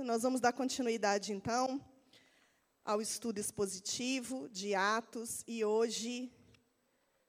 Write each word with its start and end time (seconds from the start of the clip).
Nós 0.00 0.22
vamos 0.22 0.40
dar 0.40 0.54
continuidade, 0.54 1.34
então, 1.34 1.78
ao 2.82 3.02
estudo 3.02 3.38
expositivo 3.38 4.48
de 4.48 4.74
Atos, 4.74 5.44
e 5.46 5.62
hoje 5.62 6.32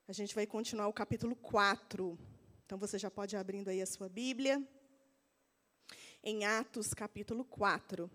a 0.07 0.13
gente 0.13 0.33
vai 0.33 0.47
continuar 0.47 0.87
o 0.87 0.93
capítulo 0.93 1.35
4. 1.35 2.17
Então, 2.65 2.77
você 2.77 2.97
já 2.97 3.11
pode 3.11 3.35
ir 3.35 3.37
abrindo 3.37 3.67
aí 3.67 3.81
a 3.81 3.85
sua 3.85 4.07
Bíblia, 4.07 4.65
em 6.23 6.45
Atos, 6.45 6.93
capítulo 6.93 7.43
4. 7.43 8.09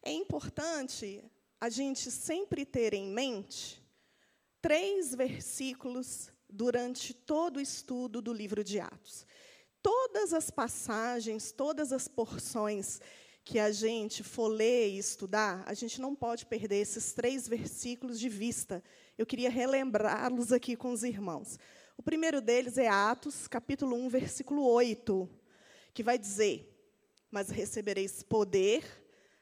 É 0.00 0.12
importante 0.12 1.24
a 1.60 1.68
gente 1.68 2.12
sempre 2.12 2.64
ter 2.64 2.94
em 2.94 3.08
mente 3.08 3.82
três 4.60 5.12
versículos 5.12 6.30
durante 6.48 7.12
todo 7.12 7.56
o 7.56 7.60
estudo 7.60 8.22
do 8.22 8.32
livro 8.32 8.62
de 8.62 8.78
Atos 8.78 9.26
todas 9.82 10.32
as 10.32 10.50
passagens, 10.50 11.52
todas 11.52 11.92
as 11.92 12.06
porções 12.06 13.00
que 13.44 13.58
a 13.58 13.72
gente 13.72 14.22
for 14.22 14.46
ler 14.46 14.90
e 14.90 14.98
estudar, 14.98 15.64
a 15.66 15.74
gente 15.74 16.00
não 16.00 16.14
pode 16.14 16.46
perder 16.46 16.76
esses 16.76 17.12
três 17.12 17.48
versículos 17.48 18.20
de 18.20 18.28
vista. 18.28 18.82
Eu 19.18 19.26
queria 19.26 19.50
relembrá-los 19.50 20.52
aqui 20.52 20.76
com 20.76 20.92
os 20.92 21.02
irmãos. 21.02 21.58
O 21.96 22.02
primeiro 22.02 22.40
deles 22.40 22.78
é 22.78 22.88
Atos, 22.88 23.48
capítulo 23.48 23.96
1, 23.96 24.08
versículo 24.08 24.64
8, 24.64 25.28
que 25.92 26.02
vai 26.02 26.18
dizer: 26.18 26.72
Mas 27.30 27.50
recebereis 27.50 28.22
poder 28.22 28.84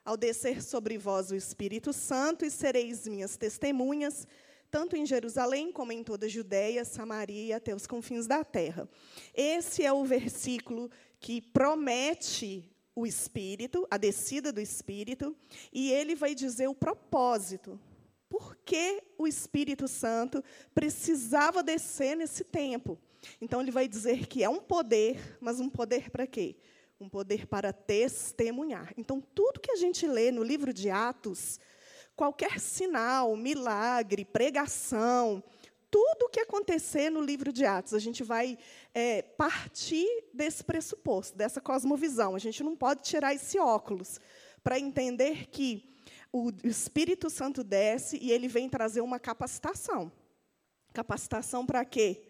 ao 0.04 0.16
descer 0.16 0.62
sobre 0.62 0.96
vós 0.96 1.30
o 1.30 1.37
Espírito 1.37 1.93
Santo 1.93 2.45
e 2.45 2.51
sereis 2.51 3.07
minhas 3.07 3.37
testemunhas 3.37 4.27
tanto 4.70 4.97
em 4.97 5.05
Jerusalém 5.05 5.73
como 5.73 5.92
em 5.92 6.05
toda 6.05 6.27
a 6.27 6.29
Judéia, 6.29 6.84
Samaria 6.84 7.47
e 7.47 7.52
até 7.52 7.74
os 7.74 7.87
confins 7.87 8.27
da 8.27 8.45
terra. 8.45 8.88
Esse 9.34 9.84
é 9.84 9.93
o 9.93 10.05
versículo 10.05 10.91
que 11.19 11.41
promete 11.41 12.70
o 12.95 13.06
Espírito, 13.06 13.87
a 13.91 13.96
descida 13.96 14.52
do 14.52 14.60
Espírito, 14.60 15.37
e 15.73 15.91
ele 15.91 16.15
vai 16.15 16.34
dizer 16.34 16.69
o 16.69 16.74
propósito. 16.74 17.79
Por 18.29 18.57
que 18.57 19.02
o 19.18 19.26
Espírito 19.26 19.88
Santo 19.88 20.43
precisava 20.74 21.63
descer 21.63 22.16
nesse 22.16 22.45
tempo? 22.45 22.98
Então, 23.41 23.60
ele 23.60 23.71
vai 23.71 23.88
dizer 23.88 24.26
que 24.26 24.43
é 24.43 24.48
um 24.48 24.60
poder, 24.60 25.37
mas 25.41 25.60
um 25.60 25.68
poder 25.68 26.10
para 26.10 26.26
quê? 26.26 26.57
Um 26.98 27.09
poder 27.09 27.46
para 27.46 27.73
testemunhar. 27.73 28.95
Então, 28.96 29.21
tudo 29.21 29.60
que 29.60 29.73
a 29.73 29.76
gente 29.76 30.07
lê 30.07 30.30
no 30.30 30.43
livro 30.43 30.73
de 30.73 30.91
Atos 30.91 31.59
qualquer 32.21 32.60
sinal, 32.60 33.35
milagre, 33.35 34.26
pregação, 34.26 35.43
tudo 35.90 36.26
o 36.26 36.29
que 36.29 36.40
acontecer 36.40 37.09
no 37.09 37.23
livro 37.23 37.51
de 37.51 37.65
Atos, 37.65 37.95
a 37.95 37.99
gente 37.99 38.23
vai 38.23 38.59
é, 38.93 39.23
partir 39.23 40.07
desse 40.30 40.63
pressuposto, 40.63 41.35
dessa 41.35 41.63
cosmovisão. 41.63 42.35
A 42.35 42.38
gente 42.38 42.63
não 42.63 42.76
pode 42.76 43.04
tirar 43.04 43.32
esse 43.35 43.59
óculos 43.59 44.21
para 44.63 44.79
entender 44.79 45.46
que 45.46 45.96
o 46.30 46.52
Espírito 46.63 47.30
Santo 47.30 47.65
desce 47.65 48.18
e 48.21 48.30
ele 48.30 48.48
vem 48.48 48.68
trazer 48.68 49.01
uma 49.01 49.18
capacitação. 49.18 50.13
Capacitação 50.93 51.65
para 51.65 51.87
quê? 51.87 52.21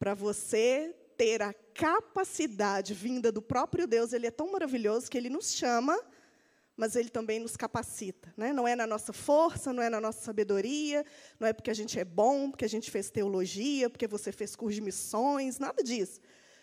Para 0.00 0.14
você 0.14 0.96
ter 1.16 1.42
a 1.42 1.52
capacidade 1.52 2.92
vinda 2.92 3.30
do 3.30 3.40
próprio 3.40 3.86
Deus. 3.86 4.12
Ele 4.12 4.26
é 4.26 4.32
tão 4.32 4.50
maravilhoso 4.50 5.08
que 5.08 5.16
ele 5.16 5.30
nos 5.30 5.52
chama 5.52 5.96
mas 6.78 6.94
ele 6.94 7.08
também 7.08 7.40
nos 7.40 7.56
capacita. 7.56 8.32
Né? 8.36 8.52
Não 8.52 8.66
é 8.66 8.76
na 8.76 8.86
nossa 8.86 9.12
força, 9.12 9.72
não 9.72 9.82
é 9.82 9.90
na 9.90 10.00
nossa 10.00 10.20
sabedoria, 10.20 11.04
não 11.40 11.48
é 11.48 11.52
porque 11.52 11.72
a 11.72 11.74
gente 11.74 11.98
é 11.98 12.04
bom, 12.04 12.52
porque 12.52 12.64
a 12.64 12.68
gente 12.68 12.88
fez 12.88 13.10
teologia, 13.10 13.90
porque 13.90 14.06
você 14.06 14.30
fez 14.30 14.54
curso 14.54 14.76
de 14.76 14.80
missões, 14.80 15.58
nada 15.58 15.82
disso. 15.82 16.20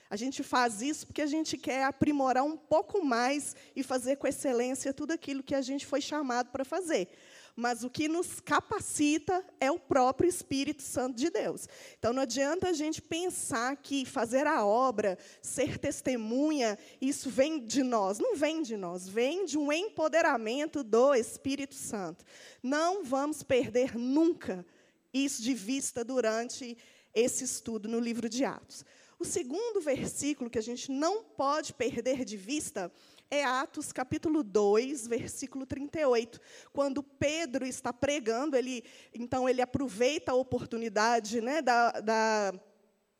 A 0.09 0.15
gente 0.15 0.41
faz 0.41 0.81
isso 0.81 1.05
porque 1.05 1.21
a 1.21 1.27
gente 1.27 1.57
quer 1.57 1.83
aprimorar 1.83 2.45
um 2.45 2.55
pouco 2.55 3.03
mais 3.03 3.55
e 3.75 3.83
fazer 3.83 4.15
com 4.15 4.25
excelência 4.25 4.93
tudo 4.93 5.11
aquilo 5.11 5.43
que 5.43 5.53
a 5.53 5.61
gente 5.61 5.85
foi 5.85 5.99
chamado 5.99 6.49
para 6.49 6.63
fazer 6.63 7.09
mas 7.55 7.83
o 7.83 7.89
que 7.89 8.07
nos 8.07 8.39
capacita 8.41 9.43
é 9.59 9.71
o 9.71 9.79
próprio 9.79 10.27
Espírito 10.27 10.83
Santo 10.83 11.15
de 11.15 11.29
Deus. 11.29 11.69
Então 11.97 12.11
não 12.11 12.23
adianta 12.23 12.69
a 12.69 12.73
gente 12.73 13.01
pensar 13.01 13.77
que 13.77 14.05
fazer 14.05 14.45
a 14.45 14.65
obra, 14.65 15.17
ser 15.41 15.77
testemunha, 15.77 16.77
isso 16.99 17.29
vem 17.29 17.65
de 17.65 17.81
nós. 17.81 18.19
Não 18.19 18.35
vem 18.35 18.61
de 18.61 18.75
nós, 18.75 19.07
vem 19.07 19.45
de 19.45 19.57
um 19.57 19.71
empoderamento 19.71 20.83
do 20.83 21.15
Espírito 21.15 21.75
Santo. 21.75 22.25
Não 22.61 23.03
vamos 23.03 23.41
perder 23.41 23.97
nunca 23.97 24.65
isso 25.13 25.41
de 25.41 25.53
vista 25.53 26.03
durante 26.03 26.77
esse 27.13 27.45
estudo 27.45 27.87
no 27.87 27.99
livro 27.99 28.27
de 28.27 28.43
Atos. 28.43 28.83
O 29.17 29.23
segundo 29.23 29.79
versículo 29.79 30.49
que 30.49 30.59
a 30.59 30.63
gente 30.63 30.91
não 30.91 31.23
pode 31.23 31.73
perder 31.73 32.25
de 32.25 32.35
vista 32.35 32.91
é 33.29 33.43
Atos 33.43 33.91
capítulo 33.91 34.43
2, 34.43 35.07
versículo 35.07 35.65
38. 35.65 36.39
Quando 36.71 37.01
Pedro 37.01 37.65
está 37.65 37.91
pregando, 37.91 38.55
ele 38.55 38.83
então 39.13 39.47
ele 39.49 39.61
aproveita 39.61 40.31
a 40.31 40.35
oportunidade 40.35 41.41
né, 41.41 41.61
da, 41.61 41.91
da 41.91 42.53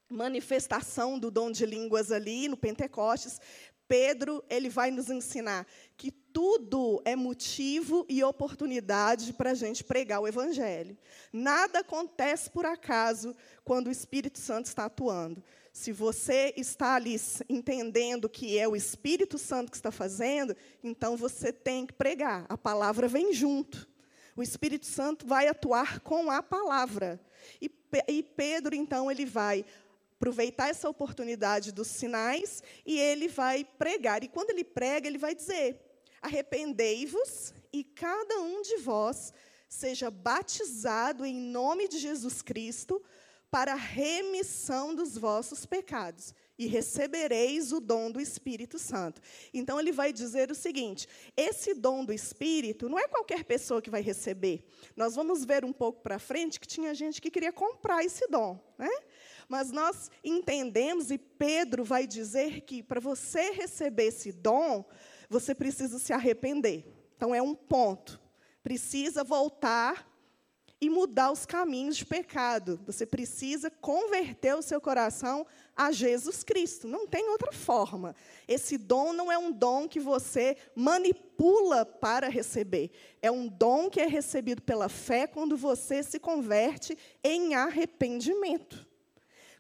manifestação 0.10 1.18
do 1.18 1.32
dom 1.32 1.52
de 1.52 1.66
línguas 1.66 2.12
ali 2.12 2.48
no 2.48 2.58
Pentecostes. 2.58 3.40
Pedro 3.88 4.44
ele 4.50 4.70
vai 4.70 4.90
nos 4.90 5.10
ensinar 5.10 5.66
que 5.96 6.12
tudo 6.12 7.02
é 7.06 7.16
motivo 7.16 8.06
e 8.10 8.24
oportunidade 8.24 9.34
para 9.34 9.52
a 9.52 9.54
gente 9.54 9.84
pregar 9.84 10.20
o 10.20 10.28
Evangelho. 10.28 10.98
Nada 11.32 11.80
acontece 11.80 12.50
por 12.50 12.66
acaso 12.66 13.36
quando 13.64 13.88
o 13.88 13.92
Espírito 13.92 14.40
Santo 14.40 14.66
está 14.66 14.86
atuando. 14.86 15.44
Se 15.76 15.92
você 15.92 16.54
está 16.56 16.96
ali 16.96 17.20
entendendo 17.50 18.30
que 18.30 18.58
é 18.58 18.66
o 18.66 18.78
Espírito 18.78 19.38
Santo 19.38 19.70
que 19.70 19.76
está 19.76 19.92
fazendo, 19.92 20.56
então 20.82 21.18
você 21.18 21.52
tem 21.52 21.86
que 21.86 21.92
pregar. 21.92 22.46
A 22.48 22.58
palavra 22.58 23.10
vem 23.10 23.34
junto. 23.34 23.86
O 24.38 24.42
Espírito 24.42 24.86
Santo 24.86 25.28
vai 25.28 25.50
atuar 25.50 26.00
com 26.00 26.32
a 26.32 26.42
palavra. 26.42 27.20
E, 27.62 27.70
e 28.08 28.24
Pedro, 28.24 28.74
então, 28.74 29.12
ele 29.12 29.26
vai 29.26 29.66
aproveitar 30.16 30.70
essa 30.70 30.90
oportunidade 30.90 31.74
dos 31.74 31.88
sinais 31.88 32.64
e 32.86 32.98
ele 32.98 33.28
vai 33.28 33.66
pregar. 33.66 34.24
E 34.24 34.30
quando 34.30 34.52
ele 34.52 34.64
prega, 34.64 35.10
ele 35.10 35.18
vai 35.18 35.36
dizer: 35.36 35.78
Arrependei-vos 36.22 37.54
e 37.74 37.84
cada 37.84 38.40
um 38.40 38.62
de 38.62 38.78
vós 38.78 39.34
seja 39.68 40.10
batizado 40.10 41.26
em 41.26 41.38
nome 41.38 41.90
de 41.90 42.00
Jesus 42.00 42.42
Cristo 42.42 43.04
para 43.50 43.74
a 43.74 43.76
remissão 43.76 44.94
dos 44.94 45.18
vossos 45.18 45.66
pecados, 45.66 46.34
e 46.58 46.68
recebereis 46.68 47.72
o 47.72 47.80
dom 47.80 48.10
do 48.10 48.20
Espírito 48.20 48.80
Santo. 48.80 49.22
Então, 49.54 49.80
ele 49.80 49.92
vai 49.92 50.14
dizer 50.14 50.52
o 50.52 50.56
seguinte: 50.56 51.08
esse 51.36 51.74
dom 51.74 52.06
do 52.06 52.14
Espírito 52.14 52.88
não 52.88 52.98
é 52.98 53.08
qualquer 53.08 53.44
pessoa 53.44 53.82
que 53.82 53.90
vai 53.90 54.02
receber. 54.02 54.66
Nós 54.96 55.16
vamos 55.16 55.44
ver 55.44 55.66
um 55.66 55.74
pouco 55.74 56.02
para 56.02 56.20
frente 56.20 56.60
que 56.60 56.68
tinha 56.68 56.94
gente 56.94 57.22
que 57.22 57.32
queria 57.32 57.52
comprar 57.52 58.04
esse 58.04 58.28
dom. 58.28 58.60
Né? 58.78 58.90
Mas 59.48 59.72
nós 59.72 60.10
entendemos, 60.24 61.12
e 61.12 61.18
Pedro 61.18 61.84
vai 61.84 62.08
dizer 62.08 62.62
que 62.62 62.82
para 62.82 63.00
você 63.00 63.52
receber 63.52 64.06
esse 64.06 64.32
dom, 64.32 64.86
você 65.30 65.54
precisa 65.54 66.00
se 66.00 66.14
arrepender. 66.14 66.86
Então, 67.16 67.34
é 67.36 67.42
um 67.42 67.54
ponto. 67.54 68.20
Precisa 68.64 69.24
voltar 69.24 70.15
e 70.80 70.90
mudar 70.90 71.32
os 71.32 71.46
caminhos 71.46 71.98
de 71.98 72.06
pecado. 72.06 72.80
Você 72.86 73.06
precisa 73.06 73.70
converter 73.70 74.56
o 74.56 74.62
seu 74.62 74.82
coração 74.82 75.46
a 75.76 75.92
Jesus 75.92 76.44
Cristo. 76.44 76.88
Não 76.88 77.08
tem 77.08 77.30
outra 77.30 77.52
forma. 77.52 78.16
Esse 78.48 78.78
dom 78.78 79.14
não 79.14 79.32
é 79.32 79.38
um 79.38 79.52
dom 79.52 79.88
que 79.88 80.00
você 80.00 80.58
manipula 80.76 81.86
para 81.86 82.30
receber. 82.30 82.92
É 83.22 83.32
um 83.32 83.48
dom 83.48 83.90
que 83.90 84.00
é 84.00 84.08
recebido 84.08 84.62
pela 84.62 84.90
fé 84.90 85.28
quando 85.28 85.58
você 85.58 86.04
se 86.04 86.20
converte 86.20 86.98
em 87.24 87.56
arrependimento. 87.56 88.85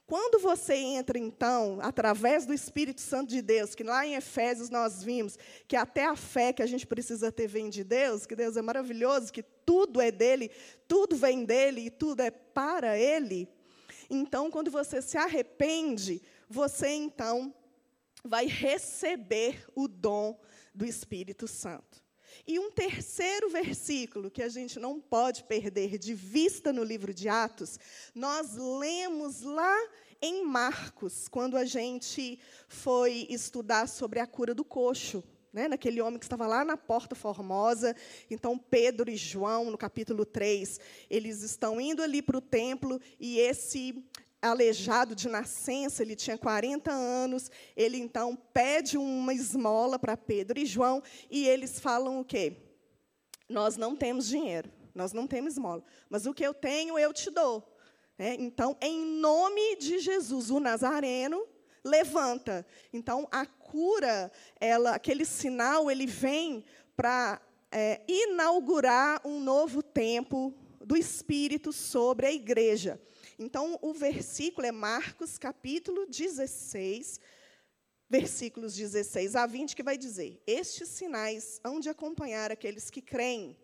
Quando 0.07 0.39
você 0.39 0.75
entra, 0.75 1.17
então, 1.17 1.79
através 1.81 2.45
do 2.45 2.53
Espírito 2.53 3.01
Santo 3.01 3.29
de 3.29 3.41
Deus, 3.41 3.73
que 3.73 3.83
lá 3.83 4.05
em 4.05 4.13
Efésios 4.13 4.69
nós 4.69 5.01
vimos 5.01 5.35
que 5.67 5.75
até 5.75 6.05
a 6.05 6.15
fé 6.15 6.53
que 6.53 6.61
a 6.61 6.67
gente 6.67 6.85
precisa 6.85 7.31
ter 7.31 7.47
vem 7.47 7.69
de 7.71 7.83
Deus, 7.83 8.27
que 8.27 8.35
Deus 8.35 8.55
é 8.55 8.61
maravilhoso, 8.61 9.33
que 9.33 9.41
tudo 9.41 9.99
é 9.99 10.11
dele, 10.11 10.51
tudo 10.87 11.15
vem 11.15 11.43
dele 11.43 11.87
e 11.87 11.89
tudo 11.89 12.21
é 12.21 12.29
para 12.29 12.95
ele. 12.99 13.49
Então, 14.07 14.51
quando 14.51 14.69
você 14.69 15.01
se 15.01 15.17
arrepende, 15.17 16.21
você 16.47 16.89
então 16.89 17.51
vai 18.23 18.45
receber 18.45 19.65
o 19.73 19.87
dom 19.87 20.39
do 20.71 20.85
Espírito 20.85 21.47
Santo. 21.47 22.04
E 22.47 22.59
um 22.59 22.69
terceiro 22.69 23.49
versículo 23.49 24.29
que 24.29 24.43
a 24.43 24.49
gente 24.49 24.79
não 24.79 24.99
pode 24.99 25.43
perder 25.45 25.97
de 25.97 26.13
vista 26.13 26.71
no 26.71 26.83
livro 26.83 27.11
de 27.11 27.27
Atos, 27.27 27.79
nós 28.13 28.55
lemos 28.55 29.41
lá 29.41 29.75
em 30.21 30.45
Marcos, 30.45 31.27
quando 31.27 31.57
a 31.57 31.65
gente 31.65 32.39
foi 32.67 33.25
estudar 33.29 33.87
sobre 33.87 34.19
a 34.19 34.27
cura 34.27 34.53
do 34.53 34.63
coxo. 34.63 35.23
Né, 35.51 35.69
naquele 35.69 36.01
homem 36.01 36.19
que 36.19 36.25
estava 36.25 36.45
lá 36.45 36.65
na 36.65 36.75
Porta 36.75 37.15
Formosa. 37.15 37.95
Então, 38.29 38.57
Pedro 38.57 39.09
e 39.09 39.15
João, 39.15 39.71
no 39.71 39.77
capítulo 39.77 40.25
3, 40.25 40.81
eles 41.09 41.43
estão 41.43 41.79
indo 41.79 42.03
ali 42.03 42.21
para 42.21 42.37
o 42.37 42.41
templo 42.41 42.99
e 43.17 43.39
esse 43.39 44.03
aleijado 44.49 45.15
de 45.15 45.27
nascença, 45.27 46.01
ele 46.01 46.15
tinha 46.15 46.37
40 46.37 46.91
anos. 46.91 47.49
Ele 47.75 47.97
então 47.97 48.35
pede 48.35 48.97
uma 48.97 49.33
esmola 49.33 49.97
para 49.99 50.15
Pedro 50.15 50.59
e 50.59 50.65
João, 50.65 51.01
e 51.29 51.47
eles 51.47 51.79
falam 51.79 52.19
o 52.19 52.25
quê? 52.25 52.57
Nós 53.49 53.77
não 53.77 53.95
temos 53.95 54.27
dinheiro, 54.27 54.71
nós 54.93 55.13
não 55.13 55.27
temos 55.27 55.53
esmola, 55.53 55.83
mas 56.09 56.25
o 56.25 56.33
que 56.33 56.45
eu 56.45 56.53
tenho 56.53 56.97
eu 56.97 57.13
te 57.13 57.29
dou. 57.29 57.75
É, 58.17 58.33
então, 58.35 58.77
em 58.81 59.05
nome 59.19 59.75
de 59.75 59.99
Jesus, 59.99 60.49
o 60.49 60.59
Nazareno 60.59 61.45
levanta. 61.83 62.65
Então, 62.93 63.27
a 63.29 63.45
cura, 63.45 64.31
ela, 64.59 64.95
aquele 64.95 65.25
sinal, 65.25 65.91
ele 65.91 66.07
vem 66.07 66.63
para 66.95 67.41
é, 67.71 68.01
inaugurar 68.07 69.21
um 69.25 69.39
novo 69.39 69.83
tempo 69.83 70.53
do 70.79 70.95
Espírito 70.95 71.73
sobre 71.73 72.25
a 72.25 72.31
igreja. 72.31 73.01
Então, 73.37 73.77
o 73.81 73.93
versículo 73.93 74.65
é 74.65 74.71
Marcos, 74.71 75.37
capítulo 75.37 76.05
16, 76.05 77.19
versículos 78.09 78.73
16 78.73 79.35
a 79.35 79.45
20, 79.45 79.75
que 79.75 79.83
vai 79.83 79.97
dizer: 79.97 80.41
Estes 80.47 80.87
sinais 80.87 81.59
hão 81.61 81.81
de 81.81 81.89
acompanhar 81.89 82.49
aqueles 82.49 82.89
que 82.89 83.01
creem. 83.01 83.57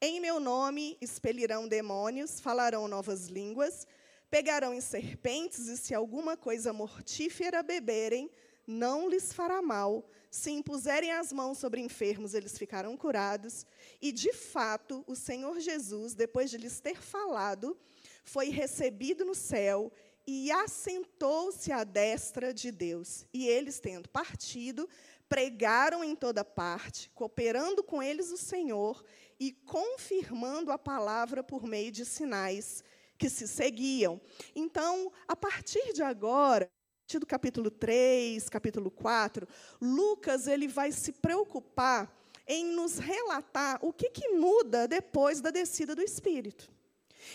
Em 0.00 0.18
meu 0.18 0.40
nome 0.40 0.96
expelirão 0.98 1.68
demônios, 1.68 2.40
falarão 2.40 2.88
novas 2.88 3.26
línguas, 3.26 3.86
pegarão 4.30 4.72
em 4.72 4.80
serpentes, 4.80 5.68
e 5.68 5.76
se 5.76 5.94
alguma 5.94 6.34
coisa 6.34 6.72
mortífera 6.72 7.62
beberem, 7.62 8.30
não 8.66 9.10
lhes 9.10 9.30
fará 9.30 9.60
mal. 9.60 10.08
Se 10.30 10.50
impuserem 10.50 11.12
as 11.12 11.30
mãos 11.30 11.58
sobre 11.58 11.82
enfermos, 11.82 12.32
eles 12.32 12.56
ficarão 12.56 12.96
curados. 12.96 13.66
E, 14.00 14.10
de 14.10 14.32
fato, 14.32 15.04
o 15.06 15.14
Senhor 15.14 15.60
Jesus, 15.60 16.14
depois 16.14 16.50
de 16.50 16.56
lhes 16.56 16.80
ter 16.80 17.02
falado, 17.02 17.76
foi 18.22 18.48
recebido 18.50 19.24
no 19.24 19.34
céu 19.34 19.92
e 20.26 20.50
assentou-se 20.50 21.72
à 21.72 21.84
destra 21.84 22.54
de 22.54 22.70
Deus. 22.70 23.26
E 23.32 23.46
eles, 23.46 23.80
tendo 23.80 24.08
partido, 24.08 24.88
pregaram 25.28 26.04
em 26.04 26.14
toda 26.14 26.44
parte, 26.44 27.10
cooperando 27.14 27.82
com 27.82 28.02
eles 28.02 28.30
o 28.30 28.36
Senhor 28.36 29.04
e 29.40 29.52
confirmando 29.52 30.70
a 30.70 30.78
palavra 30.78 31.42
por 31.42 31.64
meio 31.64 31.90
de 31.90 32.04
sinais 32.04 32.84
que 33.18 33.28
se 33.28 33.48
seguiam. 33.48 34.20
Então, 34.54 35.10
a 35.26 35.34
partir 35.34 35.92
de 35.92 36.02
agora, 36.02 36.70
do 37.18 37.26
capítulo 37.26 37.70
3, 37.70 38.48
capítulo 38.48 38.90
4, 38.90 39.46
Lucas 39.80 40.46
ele 40.46 40.66
vai 40.66 40.92
se 40.92 41.12
preocupar 41.12 42.10
em 42.46 42.64
nos 42.74 42.98
relatar 42.98 43.78
o 43.82 43.92
que, 43.92 44.10
que 44.10 44.28
muda 44.30 44.88
depois 44.88 45.40
da 45.40 45.50
descida 45.50 45.94
do 45.94 46.02
Espírito. 46.02 46.70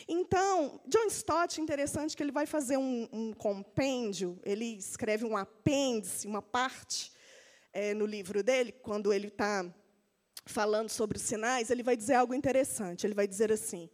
Então, 0.07 0.80
John 0.88 1.07
Stott, 1.07 1.60
interessante 1.62 2.16
que 2.16 2.24
ele 2.24 2.31
vai 2.31 2.45
fazer 2.45 2.78
um, 2.78 3.07
um 3.12 3.34
compêndio, 3.34 4.39
ele 4.44 4.78
escreve 4.78 5.25
um 5.25 5.36
apêndice, 5.38 6.28
uma 6.28 6.42
parte 6.42 7.12
é, 7.74 7.94
no 7.94 8.06
livro 8.06 8.42
dele, 8.42 8.72
quando 8.72 9.13
ele 9.13 9.28
está 9.28 9.66
falando 10.45 10.89
sobre 10.89 11.18
os 11.18 11.24
sinais, 11.24 11.69
ele 11.69 11.84
vai 11.84 11.95
dizer 11.95 12.16
algo 12.16 12.34
interessante. 12.34 13.06
Ele 13.06 13.13
vai 13.13 13.28
dizer 13.28 13.51
assim: 13.51 13.89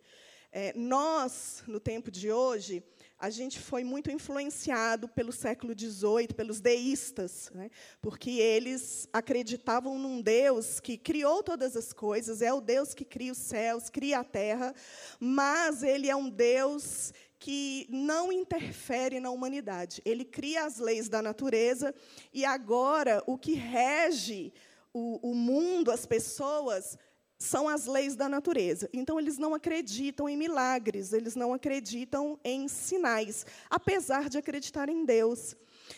é, 0.51 0.71
nós, 0.75 1.63
no 1.67 1.79
tempo 1.79 2.11
de 2.11 2.31
hoje, 2.31 2.83
a 3.23 3.29
gente 3.29 3.57
foi 3.57 3.85
muito 3.85 4.11
influenciado 4.11 5.07
pelo 5.07 5.31
século 5.31 5.73
XVIII, 5.73 6.27
pelos 6.35 6.59
deístas, 6.59 7.49
né? 7.55 7.71
porque 8.01 8.31
eles 8.31 9.07
acreditavam 9.13 9.97
num 9.97 10.21
Deus 10.21 10.81
que 10.81 10.97
criou 10.97 11.41
todas 11.41 11.77
as 11.77 11.93
coisas, 11.93 12.41
é 12.41 12.51
o 12.51 12.59
Deus 12.59 12.93
que 12.93 13.05
cria 13.05 13.31
os 13.31 13.37
céus, 13.37 13.89
cria 13.89 14.19
a 14.19 14.25
terra, 14.25 14.75
mas 15.21 15.83
ele 15.83 16.09
é 16.09 16.15
um 16.17 16.29
Deus 16.29 17.13
que 17.39 17.87
não 17.89 18.29
interfere 18.29 19.21
na 19.21 19.29
humanidade. 19.29 20.01
Ele 20.03 20.25
cria 20.25 20.65
as 20.65 20.77
leis 20.77 21.07
da 21.07 21.21
natureza 21.21 21.95
e 22.33 22.43
agora 22.43 23.23
o 23.25 23.37
que 23.37 23.53
rege 23.53 24.51
o, 24.93 25.31
o 25.31 25.33
mundo, 25.33 25.91
as 25.91 26.05
pessoas, 26.05 26.97
são 27.43 27.67
as 27.67 27.85
leis 27.85 28.15
da 28.15 28.29
natureza. 28.29 28.89
Então, 28.93 29.19
eles 29.19 29.37
não 29.37 29.53
acreditam 29.53 30.29
em 30.29 30.37
milagres, 30.37 31.11
eles 31.11 31.35
não 31.35 31.53
acreditam 31.53 32.39
em 32.43 32.67
sinais, 32.67 33.45
apesar 33.69 34.29
de 34.29 34.37
acreditar 34.37 34.87
em 34.89 35.03
Deus. 35.03 35.55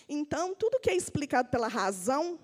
Então, 0.09 0.55
tudo 0.55 0.79
que 0.79 0.89
é 0.89 0.95
explicado 0.95 1.49
pela 1.49 1.67
razão, 1.67 2.39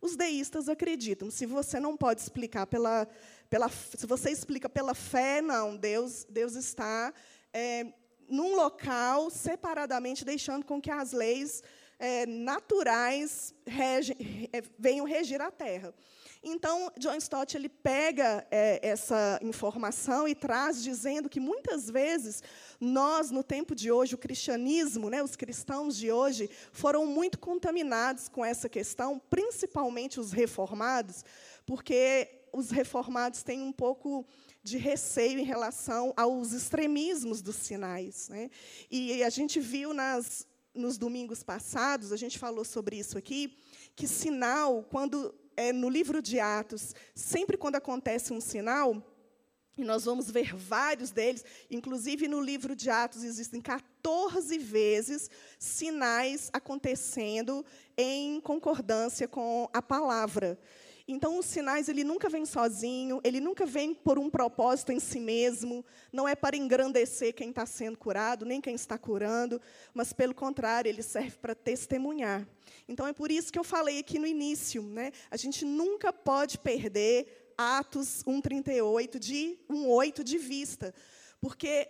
os 0.00 0.16
deístas 0.16 0.68
acreditam. 0.68 1.30
Se 1.30 1.44
você 1.44 1.78
não 1.78 1.96
pode 1.96 2.20
explicar 2.20 2.66
pela. 2.66 3.06
pela 3.50 3.68
se 3.68 4.06
você 4.06 4.30
explica 4.30 4.68
pela 4.68 4.94
fé, 4.94 5.42
não, 5.42 5.76
Deus, 5.76 6.26
Deus 6.28 6.54
está 6.54 7.12
é, 7.52 7.86
num 8.28 8.56
local, 8.56 9.30
separadamente, 9.30 10.24
deixando 10.24 10.64
com 10.64 10.80
que 10.80 10.90
as 10.90 11.12
leis 11.12 11.62
é, 11.98 12.24
naturais 12.26 13.54
rege, 13.66 14.16
é, 14.52 14.62
venham 14.78 15.06
regir 15.06 15.40
a 15.40 15.50
terra. 15.50 15.94
Então, 16.48 16.92
John 16.96 17.16
Stott 17.16 17.56
ele 17.56 17.68
pega 17.68 18.46
é, 18.52 18.78
essa 18.80 19.36
informação 19.42 20.28
e 20.28 20.34
traz 20.34 20.80
dizendo 20.80 21.28
que 21.28 21.40
muitas 21.40 21.90
vezes 21.90 22.40
nós, 22.80 23.32
no 23.32 23.42
tempo 23.42 23.74
de 23.74 23.90
hoje, 23.90 24.14
o 24.14 24.18
cristianismo, 24.18 25.10
né, 25.10 25.20
os 25.24 25.34
cristãos 25.34 25.96
de 25.96 26.12
hoje, 26.12 26.48
foram 26.70 27.04
muito 27.04 27.36
contaminados 27.36 28.28
com 28.28 28.44
essa 28.44 28.68
questão, 28.68 29.20
principalmente 29.28 30.20
os 30.20 30.30
reformados, 30.30 31.24
porque 31.66 32.44
os 32.52 32.70
reformados 32.70 33.42
têm 33.42 33.60
um 33.60 33.72
pouco 33.72 34.24
de 34.62 34.78
receio 34.78 35.40
em 35.40 35.44
relação 35.44 36.14
aos 36.16 36.52
extremismos 36.52 37.42
dos 37.42 37.56
sinais. 37.56 38.28
Né? 38.28 38.50
E 38.88 39.24
a 39.24 39.30
gente 39.30 39.58
viu 39.58 39.92
nas, 39.92 40.46
nos 40.72 40.96
domingos 40.96 41.42
passados, 41.42 42.12
a 42.12 42.16
gente 42.16 42.38
falou 42.38 42.64
sobre 42.64 42.96
isso 42.96 43.18
aqui, 43.18 43.58
que 43.96 44.06
sinal, 44.06 44.84
quando 44.88 45.34
é, 45.56 45.72
no 45.72 45.88
livro 45.88 46.20
de 46.20 46.38
Atos, 46.38 46.94
sempre 47.14 47.56
quando 47.56 47.76
acontece 47.76 48.32
um 48.32 48.40
sinal, 48.40 49.02
e 49.78 49.84
nós 49.84 50.04
vamos 50.04 50.30
ver 50.30 50.54
vários 50.54 51.10
deles, 51.10 51.44
inclusive 51.70 52.26
no 52.28 52.40
livro 52.40 52.74
de 52.74 52.88
Atos 52.88 53.22
existem 53.22 53.60
14 53.60 54.56
vezes 54.58 55.30
sinais 55.58 56.48
acontecendo 56.50 57.64
em 57.96 58.40
concordância 58.40 59.28
com 59.28 59.68
a 59.72 59.82
palavra. 59.82 60.58
Então, 61.08 61.38
os 61.38 61.46
sinais, 61.46 61.88
ele 61.88 62.02
nunca 62.02 62.28
vem 62.28 62.44
sozinho, 62.44 63.20
ele 63.22 63.38
nunca 63.38 63.64
vem 63.64 63.94
por 63.94 64.18
um 64.18 64.28
propósito 64.28 64.90
em 64.90 64.98
si 64.98 65.20
mesmo, 65.20 65.84
não 66.12 66.26
é 66.26 66.34
para 66.34 66.56
engrandecer 66.56 67.32
quem 67.32 67.50
está 67.50 67.64
sendo 67.64 67.96
curado, 67.96 68.44
nem 68.44 68.60
quem 68.60 68.74
está 68.74 68.98
curando, 68.98 69.60
mas, 69.94 70.12
pelo 70.12 70.34
contrário, 70.34 70.88
ele 70.88 71.02
serve 71.02 71.36
para 71.38 71.54
testemunhar. 71.54 72.46
Então, 72.88 73.06
é 73.06 73.12
por 73.12 73.30
isso 73.30 73.52
que 73.52 73.58
eu 73.58 73.62
falei 73.62 74.00
aqui 74.00 74.18
no 74.18 74.26
início, 74.26 74.82
né? 74.82 75.12
a 75.30 75.36
gente 75.36 75.64
nunca 75.64 76.12
pode 76.12 76.58
perder 76.58 77.52
Atos 77.56 78.24
1,38 78.24 79.18
de 79.18 79.58
1,8 79.70 80.24
de 80.24 80.38
vista, 80.38 80.92
porque 81.40 81.88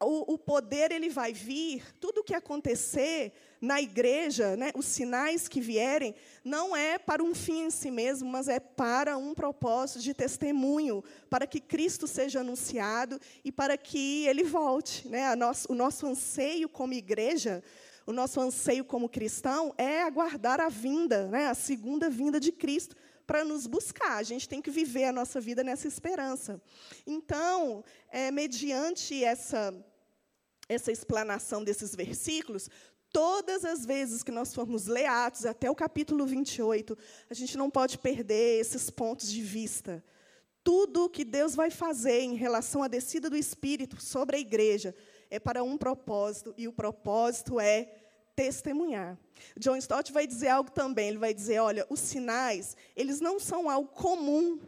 o, 0.00 0.34
o, 0.34 0.38
poder 0.38 0.90
ele 0.90 1.08
vai 1.08 1.32
vir, 1.32 1.84
tudo 2.00 2.20
o 2.20 2.24
que 2.24 2.34
acontecer 2.34 3.32
na 3.62 3.80
igreja, 3.80 4.56
né, 4.56 4.72
os 4.74 4.86
sinais 4.86 5.46
que 5.46 5.60
vierem, 5.60 6.16
não 6.44 6.76
é 6.76 6.98
para 6.98 7.22
um 7.22 7.32
fim 7.32 7.66
em 7.66 7.70
si 7.70 7.92
mesmo, 7.92 8.28
mas 8.28 8.48
é 8.48 8.58
para 8.58 9.16
um 9.16 9.32
propósito 9.32 10.00
de 10.00 10.12
testemunho, 10.12 11.02
para 11.30 11.46
que 11.46 11.60
Cristo 11.60 12.08
seja 12.08 12.40
anunciado 12.40 13.20
e 13.44 13.52
para 13.52 13.76
que 13.78 14.26
ele 14.26 14.42
volte. 14.42 15.06
Né? 15.06 15.32
Nosso, 15.36 15.70
o 15.70 15.76
nosso 15.76 16.08
anseio 16.08 16.68
como 16.68 16.92
igreja, 16.92 17.62
o 18.04 18.12
nosso 18.12 18.40
anseio 18.40 18.84
como 18.84 19.08
cristão 19.08 19.72
é 19.78 20.02
aguardar 20.02 20.60
a 20.60 20.68
vinda, 20.68 21.28
né, 21.28 21.46
a 21.46 21.54
segunda 21.54 22.10
vinda 22.10 22.40
de 22.40 22.50
Cristo 22.50 22.96
para 23.24 23.44
nos 23.44 23.68
buscar. 23.68 24.16
A 24.16 24.24
gente 24.24 24.48
tem 24.48 24.60
que 24.60 24.72
viver 24.72 25.04
a 25.04 25.12
nossa 25.12 25.40
vida 25.40 25.62
nessa 25.62 25.86
esperança. 25.86 26.60
Então, 27.06 27.84
é, 28.10 28.32
mediante 28.32 29.22
essa 29.22 29.72
essa 30.68 30.92
explanação 30.92 31.62
desses 31.62 31.94
versículos, 31.94 32.68
todas 33.12 33.64
as 33.64 33.84
vezes 33.84 34.22
que 34.22 34.32
nós 34.32 34.54
formos 34.54 34.86
ler 34.86 35.06
Atos, 35.06 35.44
até 35.44 35.70
o 35.70 35.74
capítulo 35.74 36.26
28, 36.26 36.96
a 37.28 37.34
gente 37.34 37.58
não 37.58 37.70
pode 37.70 37.98
perder 37.98 38.60
esses 38.60 38.88
pontos 38.88 39.30
de 39.30 39.42
vista. 39.42 40.02
Tudo 40.64 41.10
que 41.10 41.24
Deus 41.24 41.54
vai 41.54 41.70
fazer 41.70 42.20
em 42.20 42.34
relação 42.34 42.82
à 42.82 42.88
descida 42.88 43.28
do 43.28 43.36
Espírito 43.36 44.00
sobre 44.00 44.36
a 44.36 44.40
igreja 44.40 44.94
é 45.28 45.38
para 45.38 45.62
um 45.62 45.76
propósito, 45.76 46.54
e 46.56 46.68
o 46.68 46.72
propósito 46.72 47.58
é 47.58 47.88
testemunhar. 48.34 49.18
John 49.56 49.76
Stott 49.76 50.12
vai 50.12 50.26
dizer 50.26 50.48
algo 50.48 50.70
também, 50.70 51.08
ele 51.08 51.18
vai 51.18 51.34
dizer, 51.34 51.58
olha, 51.58 51.86
os 51.90 52.00
sinais, 52.00 52.76
eles 52.96 53.20
não 53.20 53.38
são 53.38 53.68
algo 53.68 53.88
comum 53.88 54.58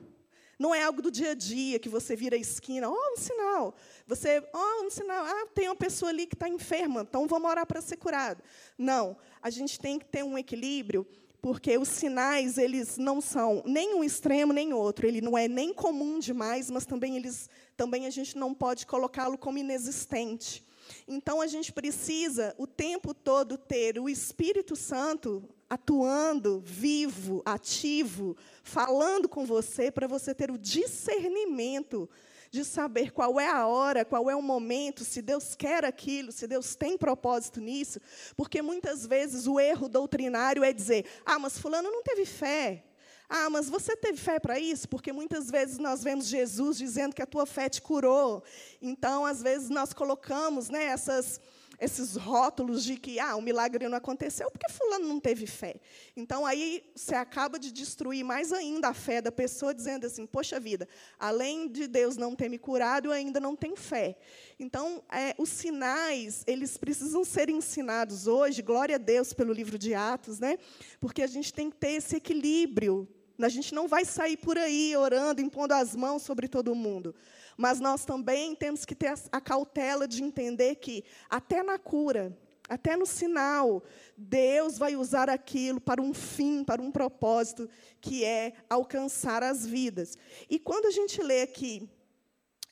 não 0.59 0.75
é 0.75 0.83
algo 0.83 1.03
do 1.03 1.11
dia 1.11 1.33
a 1.33 1.35
dia 1.35 1.79
que 1.79 1.89
você 1.89 2.15
vira 2.15 2.37
a 2.37 2.39
esquina, 2.39 2.89
oh, 2.89 3.13
um 3.15 3.17
sinal. 3.17 3.75
Você, 4.07 4.43
oh, 4.53 4.87
um 4.87 4.91
sinal, 4.91 5.25
ah, 5.25 5.47
tem 5.55 5.69
uma 5.69 5.77
pessoa 5.77 6.11
ali 6.11 6.27
que 6.27 6.35
está 6.35 6.49
enferma, 6.49 7.03
então 7.03 7.27
vamos 7.27 7.51
orar 7.51 7.67
para 7.67 7.81
ser 7.81 7.97
curado. 7.97 8.43
Não, 8.79 9.17
a 9.43 9.51
gente 9.51 9.79
tem 9.79 9.99
que 9.99 10.07
ter 10.07 10.23
um 10.23 10.39
equilíbrio, 10.39 11.07
porque 11.45 11.77
os 11.77 11.89
sinais 11.89 12.57
eles 12.57 12.97
não 12.97 13.21
são 13.21 13.63
nem 13.67 13.95
um 13.95 14.03
extremo 14.03 14.51
nem 14.51 14.73
outro. 14.73 15.07
Ele 15.07 15.21
não 15.21 15.37
é 15.37 15.47
nem 15.47 15.75
comum 15.75 16.19
demais, 16.19 16.71
mas 16.71 16.87
também 16.87 17.17
eles, 17.17 17.51
também 17.77 18.07
a 18.07 18.11
gente 18.11 18.35
não 18.39 18.55
pode 18.55 18.87
colocá-lo 18.87 19.37
como 19.37 19.59
inexistente. 19.59 20.65
Então 21.07 21.43
a 21.43 21.47
gente 21.47 21.71
precisa 21.71 22.55
o 22.57 22.67
tempo 22.67 23.13
todo 23.13 23.59
ter 23.59 23.99
o 23.99 24.09
Espírito 24.09 24.75
Santo 24.75 25.47
atuando, 25.75 26.61
vivo, 26.65 27.43
ativo, 27.45 28.37
falando 28.63 29.29
com 29.29 29.45
você 29.45 29.91
para 29.91 30.07
você 30.07 30.35
ter 30.35 30.51
o 30.51 30.59
discernimento 30.59 32.09
de 32.51 32.65
saber 32.65 33.11
qual 33.11 33.41
é 33.41 33.49
a 33.49 33.67
hora, 33.67 34.05
qual 34.05 34.31
é 34.31 34.37
o 34.37 34.41
momento, 34.41 35.05
se 35.05 35.21
Deus 35.21 35.57
quer 35.57 35.85
aquilo, 35.85 36.31
se 36.31 36.47
Deus 36.47 36.77
tem 36.77 36.97
propósito 36.97 37.61
nisso, 37.61 38.01
porque 38.37 38.63
muitas 38.63 39.05
vezes 39.05 39.47
o 39.49 39.59
erro 39.59 39.89
doutrinário 39.89 40.63
é 40.63 40.73
dizer: 40.73 41.05
"Ah, 41.27 41.39
mas 41.39 41.59
fulano 41.59 41.91
não 41.91 42.03
teve 42.03 42.25
fé". 42.25 42.85
Ah, 43.29 43.49
mas 43.51 43.69
você 43.69 43.97
teve 43.97 44.19
fé 44.19 44.39
para 44.39 44.59
isso? 44.59 44.89
Porque 44.89 45.13
muitas 45.13 45.51
vezes 45.51 45.79
nós 45.79 46.05
vemos 46.05 46.27
Jesus 46.27 46.77
dizendo 46.77 47.15
que 47.15 47.23
a 47.23 47.27
tua 47.27 47.47
fé 47.47 47.69
te 47.69 47.81
curou. 47.81 48.45
Então, 48.81 49.25
às 49.25 49.43
vezes, 49.43 49.71
nós 49.71 49.93
colocamos 49.93 50.69
né, 50.69 50.85
essas, 50.85 51.41
esses 51.81 52.17
rótulos 52.17 52.85
de 52.85 52.97
que 52.97 53.19
ah, 53.19 53.37
o 53.37 53.43
milagre 53.43 53.89
não 53.89 53.97
aconteceu 53.97 54.51
porque 54.51 54.71
fulano 54.73 55.07
não 55.07 55.21
teve 55.21 55.47
fé. 55.47 55.77
Então 56.17 56.47
aí 56.47 56.83
você 56.95 57.15
acaba 57.15 57.59
de 57.59 57.73
destruir 57.73 58.25
mais 58.25 58.53
ainda 58.53 58.89
a 58.89 58.95
fé 58.95 59.21
da 59.21 59.33
pessoa 59.33 59.75
dizendo 59.75 60.07
assim, 60.07 60.27
poxa 60.27 60.61
vida, 60.61 60.89
além 61.19 61.69
de 61.69 61.87
Deus 61.87 62.17
não 62.17 62.35
ter 62.35 62.49
me 62.49 62.59
curado, 62.59 63.07
eu 63.07 63.13
ainda 63.13 63.41
não 63.41 63.57
tenho 63.57 63.77
fé. 63.77 64.17
Então 64.59 65.03
é, 65.11 65.35
os 65.39 65.49
sinais 65.49 66.45
eles 66.47 66.77
precisam 66.77 67.25
ser 67.25 67.49
ensinados 67.49 68.27
hoje. 68.27 68.63
Glória 68.63 68.97
a 68.97 68.99
Deus 68.99 69.33
pelo 69.33 69.53
livro 69.53 69.79
de 69.79 69.95
Atos, 69.95 70.39
né? 70.39 70.59
Porque 71.01 71.23
a 71.23 71.27
gente 71.27 71.53
tem 71.53 71.71
que 71.71 71.77
ter 71.77 71.93
esse 71.93 72.17
equilíbrio. 72.17 73.09
A 73.41 73.49
gente 73.49 73.75
não 73.75 73.89
vai 73.89 74.05
sair 74.05 74.37
por 74.37 74.57
aí 74.57 74.97
orando, 74.97 75.41
impondo 75.41 75.75
as 75.75 75.97
mãos 75.97 76.23
sobre 76.23 76.47
todo 76.47 76.75
mundo. 76.75 77.15
Mas 77.57 77.81
nós 77.81 78.05
também 78.05 78.55
temos 78.55 78.85
que 78.85 78.95
ter 78.95 79.15
a 79.31 79.41
cautela 79.41 80.07
de 80.09 80.23
entender 80.23 80.77
que, 80.77 81.05
até 81.29 81.63
na 81.63 81.79
cura, 81.79 82.37
até 82.69 82.97
no 82.97 83.05
sinal, 83.05 83.83
Deus 84.17 84.79
vai 84.79 84.97
usar 84.97 85.29
aquilo 85.29 85.81
para 85.81 86.01
um 86.01 86.15
fim, 86.15 86.65
para 86.65 86.81
um 86.81 86.91
propósito, 86.91 87.69
que 88.01 88.25
é 88.25 88.55
alcançar 88.69 89.43
as 89.43 89.67
vidas. 89.67 90.17
E 90.49 90.59
quando 90.59 90.87
a 90.87 90.91
gente 90.91 91.23
lê 91.23 91.43
aqui, 91.43 91.89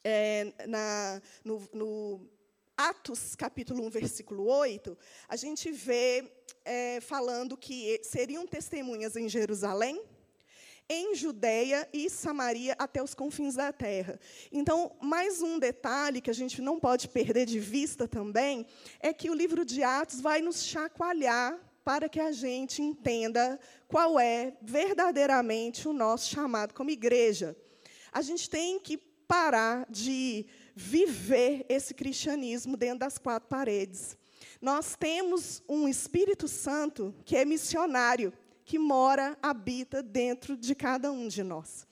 é, 0.03 0.53
na, 0.67 1.21
no, 1.45 1.69
no, 1.73 2.29
Atos, 2.77 3.37
capítulo 3.37 3.85
1, 3.87 3.91
versículo 3.91 4.47
8, 4.47 4.97
a 5.29 5.37
gente 5.37 5.71
vê 5.71 6.33
é, 6.65 7.01
falando 7.01 7.57
que 7.57 8.01
seriam 8.03 8.47
testemunhas 8.47 9.15
em 9.15 9.29
Jerusalém, 9.29 10.03
em 10.89 11.15
Judeia 11.15 11.89
e 11.93 12.11
Samaria 12.11 12.75
até 12.79 13.03
os 13.03 13.15
confins 13.15 13.55
da 13.55 13.73
terra. 13.73 14.19
Então, 14.51 14.93
mais 15.01 15.41
um 15.41 15.59
detalhe 15.59 16.21
que 16.21 16.31
a 16.31 16.35
gente 16.35 16.61
não 16.61 16.79
pode 16.79 17.09
perder 17.09 17.47
de 17.47 17.59
vista 17.59 18.07
também 18.07 18.67
é 19.01 19.13
que 19.13 19.31
o 19.31 19.35
livro 19.35 19.65
de 19.65 19.83
Atos 19.83 20.21
vai 20.21 20.41
nos 20.41 20.65
chacoalhar 20.65 21.59
para 21.85 22.09
que 22.09 22.21
a 22.21 22.31
gente 22.31 22.81
entenda 22.81 23.59
qual 23.89 24.19
é 24.19 24.55
verdadeiramente 24.63 25.89
o 25.89 25.93
nosso 25.93 26.31
chamado 26.31 26.75
como 26.75 26.91
igreja. 26.91 27.57
A 28.13 28.23
gente 28.23 28.49
tem 28.49 28.79
que 28.79 28.97
parar 28.97 29.87
de 29.89 30.47
viver 30.75 31.65
esse 31.69 31.95
cristianismo 31.95 32.77
dentro 32.77 33.01
das 33.01 33.19
quatro 33.19 33.49
paredes. 33.49 34.17
Nós 34.61 34.95
temos 34.95 35.63
um 35.69 35.89
Espírito 35.89 36.47
Santo 36.47 37.15
que 37.25 37.37
é 37.37 37.45
missionário 37.45 38.33
que 38.73 38.79
mora, 38.79 39.37
habita 39.43 40.03
dentro 40.03 40.57
de 40.57 40.75
cada 40.75 41.13
um 41.13 41.29
de 41.29 41.43
nós. 41.43 41.87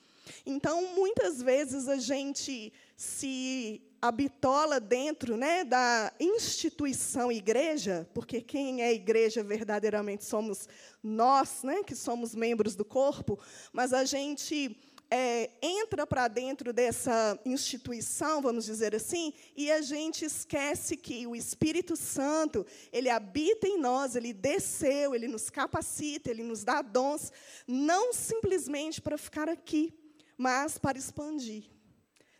Então, 0.46 0.94
muitas 0.94 1.42
vezes 1.42 1.88
a 1.88 1.98
gente 1.98 2.72
se 2.96 3.82
habitola 4.00 4.80
dentro 4.80 5.36
né, 5.36 5.62
da 5.62 6.10
instituição 6.18 7.30
igreja, 7.30 8.08
porque 8.14 8.40
quem 8.40 8.80
é 8.80 8.94
igreja 8.94 9.44
verdadeiramente 9.44 10.24
somos 10.24 10.66
nós, 11.02 11.62
né, 11.62 11.82
que 11.82 11.94
somos 11.94 12.34
membros 12.34 12.74
do 12.74 12.84
corpo, 12.84 13.38
mas 13.74 13.92
a 13.92 14.06
gente 14.06 14.74
é, 15.10 15.50
entra 15.60 16.06
para 16.06 16.28
dentro 16.28 16.72
dessa 16.72 17.38
instituição, 17.44 18.40
vamos 18.40 18.64
dizer 18.64 18.94
assim, 18.94 19.32
e 19.56 19.70
a 19.70 19.82
gente 19.82 20.24
esquece 20.24 20.96
que 20.96 21.26
o 21.26 21.34
Espírito 21.34 21.96
Santo, 21.96 22.64
ele 22.92 23.10
habita 23.10 23.66
em 23.66 23.78
nós, 23.78 24.14
ele 24.14 24.32
desceu, 24.32 25.14
ele 25.14 25.26
nos 25.26 25.50
capacita, 25.50 26.30
ele 26.30 26.44
nos 26.44 26.62
dá 26.62 26.80
dons, 26.80 27.32
não 27.66 28.12
simplesmente 28.12 29.00
para 29.02 29.18
ficar 29.18 29.48
aqui, 29.48 29.92
mas 30.38 30.78
para 30.78 30.96
expandir. 30.96 31.64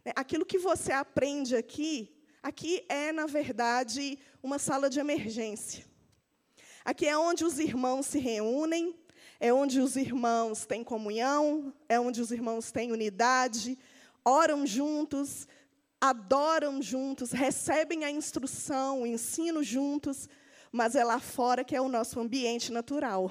Né, 0.04 0.12
aquilo 0.14 0.46
que 0.46 0.58
você 0.58 0.92
aprende 0.92 1.56
aqui, 1.56 2.16
aqui 2.40 2.84
é, 2.88 3.10
na 3.10 3.26
verdade, 3.26 4.16
uma 4.40 4.60
sala 4.60 4.88
de 4.88 5.00
emergência. 5.00 5.84
Aqui 6.84 7.06
é 7.06 7.18
onde 7.18 7.44
os 7.44 7.58
irmãos 7.58 8.06
se 8.06 8.18
reúnem, 8.18 8.96
é 9.40 9.52
onde 9.52 9.80
os 9.80 9.96
irmãos 9.96 10.66
têm 10.66 10.84
comunhão, 10.84 11.72
é 11.88 11.98
onde 11.98 12.20
os 12.20 12.30
irmãos 12.30 12.70
têm 12.70 12.92
unidade, 12.92 13.78
oram 14.22 14.66
juntos, 14.66 15.48
adoram 15.98 16.82
juntos, 16.82 17.32
recebem 17.32 18.04
a 18.04 18.10
instrução, 18.10 19.00
o 19.00 19.06
ensino 19.06 19.62
juntos, 19.62 20.28
mas 20.70 20.94
é 20.94 21.02
lá 21.02 21.18
fora 21.18 21.64
que 21.64 21.74
é 21.74 21.80
o 21.80 21.88
nosso 21.88 22.20
ambiente 22.20 22.70
natural. 22.70 23.30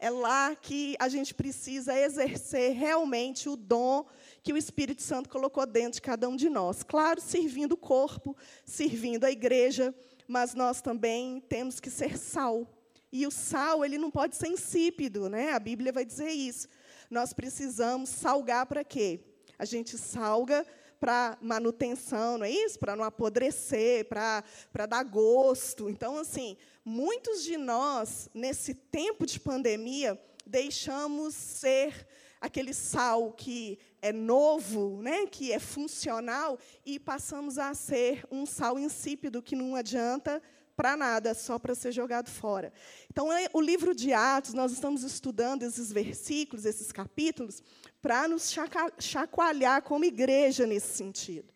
É 0.00 0.10
lá 0.10 0.56
que 0.56 0.96
a 0.98 1.08
gente 1.08 1.32
precisa 1.32 1.96
exercer 1.96 2.72
realmente 2.72 3.48
o 3.48 3.54
dom 3.54 4.04
que 4.42 4.52
o 4.52 4.56
Espírito 4.56 5.02
Santo 5.02 5.28
colocou 5.28 5.64
dentro 5.64 5.92
de 5.92 6.02
cada 6.02 6.28
um 6.28 6.34
de 6.34 6.50
nós. 6.50 6.82
Claro, 6.82 7.20
servindo 7.20 7.72
o 7.72 7.76
corpo, 7.76 8.36
servindo 8.64 9.24
a 9.24 9.30
igreja, 9.30 9.94
mas 10.26 10.52
nós 10.54 10.80
também 10.80 11.40
temos 11.48 11.78
que 11.78 11.90
ser 11.90 12.18
sal 12.18 12.66
e 13.12 13.26
o 13.26 13.30
sal, 13.30 13.84
ele 13.84 13.98
não 13.98 14.10
pode 14.10 14.36
ser 14.36 14.48
insípido, 14.48 15.28
né? 15.28 15.52
A 15.52 15.58
Bíblia 15.58 15.92
vai 15.92 16.04
dizer 16.04 16.30
isso. 16.30 16.66
Nós 17.10 17.34
precisamos 17.34 18.08
salgar 18.08 18.64
para 18.64 18.82
quê? 18.82 19.20
A 19.58 19.66
gente 19.66 19.98
salga 19.98 20.66
para 20.98 21.36
manutenção, 21.42 22.38
não 22.38 22.46
é 22.46 22.50
isso? 22.50 22.78
Para 22.78 22.96
não 22.96 23.04
apodrecer, 23.04 24.06
para, 24.06 24.86
dar 24.88 25.02
gosto. 25.02 25.90
Então, 25.90 26.16
assim, 26.16 26.56
muitos 26.84 27.42
de 27.42 27.56
nós, 27.56 28.30
nesse 28.32 28.72
tempo 28.72 29.26
de 29.26 29.38
pandemia, 29.38 30.18
deixamos 30.46 31.34
ser 31.34 32.06
aquele 32.40 32.72
sal 32.72 33.32
que 33.32 33.78
é 34.00 34.12
novo, 34.12 35.02
né, 35.02 35.26
que 35.26 35.52
é 35.52 35.58
funcional, 35.58 36.58
e 36.84 36.98
passamos 36.98 37.58
a 37.58 37.74
ser 37.74 38.26
um 38.30 38.46
sal 38.46 38.78
insípido 38.78 39.42
que 39.42 39.54
não 39.54 39.76
adianta 39.76 40.42
para 40.76 40.96
nada, 40.96 41.34
só 41.34 41.58
para 41.58 41.74
ser 41.74 41.92
jogado 41.92 42.30
fora. 42.30 42.72
Então, 43.10 43.32
é, 43.32 43.48
o 43.52 43.60
livro 43.60 43.94
de 43.94 44.12
Atos, 44.12 44.54
nós 44.54 44.72
estamos 44.72 45.02
estudando 45.02 45.62
esses 45.62 45.92
versículos, 45.92 46.64
esses 46.64 46.90
capítulos, 46.90 47.62
para 48.00 48.26
nos 48.26 48.52
chacoalhar 48.98 49.82
como 49.82 50.04
igreja 50.04 50.66
nesse 50.66 50.96
sentido. 50.96 51.52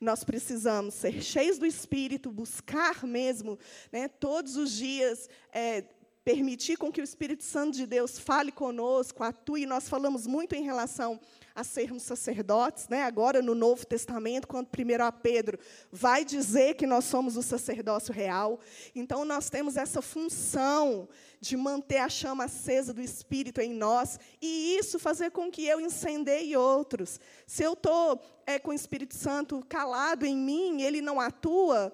Nós 0.00 0.24
precisamos 0.24 0.94
ser 0.94 1.20
cheios 1.20 1.58
do 1.58 1.66
Espírito, 1.66 2.30
buscar 2.30 3.04
mesmo, 3.04 3.58
né, 3.92 4.08
todos 4.08 4.56
os 4.56 4.72
dias, 4.72 5.28
é, 5.52 5.84
permitir 6.24 6.76
com 6.76 6.92
que 6.92 7.00
o 7.00 7.04
Espírito 7.04 7.42
Santo 7.42 7.76
de 7.76 7.86
Deus 7.86 8.18
fale 8.18 8.52
conosco, 8.52 9.24
atue. 9.24 9.66
Nós 9.66 9.88
falamos 9.88 10.26
muito 10.26 10.54
em 10.54 10.62
relação 10.62 11.18
a 11.54 11.64
sermos 11.64 12.02
sacerdotes, 12.02 12.88
né? 12.88 13.02
agora 13.02 13.42
no 13.42 13.54
Novo 13.54 13.84
Testamento, 13.86 14.46
quando 14.46 14.68
primeiro 14.68 15.04
a 15.04 15.10
Pedro 15.10 15.58
vai 15.90 16.24
dizer 16.24 16.74
que 16.74 16.86
nós 16.86 17.04
somos 17.04 17.36
o 17.36 17.42
sacerdócio 17.42 18.14
real. 18.14 18.60
Então, 18.94 19.24
nós 19.24 19.50
temos 19.50 19.76
essa 19.76 20.00
função 20.00 21.08
de 21.40 21.56
manter 21.56 21.98
a 21.98 22.08
chama 22.08 22.44
acesa 22.44 22.92
do 22.92 23.00
Espírito 23.00 23.60
em 23.60 23.72
nós 23.72 24.18
e 24.40 24.76
isso 24.78 24.98
fazer 24.98 25.30
com 25.30 25.50
que 25.50 25.66
eu 25.66 25.80
incendeie 25.80 26.56
outros. 26.56 27.18
Se 27.46 27.62
eu 27.62 27.72
estou 27.72 28.20
é, 28.46 28.58
com 28.58 28.70
o 28.70 28.74
Espírito 28.74 29.14
Santo 29.14 29.64
calado 29.68 30.26
em 30.26 30.36
mim, 30.36 30.82
ele 30.82 31.00
não 31.00 31.18
atua, 31.18 31.92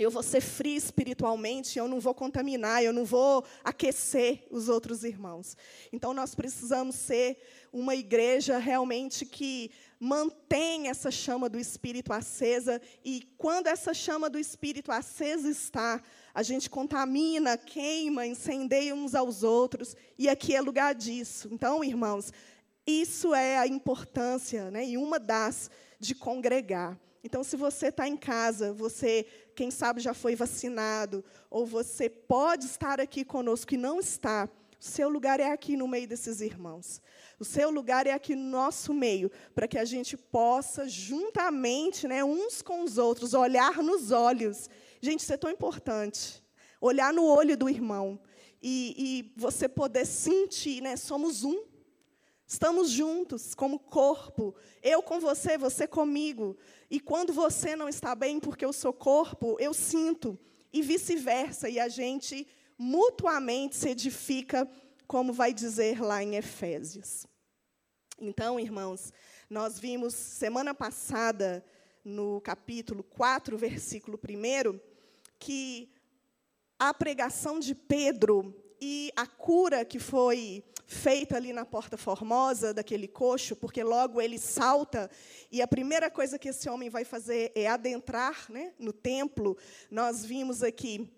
eu 0.00 0.10
vou 0.10 0.22
ser 0.22 0.40
frio 0.40 0.76
espiritualmente, 0.76 1.78
eu 1.78 1.86
não 1.86 2.00
vou 2.00 2.14
contaminar, 2.14 2.82
eu 2.82 2.92
não 2.92 3.04
vou 3.04 3.44
aquecer 3.62 4.46
os 4.50 4.70
outros 4.70 5.04
irmãos. 5.04 5.54
Então, 5.92 6.14
nós 6.14 6.34
precisamos 6.34 6.96
ser 6.96 7.36
uma 7.70 7.94
igreja 7.94 8.56
realmente 8.56 9.26
que 9.26 9.70
mantém 10.00 10.88
essa 10.88 11.10
chama 11.10 11.50
do 11.50 11.58
Espírito 11.58 12.14
acesa, 12.14 12.80
e 13.04 13.28
quando 13.36 13.66
essa 13.66 13.92
chama 13.92 14.30
do 14.30 14.38
Espírito 14.38 14.90
acesa 14.90 15.50
está, 15.50 16.02
a 16.32 16.42
gente 16.42 16.70
contamina, 16.70 17.58
queima, 17.58 18.26
incendeia 18.26 18.94
uns 18.94 19.14
aos 19.14 19.42
outros, 19.42 19.94
e 20.18 20.30
aqui 20.30 20.56
é 20.56 20.62
lugar 20.62 20.94
disso. 20.94 21.50
Então, 21.52 21.84
irmãos, 21.84 22.32
isso 22.86 23.34
é 23.34 23.58
a 23.58 23.66
importância, 23.66 24.70
né, 24.70 24.86
e 24.86 24.96
uma 24.96 25.20
das, 25.20 25.70
de 25.98 26.14
congregar. 26.14 26.98
Então, 27.22 27.44
se 27.44 27.54
você 27.54 27.88
está 27.88 28.08
em 28.08 28.16
casa, 28.16 28.72
você, 28.72 29.26
quem 29.60 29.70
sabe, 29.70 30.00
já 30.00 30.14
foi 30.14 30.34
vacinado, 30.34 31.22
ou 31.50 31.66
você 31.66 32.08
pode 32.08 32.64
estar 32.64 32.98
aqui 32.98 33.22
conosco 33.22 33.74
e 33.74 33.76
não 33.76 34.00
está, 34.00 34.48
O 34.80 34.82
seu 34.82 35.10
lugar 35.10 35.38
é 35.38 35.52
aqui 35.52 35.76
no 35.76 35.86
meio 35.86 36.08
desses 36.08 36.40
irmãos. 36.40 37.02
O 37.38 37.44
seu 37.44 37.70
lugar 37.70 38.06
é 38.06 38.12
aqui 38.12 38.34
no 38.34 38.50
nosso 38.50 38.94
meio, 38.94 39.30
para 39.54 39.68
que 39.68 39.76
a 39.76 39.84
gente 39.84 40.16
possa, 40.16 40.88
juntamente, 40.88 42.08
né, 42.08 42.24
uns 42.24 42.62
com 42.62 42.82
os 42.82 42.96
outros, 42.96 43.34
olhar 43.34 43.82
nos 43.82 44.10
olhos. 44.10 44.70
Gente, 45.02 45.20
isso 45.20 45.34
é 45.34 45.36
tão 45.36 45.50
importante. 45.50 46.42
Olhar 46.80 47.12
no 47.12 47.26
olho 47.26 47.58
do 47.58 47.68
irmão. 47.68 48.18
E, 48.62 48.94
e 48.96 49.32
você 49.38 49.68
poder 49.68 50.06
sentir, 50.06 50.80
né, 50.80 50.96
somos 50.96 51.44
um. 51.44 51.62
Estamos 52.46 52.90
juntos 52.90 53.54
como 53.54 53.78
corpo. 53.78 54.54
Eu 54.82 55.02
com 55.02 55.20
você, 55.20 55.58
você 55.58 55.86
comigo. 55.86 56.56
E 56.90 56.98
quando 56.98 57.32
você 57.32 57.76
não 57.76 57.88
está 57.88 58.14
bem 58.14 58.40
porque 58.40 58.64
eu 58.64 58.72
sou 58.72 58.92
corpo, 58.92 59.56
eu 59.60 59.72
sinto. 59.72 60.38
E 60.72 60.82
vice-versa. 60.82 61.68
E 61.68 61.78
a 61.78 61.88
gente 61.88 62.46
mutuamente 62.76 63.76
se 63.76 63.90
edifica, 63.90 64.68
como 65.06 65.32
vai 65.32 65.52
dizer 65.52 66.00
lá 66.02 66.22
em 66.22 66.36
Efésios. 66.36 67.26
Então, 68.18 68.58
irmãos, 68.58 69.12
nós 69.48 69.78
vimos 69.78 70.14
semana 70.14 70.74
passada, 70.74 71.64
no 72.04 72.40
capítulo 72.40 73.02
4, 73.02 73.56
versículo 73.56 74.18
1, 74.18 74.80
que 75.38 75.90
a 76.78 76.94
pregação 76.94 77.58
de 77.58 77.74
Pedro 77.74 78.54
e 78.80 79.12
a 79.14 79.26
cura 79.26 79.84
que 79.84 79.98
foi 79.98 80.64
feita 80.90 81.36
ali 81.36 81.52
na 81.52 81.64
Porta 81.64 81.96
Formosa 81.96 82.74
daquele 82.74 83.06
coxo, 83.06 83.54
porque 83.54 83.80
logo 83.80 84.20
ele 84.20 84.40
salta 84.40 85.08
e 85.50 85.62
a 85.62 85.68
primeira 85.68 86.10
coisa 86.10 86.36
que 86.36 86.48
esse 86.48 86.68
homem 86.68 86.90
vai 86.90 87.04
fazer 87.04 87.52
é 87.54 87.68
adentrar 87.68 88.50
né, 88.50 88.72
no 88.76 88.92
templo. 88.92 89.56
Nós 89.88 90.24
vimos 90.24 90.64
aqui 90.64 91.08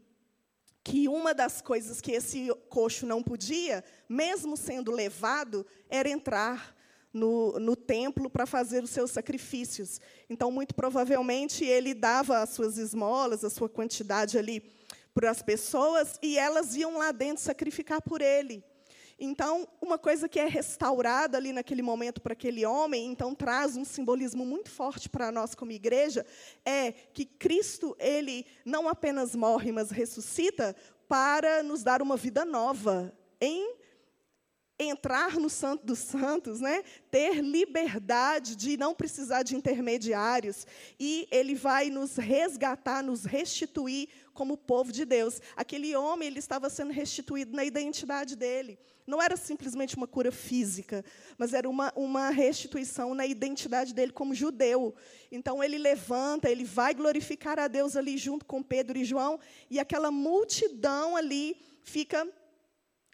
que 0.84 1.08
uma 1.08 1.32
das 1.32 1.62
coisas 1.62 2.02
que 2.02 2.12
esse 2.12 2.50
coxo 2.68 3.06
não 3.06 3.22
podia, 3.22 3.82
mesmo 4.06 4.58
sendo 4.58 4.92
levado, 4.92 5.64
era 5.88 6.06
entrar 6.06 6.76
no, 7.10 7.58
no 7.58 7.74
templo 7.74 8.28
para 8.28 8.44
fazer 8.44 8.84
os 8.84 8.90
seus 8.90 9.10
sacrifícios. 9.10 10.02
Então, 10.28 10.50
muito 10.50 10.74
provavelmente, 10.74 11.64
ele 11.64 11.94
dava 11.94 12.40
as 12.40 12.50
suas 12.50 12.76
esmolas, 12.76 13.42
a 13.42 13.48
sua 13.48 13.70
quantidade 13.70 14.36
ali 14.36 14.62
para 15.14 15.30
as 15.30 15.40
pessoas, 15.40 16.18
e 16.20 16.36
elas 16.36 16.74
iam 16.76 16.98
lá 16.98 17.10
dentro 17.10 17.42
sacrificar 17.42 18.02
por 18.02 18.20
ele. 18.20 18.62
Então, 19.24 19.68
uma 19.80 19.96
coisa 19.96 20.28
que 20.28 20.40
é 20.40 20.48
restaurada 20.48 21.38
ali 21.38 21.52
naquele 21.52 21.80
momento 21.80 22.20
para 22.20 22.32
aquele 22.32 22.66
homem, 22.66 23.06
então 23.06 23.36
traz 23.36 23.76
um 23.76 23.84
simbolismo 23.84 24.44
muito 24.44 24.68
forte 24.68 25.08
para 25.08 25.30
nós 25.30 25.54
como 25.54 25.70
igreja, 25.70 26.26
é 26.64 26.90
que 26.90 27.24
Cristo, 27.24 27.96
ele 28.00 28.44
não 28.64 28.88
apenas 28.88 29.36
morre, 29.36 29.70
mas 29.70 29.92
ressuscita 29.92 30.74
para 31.06 31.62
nos 31.62 31.84
dar 31.84 32.02
uma 32.02 32.16
vida 32.16 32.44
nova, 32.44 33.16
em 33.40 33.76
entrar 34.78 35.38
no 35.38 35.48
Santo 35.48 35.86
dos 35.86 35.98
Santos, 35.98 36.60
né? 36.60 36.82
ter 37.10 37.40
liberdade 37.40 38.56
de 38.56 38.76
não 38.76 38.94
precisar 38.94 39.42
de 39.42 39.56
intermediários, 39.56 40.66
e 40.98 41.28
ele 41.30 41.54
vai 41.54 41.90
nos 41.90 42.16
resgatar, 42.16 43.02
nos 43.02 43.24
restituir 43.24 44.08
como 44.32 44.56
povo 44.56 44.90
de 44.90 45.04
Deus. 45.04 45.40
Aquele 45.56 45.94
homem 45.94 46.28
ele 46.28 46.38
estava 46.38 46.68
sendo 46.70 46.92
restituído 46.92 47.54
na 47.54 47.64
identidade 47.64 48.34
dele. 48.34 48.78
Não 49.06 49.20
era 49.20 49.36
simplesmente 49.36 49.96
uma 49.96 50.06
cura 50.06 50.30
física, 50.30 51.04
mas 51.36 51.52
era 51.52 51.68
uma, 51.68 51.92
uma 51.96 52.30
restituição 52.30 53.14
na 53.14 53.26
identidade 53.26 53.92
dele 53.92 54.12
como 54.12 54.34
judeu. 54.34 54.94
Então 55.30 55.62
ele 55.62 55.76
levanta, 55.76 56.48
ele 56.48 56.64
vai 56.64 56.94
glorificar 56.94 57.58
a 57.58 57.66
Deus 57.66 57.96
ali 57.96 58.16
junto 58.16 58.44
com 58.46 58.62
Pedro 58.62 58.96
e 58.96 59.04
João, 59.04 59.40
e 59.68 59.80
aquela 59.80 60.10
multidão 60.10 61.16
ali 61.16 61.56
fica 61.82 62.26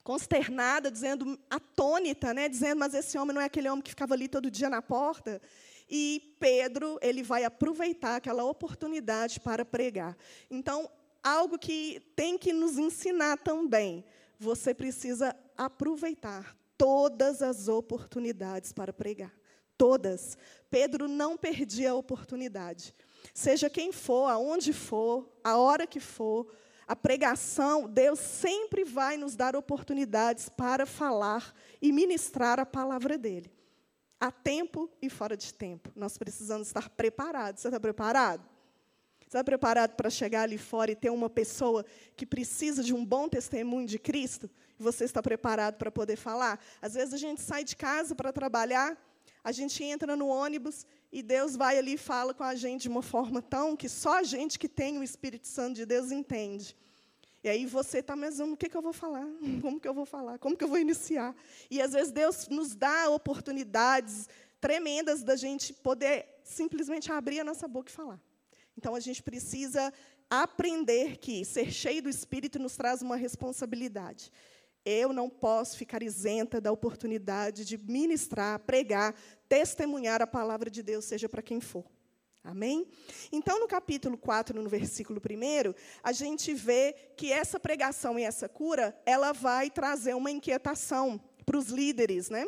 consternada, 0.09 0.91
dizendo, 0.91 1.38
atônita, 1.50 2.33
né, 2.33 2.49
dizendo, 2.49 2.79
mas 2.79 2.95
esse 2.95 3.19
homem 3.19 3.35
não 3.35 3.43
é 3.43 3.45
aquele 3.45 3.69
homem 3.69 3.83
que 3.83 3.91
ficava 3.91 4.15
ali 4.15 4.27
todo 4.27 4.50
dia 4.50 4.71
na 4.71 4.81
porta. 4.81 5.38
E 5.87 6.35
Pedro, 6.41 6.99
ele 7.03 7.23
vai 7.23 7.45
aproveitar 7.45 8.17
aquela 8.17 8.43
oportunidade 8.43 9.38
para 9.38 9.67
pregar. 9.67 10.17
Então, 10.50 10.91
algo 11.23 11.59
que 11.59 12.00
tem 12.17 12.38
que 12.38 12.55
nos 12.55 12.79
ensinar 12.79 13.37
também 13.37 14.03
você 14.38 14.73
precisa 14.73 15.37
aproveitar 15.55 16.57
todas 16.79 17.43
as 17.43 17.69
oportunidades 17.69 18.73
para 18.73 18.95
pregar. 18.95 19.35
Todas. 19.77 20.38
Pedro 20.71 21.07
não 21.07 21.37
perdia 21.37 21.91
a 21.91 21.95
oportunidade. 21.95 22.95
Seja 23.35 23.68
quem 23.68 23.92
for, 23.92 24.31
aonde 24.31 24.73
for, 24.73 25.29
a 25.44 25.59
hora 25.59 25.87
que 25.87 26.01
for, 26.01 26.51
a 26.88 26.96
pregação, 26.96 27.87
Deus 27.87 28.18
sempre 28.18 28.83
vai 28.83 29.18
nos 29.18 29.37
dar 29.37 29.55
oportunidades 29.55 30.48
para 30.48 30.87
falar 30.87 31.55
e 31.83 31.92
ministrar 31.92 32.59
a 32.59 32.64
palavra 32.64 33.18
dele. 33.18 33.53
A 34.18 34.33
tempo 34.33 34.90
e 35.01 35.11
fora 35.11 35.37
de 35.37 35.53
tempo. 35.53 35.92
Nós 35.94 36.16
precisamos 36.16 36.68
estar 36.68 36.88
preparados. 36.88 37.61
Você 37.61 37.68
está 37.68 37.79
preparado? 37.79 38.42
Está 39.20 39.44
preparado 39.44 39.94
para 39.96 40.09
chegar 40.09 40.44
ali 40.44 40.57
fora 40.57 40.90
e 40.90 40.96
ter 40.96 41.11
uma 41.11 41.29
pessoa 41.29 41.85
que 42.16 42.24
precisa 42.24 42.83
de 42.83 42.94
um 42.94 43.05
bom 43.05 43.29
testemunho 43.29 43.87
de 43.87 43.98
Cristo? 43.98 44.48
Você 44.79 45.05
está 45.05 45.22
preparado 45.22 45.77
para 45.77 45.90
poder 45.90 46.16
falar? 46.16 46.59
Às 46.81 46.94
vezes 46.94 47.12
a 47.12 47.18
gente 47.18 47.42
sai 47.42 47.64
de 47.64 47.77
casa 47.77 48.14
para 48.14 48.33
trabalhar, 48.33 48.96
a 49.42 49.53
gente 49.53 49.83
entra 49.83 50.16
no 50.16 50.29
ônibus 50.29 50.87
e 51.11 51.22
Deus 51.22 51.57
vai 51.57 51.79
ali 51.79 51.94
e 51.94 51.98
fala 51.98 52.35
com 52.35 52.44
a 52.44 52.55
gente 52.55 52.83
de 52.83 52.88
uma 52.88 53.03
forma 53.03 53.40
tão 53.40 53.77
que 53.77 53.88
só 53.88 54.18
a 54.18 54.22
gente 54.22 54.59
que 54.59 54.68
tem 54.68 54.98
o 54.98 55.03
Espírito 55.03 55.46
Santo 55.46 55.77
de 55.77 55.87
Deus 55.87 56.11
entende. 56.11 56.77
E 57.42 57.48
aí 57.48 57.66
você 57.66 57.98
está, 57.98 58.16
mas 58.16 58.40
o 58.40 58.57
que, 58.57 58.68
que 58.68 58.77
eu 58.77 58.83
vou 58.83 58.92
falar? 58.92 59.27
Como 59.62 59.81
que 59.81 59.88
eu 59.88 59.94
vou 59.94 60.05
falar? 60.05 60.38
Como 60.38 60.57
que 60.57 60.64
eu 60.64 60.68
vou 60.68 60.79
iniciar? 60.79 61.35
E 61.70 61.81
às 61.81 61.92
vezes 61.92 62.12
Deus 62.12 62.48
nos 62.48 62.74
dá 62.74 63.09
oportunidades 63.11 64.29
tremendas 64.61 65.22
da 65.22 65.37
gente 65.37 65.72
poder 65.72 66.27
simplesmente 66.42 67.12
abrir 67.12 67.40
a 67.40 67.44
nossa 67.44 67.68
boca 67.68 67.90
e 67.90 67.92
falar. 67.92 68.20
Então 68.77 68.94
a 68.94 69.01
gente 69.01 69.22
precisa 69.22 69.92
aprender 70.29 71.16
que 71.18 71.44
ser 71.44 71.70
cheio 71.70 72.03
do 72.03 72.09
Espírito 72.09 72.59
nos 72.59 72.77
traz 72.77 73.03
uma 73.03 73.16
responsabilidade. 73.16 74.31
Eu 74.85 75.12
não 75.12 75.29
posso 75.29 75.77
ficar 75.77 76.03
isenta 76.03 76.61
da 76.61 76.73
oportunidade 76.73 77.64
de 77.64 77.77
ministrar, 77.77 78.59
pregar, 78.61 79.14
testemunhar 79.49 80.23
a 80.23 80.27
palavra 80.27 80.71
de 80.71 80.83
Deus, 80.83 81.05
seja 81.05 81.29
para 81.29 81.43
quem 81.43 81.61
for. 81.61 81.85
Amém? 82.43 82.87
Então, 83.31 83.61
no 83.61 83.69
capítulo 83.69 84.17
4, 84.17 84.62
no 84.62 84.69
versículo 84.71 85.21
1, 85.21 85.75
a 86.03 86.12
gente 86.12 86.55
vê 86.55 86.95
que 87.17 87.31
essa 87.31 87.61
pregação 87.61 88.19
e 88.19 88.23
essa 88.23 88.49
cura, 88.49 88.99
ela 89.05 89.33
vai 89.33 89.69
trazer 89.69 90.14
uma 90.14 90.31
inquietação 90.31 91.21
para 91.45 91.59
os 91.59 91.69
líderes, 91.69 92.31
né? 92.31 92.47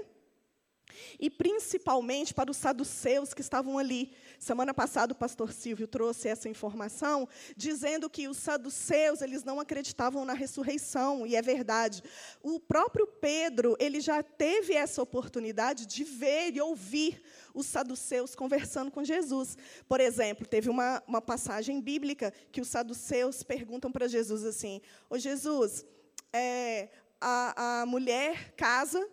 E 1.18 1.28
principalmente 1.28 2.34
para 2.34 2.50
os 2.50 2.56
saduceus 2.56 3.34
que 3.34 3.40
estavam 3.40 3.78
ali. 3.78 4.12
Semana 4.38 4.72
passada 4.72 5.12
o 5.12 5.16
pastor 5.16 5.52
Silvio 5.52 5.86
trouxe 5.86 6.28
essa 6.28 6.48
informação, 6.48 7.28
dizendo 7.56 8.08
que 8.08 8.28
os 8.28 8.36
saduceus, 8.36 9.22
eles 9.22 9.44
não 9.44 9.60
acreditavam 9.60 10.24
na 10.24 10.32
ressurreição, 10.32 11.26
e 11.26 11.36
é 11.36 11.42
verdade. 11.42 12.02
O 12.42 12.58
próprio 12.58 13.06
Pedro, 13.06 13.76
ele 13.78 14.00
já 14.00 14.22
teve 14.22 14.74
essa 14.74 15.02
oportunidade 15.02 15.86
de 15.86 16.04
ver 16.04 16.54
e 16.54 16.60
ouvir 16.60 17.22
os 17.54 17.66
saduceus 17.66 18.34
conversando 18.34 18.90
com 18.90 19.04
Jesus. 19.04 19.56
Por 19.88 20.00
exemplo, 20.00 20.46
teve 20.46 20.68
uma, 20.68 21.02
uma 21.06 21.20
passagem 21.20 21.80
bíblica 21.80 22.32
que 22.52 22.60
os 22.60 22.68
saduceus 22.68 23.42
perguntam 23.42 23.90
para 23.90 24.08
Jesus 24.08 24.44
assim: 24.44 24.80
Ô 25.08 25.18
Jesus, 25.18 25.84
é, 26.32 26.88
a, 27.20 27.82
a 27.82 27.86
mulher 27.86 28.52
casa 28.56 29.06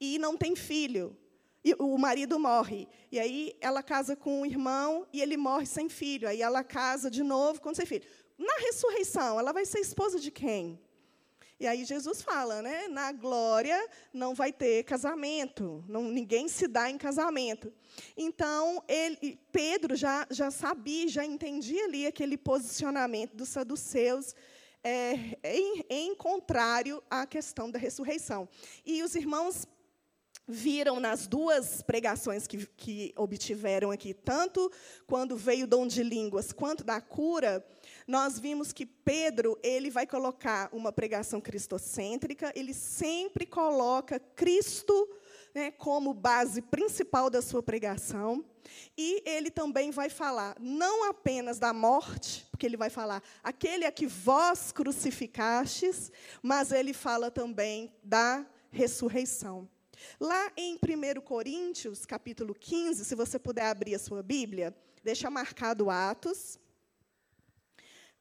e 0.00 0.18
não 0.18 0.36
tem 0.36 0.54
filho. 0.54 1.16
E 1.66 1.74
o 1.80 1.98
marido 1.98 2.38
morre. 2.38 2.86
E 3.10 3.18
aí 3.18 3.56
ela 3.60 3.82
casa 3.82 4.14
com 4.14 4.42
um 4.42 4.46
irmão 4.46 5.04
e 5.12 5.20
ele 5.20 5.36
morre 5.36 5.66
sem 5.66 5.88
filho. 5.88 6.28
Aí 6.28 6.40
ela 6.40 6.62
casa 6.62 7.10
de 7.10 7.24
novo 7.24 7.60
com 7.60 7.74
sem 7.74 7.84
filho. 7.84 8.06
Na 8.38 8.56
ressurreição, 8.58 9.40
ela 9.40 9.52
vai 9.52 9.64
ser 9.64 9.80
esposa 9.80 10.20
de 10.20 10.30
quem? 10.30 10.80
E 11.58 11.66
aí 11.66 11.84
Jesus 11.84 12.22
fala, 12.22 12.62
né? 12.62 12.86
Na 12.86 13.10
glória 13.10 13.76
não 14.12 14.32
vai 14.32 14.52
ter 14.52 14.84
casamento, 14.84 15.84
não, 15.88 16.04
ninguém 16.04 16.46
se 16.46 16.68
dá 16.68 16.88
em 16.88 16.96
casamento. 16.96 17.72
Então 18.16 18.80
ele, 18.86 19.36
Pedro 19.50 19.96
já 19.96 20.24
já 20.30 20.52
sabia, 20.52 21.08
já 21.08 21.24
entendia 21.24 21.86
ali 21.86 22.06
aquele 22.06 22.38
posicionamento 22.38 23.34
dos 23.34 23.48
saduceus 23.48 24.36
é, 24.84 25.14
em, 25.42 25.84
em 25.90 26.14
contrário 26.14 27.02
à 27.10 27.26
questão 27.26 27.68
da 27.68 27.78
ressurreição. 27.78 28.48
E 28.84 29.02
os 29.02 29.16
irmãos 29.16 29.66
viram 30.46 31.00
nas 31.00 31.26
duas 31.26 31.82
pregações 31.82 32.46
que, 32.46 32.66
que 32.76 33.12
obtiveram 33.16 33.90
aqui, 33.90 34.14
tanto 34.14 34.70
quando 35.06 35.36
veio 35.36 35.64
o 35.64 35.68
dom 35.68 35.86
de 35.86 36.02
línguas 36.02 36.52
quanto 36.52 36.84
da 36.84 37.00
cura, 37.00 37.64
nós 38.06 38.38
vimos 38.38 38.72
que 38.72 38.86
Pedro 38.86 39.58
ele 39.62 39.90
vai 39.90 40.06
colocar 40.06 40.68
uma 40.72 40.92
pregação 40.92 41.40
cristocêntrica, 41.40 42.52
ele 42.54 42.72
sempre 42.72 43.44
coloca 43.44 44.20
Cristo 44.20 45.08
né, 45.54 45.70
como 45.70 46.12
base 46.12 46.60
principal 46.60 47.30
da 47.30 47.40
sua 47.40 47.62
pregação. 47.62 48.44
E 48.96 49.22
ele 49.24 49.50
também 49.50 49.90
vai 49.90 50.10
falar 50.10 50.56
não 50.60 51.08
apenas 51.08 51.58
da 51.58 51.72
morte, 51.72 52.46
porque 52.50 52.66
ele 52.66 52.76
vai 52.76 52.90
falar 52.90 53.22
aquele 53.42 53.86
a 53.86 53.92
que 53.92 54.06
vós 54.06 54.70
crucificastes, 54.70 56.12
mas 56.42 56.72
ele 56.72 56.92
fala 56.92 57.30
também 57.30 57.92
da 58.02 58.44
ressurreição. 58.70 59.68
Lá 60.20 60.50
em 60.56 60.74
1 60.76 61.20
Coríntios, 61.20 62.04
capítulo 62.06 62.54
15, 62.54 63.04
se 63.04 63.14
você 63.14 63.38
puder 63.38 63.66
abrir 63.66 63.94
a 63.94 63.98
sua 63.98 64.22
Bíblia, 64.22 64.74
deixa 65.02 65.30
marcado 65.30 65.90
Atos. 65.90 66.58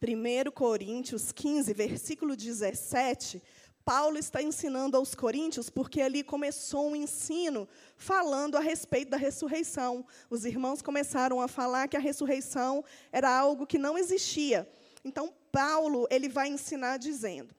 1 0.01 0.51
Coríntios 0.51 1.31
15, 1.31 1.73
versículo 1.73 2.35
17, 2.35 3.41
Paulo 3.85 4.17
está 4.17 4.41
ensinando 4.41 4.97
aos 4.97 5.13
coríntios 5.13 5.69
porque 5.69 6.01
ali 6.01 6.23
começou 6.23 6.89
um 6.89 6.95
ensino 6.95 7.69
falando 7.95 8.57
a 8.57 8.59
respeito 8.59 9.11
da 9.11 9.17
ressurreição. 9.17 10.03
Os 10.27 10.43
irmãos 10.43 10.81
começaram 10.81 11.39
a 11.39 11.47
falar 11.47 11.87
que 11.87 11.95
a 11.95 11.99
ressurreição 11.99 12.83
era 13.11 13.29
algo 13.29 13.67
que 13.67 13.77
não 13.77 13.95
existia. 13.95 14.67
Então 15.03 15.31
Paulo, 15.51 16.07
ele 16.09 16.27
vai 16.27 16.47
ensinar 16.49 16.97
dizendo: 16.97 17.53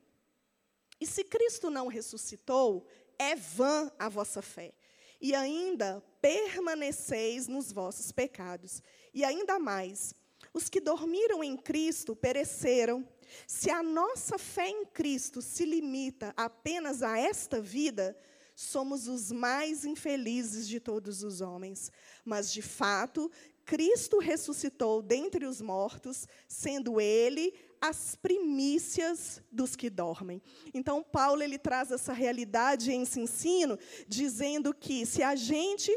E 1.01 1.07
se 1.07 1.23
Cristo 1.23 1.71
não 1.71 1.87
ressuscitou, 1.87 2.85
é 3.19 3.35
vã 3.35 3.91
a 3.99 4.09
vossa 4.09 4.43
fé. 4.43 4.73
E 5.21 5.35
ainda 5.35 6.03
permaneceis 6.21 7.49
nos 7.49 7.73
vossos 7.73 8.13
pecados. 8.13 8.83
E 9.15 9.25
ainda 9.25 9.59
mais, 9.59 10.15
os 10.53 10.69
que 10.69 10.81
dormiram 10.81 11.43
em 11.43 11.57
Cristo 11.57 12.15
pereceram. 12.15 13.07
Se 13.47 13.71
a 13.71 13.83
nossa 13.83 14.39
fé 14.39 14.69
em 14.69 14.85
Cristo 14.87 15.43
se 15.43 15.65
limita 15.65 16.33
apenas 16.37 17.03
a 17.03 17.19
esta 17.19 17.61
vida, 17.61 18.17
somos 18.55 19.09
os 19.09 19.31
mais 19.31 19.85
infelizes 19.85 20.67
de 20.67 20.81
todos 20.81 21.23
os 21.23 21.41
homens. 21.41 21.93
Mas, 22.25 22.53
de 22.53 22.63
fato, 22.63 23.31
Cristo 23.67 24.19
ressuscitou 24.19 25.03
dentre 25.03 25.45
os 25.45 25.61
mortos, 25.61 26.27
sendo 26.49 27.01
ele 27.01 27.53
as 27.81 28.15
primícias 28.17 29.43
dos 29.51 29.77
que 29.77 29.91
dormem. 29.91 30.43
Então, 30.73 31.03
Paulo 31.03 31.43
ele 31.43 31.59
traz 31.59 31.91
essa 31.91 32.13
realidade 32.13 32.91
em 32.93 33.03
esse 33.03 33.21
ensino, 33.21 33.79
dizendo 34.09 34.75
que 34.75 35.05
se 35.07 35.23
a 35.23 35.35
gente 35.35 35.91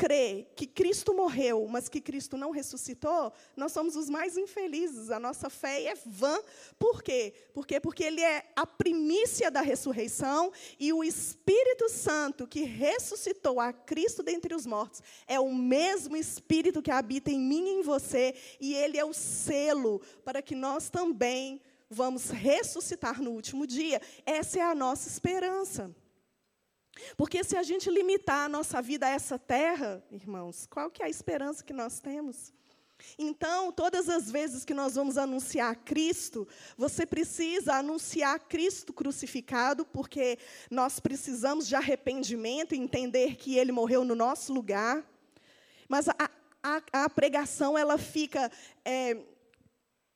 crê 0.00 0.46
que 0.56 0.66
Cristo 0.66 1.12
morreu, 1.12 1.66
mas 1.68 1.86
que 1.86 2.00
Cristo 2.00 2.34
não 2.34 2.50
ressuscitou, 2.50 3.30
nós 3.54 3.70
somos 3.70 3.96
os 3.96 4.08
mais 4.08 4.38
infelizes. 4.38 5.10
A 5.10 5.20
nossa 5.20 5.50
fé 5.50 5.84
é 5.84 5.94
vã. 6.06 6.40
Por 6.78 7.02
quê? 7.02 7.34
Porque, 7.52 7.78
porque 7.78 8.04
Ele 8.04 8.22
é 8.22 8.50
a 8.56 8.66
primícia 8.66 9.50
da 9.50 9.60
ressurreição 9.60 10.50
e 10.78 10.90
o 10.90 11.04
Espírito 11.04 11.90
Santo 11.90 12.46
que 12.46 12.62
ressuscitou 12.62 13.60
a 13.60 13.74
Cristo 13.74 14.22
dentre 14.22 14.54
os 14.54 14.64
mortos 14.64 15.02
é 15.26 15.38
o 15.38 15.54
mesmo 15.54 16.16
Espírito 16.16 16.80
que 16.80 16.90
habita 16.90 17.30
em 17.30 17.38
mim 17.38 17.66
e 17.66 17.80
em 17.80 17.82
você, 17.82 18.34
e 18.58 18.74
Ele 18.74 18.96
é 18.96 19.04
o 19.04 19.12
selo 19.12 20.00
para 20.24 20.40
que 20.40 20.54
nós 20.54 20.88
também 20.88 21.60
vamos 21.90 22.30
ressuscitar 22.30 23.20
no 23.20 23.32
último 23.32 23.66
dia. 23.66 24.00
Essa 24.24 24.60
é 24.60 24.62
a 24.62 24.74
nossa 24.74 25.10
esperança. 25.10 25.94
Porque 27.16 27.42
se 27.44 27.56
a 27.56 27.62
gente 27.62 27.90
limitar 27.90 28.46
a 28.46 28.48
nossa 28.48 28.80
vida 28.80 29.06
a 29.06 29.10
essa 29.10 29.38
terra, 29.38 30.02
irmãos, 30.10 30.66
qual 30.66 30.90
que 30.90 31.02
é 31.02 31.06
a 31.06 31.10
esperança 31.10 31.64
que 31.64 31.72
nós 31.72 32.00
temos? 32.00 32.52
Então, 33.18 33.72
todas 33.72 34.08
as 34.08 34.30
vezes 34.30 34.64
que 34.64 34.74
nós 34.74 34.94
vamos 34.94 35.16
anunciar 35.16 35.74
Cristo, 35.76 36.46
você 36.76 37.06
precisa 37.06 37.74
anunciar 37.74 38.38
Cristo 38.40 38.92
crucificado, 38.92 39.84
porque 39.84 40.38
nós 40.70 41.00
precisamos 41.00 41.66
de 41.66 41.74
arrependimento 41.74 42.74
entender 42.74 43.36
que 43.36 43.56
Ele 43.56 43.72
morreu 43.72 44.04
no 44.04 44.14
nosso 44.14 44.52
lugar. 44.52 45.04
Mas 45.88 46.08
a, 46.08 46.30
a, 46.62 46.82
a 47.04 47.10
pregação, 47.10 47.76
ela 47.76 47.98
fica. 47.98 48.50
É, 48.84 49.16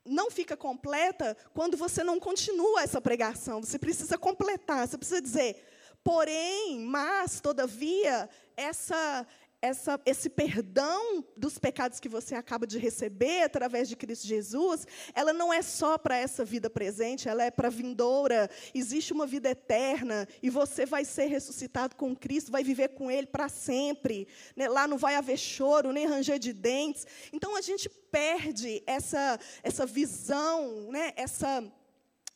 não 0.07 0.29
fica 0.29 0.55
completa 0.55 1.35
quando 1.51 1.75
você 1.75 2.03
não 2.03 2.19
continua 2.19 2.83
essa 2.83 3.01
pregação. 3.01 3.61
Você 3.63 3.79
precisa 3.79 4.17
completar, 4.17 4.87
você 4.87 4.97
precisa 4.97 5.21
dizer: 5.21 5.63
Porém, 6.05 6.81
mas, 6.81 7.41
todavia, 7.41 8.29
essa, 8.55 9.25
essa, 9.59 9.99
esse 10.05 10.29
perdão 10.29 11.25
dos 11.35 11.57
pecados 11.57 11.99
que 11.99 12.07
você 12.07 12.35
acaba 12.35 12.67
de 12.67 12.77
receber 12.77 13.41
através 13.41 13.89
de 13.89 13.95
Cristo 13.95 14.27
Jesus, 14.27 14.85
ela 15.15 15.33
não 15.33 15.51
é 15.51 15.63
só 15.63 15.97
para 15.97 16.15
essa 16.15 16.45
vida 16.45 16.69
presente, 16.69 17.27
ela 17.27 17.43
é 17.43 17.49
para 17.49 17.69
a 17.69 17.71
vindoura. 17.71 18.47
Existe 18.71 19.13
uma 19.13 19.25
vida 19.25 19.49
eterna 19.49 20.27
e 20.43 20.49
você 20.51 20.85
vai 20.85 21.03
ser 21.03 21.25
ressuscitado 21.25 21.95
com 21.95 22.15
Cristo, 22.15 22.51
vai 22.51 22.63
viver 22.63 22.89
com 22.89 23.09
Ele 23.09 23.25
para 23.25 23.49
sempre. 23.49 24.27
Né? 24.55 24.69
Lá 24.69 24.87
não 24.87 24.99
vai 24.99 25.15
haver 25.15 25.37
choro, 25.39 25.91
nem 25.91 26.05
ranger 26.05 26.37
de 26.37 26.53
dentes. 26.53 27.07
Então 27.33 27.57
a 27.57 27.61
gente 27.61 27.89
perde 27.89 28.83
essa, 28.85 29.39
essa 29.63 29.87
visão, 29.87 30.91
né? 30.91 31.13
essa 31.15 31.63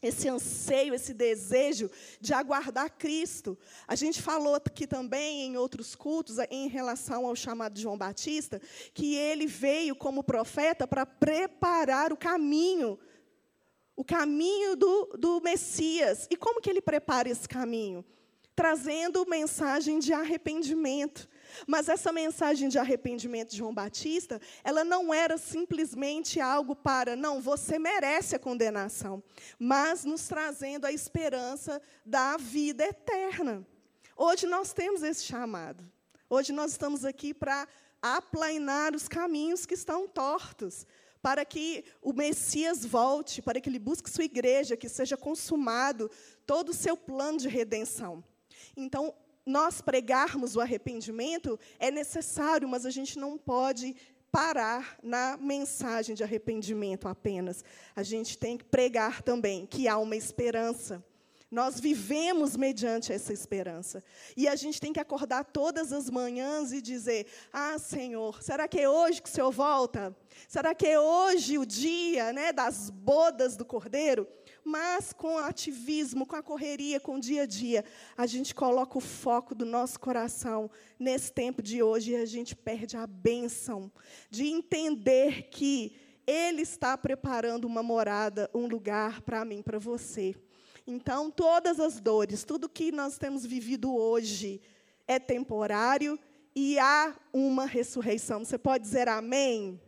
esse 0.01 0.29
anseio, 0.29 0.93
esse 0.93 1.13
desejo 1.13 1.89
de 2.21 2.33
aguardar 2.33 2.91
Cristo. 2.97 3.57
A 3.88 3.95
gente 3.95 4.21
falou 4.21 4.55
aqui 4.55 4.88
também 4.88 5.47
em 5.47 5.57
outros 5.57 5.95
cultos, 5.95 6.38
em 6.49 6.67
relação 6.67 7.25
ao 7.25 7.35
chamado 7.35 7.73
de 7.73 7.81
João 7.81 7.97
Batista, 7.97 8.62
que 8.93 9.15
ele 9.15 9.45
veio 9.45 9.95
como 9.95 10.23
profeta 10.23 10.88
para 10.88 11.05
preparar 11.05 12.13
o 12.13 12.17
caminho, 12.17 12.97
o 13.95 14.03
caminho 14.03 14.75
do, 14.75 15.17
do 15.17 15.41
Messias. 15.41 16.27
E 16.29 16.38
como 16.38 16.62
que 16.62 16.69
ele 16.69 16.81
prepara 16.81 17.29
esse 17.29 17.47
caminho? 17.47 18.05
Trazendo 18.55 19.25
mensagem 19.27 19.99
de 19.99 20.13
arrependimento. 20.13 21.27
Mas 21.67 21.89
essa 21.89 22.12
mensagem 22.12 22.69
de 22.69 22.77
arrependimento 22.77 23.51
de 23.51 23.57
João 23.57 23.73
Batista, 23.73 24.41
ela 24.63 24.83
não 24.83 25.13
era 25.13 25.38
simplesmente 25.38 26.39
algo 26.39 26.75
para, 26.75 27.15
não, 27.15 27.41
você 27.41 27.79
merece 27.79 28.35
a 28.35 28.39
condenação, 28.39 29.23
mas 29.57 30.05
nos 30.05 30.27
trazendo 30.27 30.85
a 30.85 30.91
esperança 30.91 31.81
da 32.05 32.38
vida 32.38 32.83
eterna. 32.83 33.65
Hoje 34.15 34.45
nós 34.47 34.73
temos 34.73 35.01
esse 35.01 35.23
chamado. 35.23 35.83
Hoje 36.29 36.51
nós 36.51 36.71
estamos 36.71 37.05
aqui 37.05 37.33
para 37.33 37.67
aplainar 38.01 38.95
os 38.95 39.07
caminhos 39.07 39.65
que 39.65 39.73
estão 39.73 40.07
tortos, 40.07 40.85
para 41.21 41.43
que 41.43 41.83
o 42.01 42.13
Messias 42.13 42.85
volte, 42.85 43.41
para 43.41 43.59
que 43.59 43.69
ele 43.69 43.79
busque 43.79 44.09
sua 44.09 44.23
igreja, 44.23 44.77
que 44.77 44.88
seja 44.88 45.17
consumado 45.17 46.09
todo 46.45 46.69
o 46.69 46.73
seu 46.73 46.95
plano 46.95 47.38
de 47.38 47.47
redenção. 47.47 48.23
Então, 48.75 49.13
nós 49.45 49.82
pregarmos 49.82 50.56
o 50.56 50.62
arrependimento 50.62 51.60
é 51.80 51.89
necessário, 51.89 52.67
mas 52.67 52.86
a 52.86 52.89
gente 52.89 53.17
não 53.17 53.38
pode 53.38 53.95
parar 54.32 54.97
na 55.02 55.38
mensagem 55.38 56.15
de 56.15 56.23
arrependimento 56.23 57.08
apenas. 57.08 57.63
A 57.95 58.04
gente 58.04 58.38
tem 58.38 58.58
que 58.58 58.63
pregar 58.63 59.21
também 59.21 59.65
que 59.65 59.88
há 59.88 59.97
uma 59.97 60.15
esperança. 60.15 61.04
Nós 61.52 61.80
vivemos 61.80 62.56
mediante 62.56 63.12
essa 63.12 63.34
esperança. 63.34 64.04
E 64.38 64.47
a 64.47 64.56
gente 64.56 64.80
tem 64.80 64.93
que 64.93 64.99
acordar 64.99 65.43
todas 65.45 65.91
as 65.91 66.08
manhãs 66.08 66.71
e 66.71 66.80
dizer: 66.80 67.25
Ah, 67.52 67.80
Senhor, 67.80 68.43
será 68.43 68.67
que 68.67 68.80
é 68.80 68.88
hoje 68.88 69.19
que 69.19 69.28
o 69.28 69.32
Senhor 69.32 69.52
volta? 69.52 70.15
Será 70.47 70.75
que 70.75 70.86
é 70.86 70.99
hoje 70.99 71.58
o 71.58 71.65
dia 71.65 72.32
né, 72.32 72.54
das 72.54 72.91
bodas 72.91 73.58
do 73.58 73.65
Cordeiro? 73.65 74.28
Mas 74.63 75.13
com 75.13 75.36
o 75.36 75.38
ativismo, 75.39 76.26
com 76.26 76.36
a 76.36 76.43
correria, 76.43 77.00
com 77.00 77.15
o 77.15 77.19
dia 77.19 77.43
a 77.43 77.45
dia, 77.45 77.84
a 78.17 78.26
gente 78.26 78.54
coloca 78.54 78.98
o 78.98 79.02
foco 79.02 79.56
do 79.56 79.65
nosso 79.65 80.00
coração 80.00 80.69
nesse 80.98 81.32
tempo 81.32 81.62
de 81.62 81.82
hoje 81.82 82.12
e 82.12 82.15
a 82.15 82.26
gente 82.26 82.56
perde 82.56 82.98
a 82.98 83.08
bênção 83.08 83.91
de 84.30 84.45
entender 84.45 85.50
que 85.50 85.95
Ele 86.26 86.62
está 86.62 86.98
preparando 86.98 87.65
uma 87.65 87.84
morada, 87.84 88.50
um 88.54 88.67
lugar 88.67 89.22
para 89.22 89.43
mim, 89.43 89.62
para 89.62 89.80
você. 89.80 90.36
Então, 90.86 91.30
todas 91.30 91.80
as 91.80 92.00
dores, 92.00 92.43
tudo 92.43 92.67
que 92.67 92.91
nós 92.91 93.17
temos 93.17 93.45
vivido 93.45 93.95
hoje 93.95 94.60
é 95.08 95.19
temporário 95.19 96.19
e 96.56 96.80
há 96.80 97.15
uma 97.32 97.65
ressurreição. 97.65 98.43
Você 98.43 98.58
pode 98.58 98.84
dizer 98.84 99.08
amém? 99.08 99.80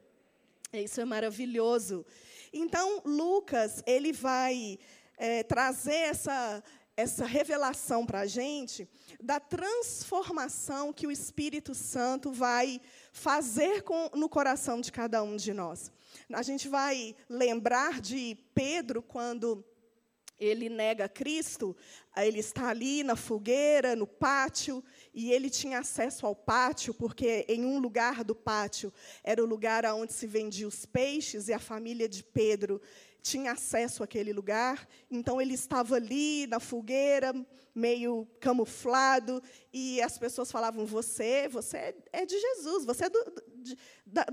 Isso 0.74 1.02
é 1.02 1.06
maravilhoso. 1.06 2.06
Então, 2.54 3.02
Lucas, 3.06 3.82
ele 3.86 4.12
vai 4.12 4.78
é, 5.18 5.44
trazer 5.44 5.96
essa, 5.96 6.64
essa 6.98 7.26
revelação 7.26 8.06
para 8.06 8.22
a 8.22 8.26
gente 8.26 8.88
da 9.22 9.40
transformação 9.40 10.92
que 10.92 11.08
o 11.08 11.12
Espírito 11.12 11.74
Santo 11.74 12.32
vai 12.32 12.82
fazer 13.14 13.84
com, 13.84 14.10
no 14.16 14.28
coração 14.28 14.82
de 14.82 14.92
cada 14.92 15.24
um 15.24 15.36
de 15.36 15.54
nós. 15.54 15.92
A 16.34 16.42
gente 16.42 16.68
vai 16.68 17.16
lembrar 17.30 18.02
de 18.02 18.38
Pedro 18.54 19.02
quando 19.02 19.64
ele 20.42 20.68
nega 20.70 21.08
Cristo, 21.08 21.78
ele 22.18 22.40
está 22.40 22.70
ali 22.70 23.04
na 23.04 23.16
fogueira, 23.16 23.96
no 23.96 24.08
pátio, 24.08 24.84
e 25.14 25.32
ele 25.32 25.50
tinha 25.50 25.80
acesso 25.80 26.26
ao 26.26 26.36
pátio, 26.36 26.94
porque 26.96 27.46
em 27.48 27.64
um 27.64 27.78
lugar 27.78 28.24
do 28.24 28.34
pátio 28.34 28.92
era 29.24 29.42
o 29.42 29.46
lugar 29.46 29.86
onde 29.94 30.12
se 30.12 30.26
vendiam 30.26 30.68
os 30.68 30.86
peixes, 30.86 31.48
e 31.48 31.54
a 31.54 31.60
família 31.60 32.10
de 32.10 32.24
Pedro 32.24 32.82
tinha 33.22 33.52
acesso 33.52 34.04
àquele 34.04 34.34
lugar, 34.34 34.88
então 35.10 35.40
ele 35.40 35.54
estava 35.54 35.96
ali 35.96 36.48
na 36.48 36.60
fogueira, 36.60 37.34
meio 37.74 38.28
camuflado, 38.40 39.42
e 39.72 40.02
as 40.02 40.18
pessoas 40.18 40.52
falavam: 40.52 40.86
Você, 40.88 41.48
você 41.48 41.96
é 42.12 42.26
de 42.26 42.38
Jesus, 42.40 42.84
você 42.84 43.06
é 43.06 43.10
do, 43.10 43.44
de, 43.58 43.78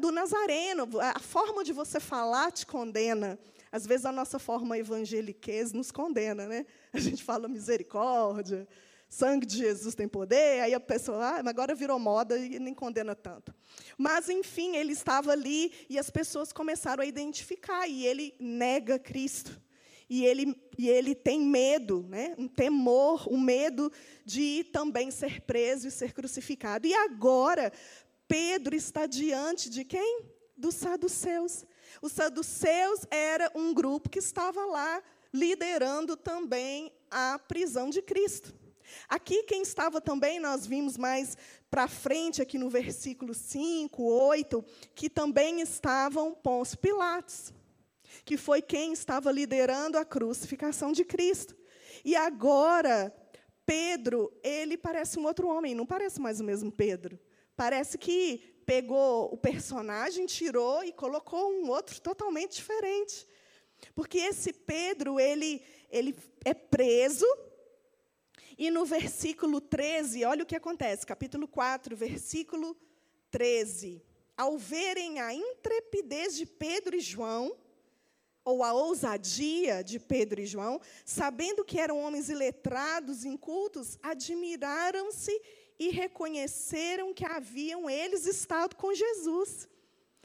do 0.01 0.11
Nazareno, 0.11 0.89
a 1.01 1.21
forma 1.21 1.63
de 1.63 1.73
você 1.73 2.01
falar 2.01 2.51
te 2.51 2.67
condena. 2.67 3.39
Às 3.71 3.87
vezes 3.87 4.07
a 4.07 4.13
nossa 4.13 4.39
forma 4.39 4.79
evangeliquez 4.79 5.73
nos 5.73 5.91
condena, 5.91 6.47
né? 6.47 6.67
A 6.93 6.99
gente 6.99 7.23
fala 7.23 7.49
misericórdia, 7.49 8.67
sangue 9.09 9.47
de 9.47 9.57
Jesus 9.57 9.95
tem 9.95 10.07
poder, 10.07 10.61
aí 10.61 10.75
a 10.75 10.81
pessoa, 10.81 11.19
ah, 11.19 11.49
agora 11.49 11.75
virou 11.75 11.99
moda 11.99 12.39
e 12.39 12.59
nem 12.59 12.75
condena 12.75 13.15
tanto. 13.15 13.55
Mas, 13.97 14.29
enfim, 14.29 14.77
ele 14.77 14.93
estava 14.93 15.33
ali 15.33 15.73
e 15.89 15.99
as 15.99 16.11
pessoas 16.11 16.53
começaram 16.53 17.03
a 17.03 17.07
identificar, 17.07 17.89
e 17.89 18.07
ele 18.07 18.35
nega 18.39 18.99
Cristo. 18.99 19.61
E 20.11 20.25
ele, 20.25 20.57
e 20.79 20.89
ele 20.89 21.15
tem 21.15 21.39
medo, 21.39 22.07
né? 22.09 22.35
um 22.39 22.49
temor, 22.49 23.29
um 23.31 23.39
medo 23.39 23.93
de 24.25 24.65
também 24.73 25.11
ser 25.11 25.43
preso 25.43 25.87
e 25.87 25.91
ser 25.91 26.15
crucificado. 26.15 26.87
E 26.87 26.95
agora, 26.95 27.71
Pedro 28.27 28.75
está 28.75 29.05
diante 29.05 29.69
de 29.69 29.85
quem? 29.85 30.25
Dos 30.57 30.77
saduceus. 30.77 31.67
Os 32.01 32.13
saduceus 32.13 33.01
era 33.11 33.51
um 33.55 33.73
grupo 33.73 34.09
que 34.09 34.19
estava 34.19 34.65
lá 34.67 35.03
liderando 35.33 36.17
também 36.17 36.93
a 37.11 37.39
prisão 37.39 37.91
de 37.91 38.03
Cristo. 38.03 38.55
Aqui, 39.09 39.43
quem 39.43 39.63
estava 39.63 40.01
também, 40.01 40.41
nós 40.41 40.67
vimos 40.67 40.97
mais 40.97 41.37
para 41.71 41.87
frente, 41.89 42.41
aqui 42.41 42.59
no 42.59 42.71
versículo 42.71 43.35
5, 43.35 44.03
8, 44.03 44.65
que 44.95 45.11
também 45.11 45.61
estavam 45.61 46.35
Pôncio 46.35 46.79
Pilatos, 46.79 47.53
que 48.25 48.37
foi 48.37 48.63
quem 48.63 48.93
estava 48.93 49.31
liderando 49.31 49.99
a 49.99 50.05
crucificação 50.05 50.93
de 50.93 51.05
Cristo. 51.05 51.57
E 52.05 52.17
agora, 52.17 53.15
Pedro, 53.67 54.33
ele 54.43 54.79
parece 54.79 55.19
um 55.19 55.27
outro 55.27 55.49
homem, 55.49 55.75
não 55.75 55.85
parece 55.85 56.21
mais 56.21 56.41
o 56.41 56.45
mesmo 56.45 56.73
Pedro. 56.73 57.19
Parece 57.59 57.99
que 57.99 58.39
pegou 58.65 59.35
o 59.35 59.37
personagem, 59.37 60.27
tirou 60.27 60.85
e 60.85 60.93
colocou 60.93 61.51
um 61.51 61.69
outro 61.69 62.01
totalmente 62.01 62.55
diferente. 62.55 63.27
Porque 63.97 64.19
esse 64.19 64.53
Pedro, 64.53 65.19
ele, 65.19 65.61
ele 65.91 66.15
é 66.45 66.55
preso, 66.55 67.27
e 68.57 68.71
no 68.71 68.85
versículo 68.85 69.61
13, 69.61 70.25
olha 70.25 70.45
o 70.45 70.47
que 70.47 70.55
acontece, 70.55 71.05
capítulo 71.05 71.49
4, 71.49 71.97
versículo 71.97 72.77
13. 73.29 74.05
Ao 74.37 74.57
verem 74.57 75.19
a 75.19 75.35
intrepidez 75.35 76.37
de 76.37 76.47
Pedro 76.47 76.95
e 76.95 77.01
João, 77.01 77.57
ou 78.45 78.63
a 78.63 78.73
ousadia 78.73 79.83
de 79.83 79.99
Pedro 79.99 80.41
e 80.41 80.47
João, 80.47 80.81
sabendo 81.05 81.65
que 81.65 81.81
eram 81.81 81.99
homens 81.99 82.29
iletrados, 82.29 83.25
incultos, 83.25 83.99
admiraram-se 84.01 85.33
e 85.79 85.91
reconheceram 85.91 87.15
que 87.15 87.25
haviam 87.25 87.89
eles 87.89 88.27
estado 88.27 88.75
com 88.77 88.93
Jesus. 88.93 89.69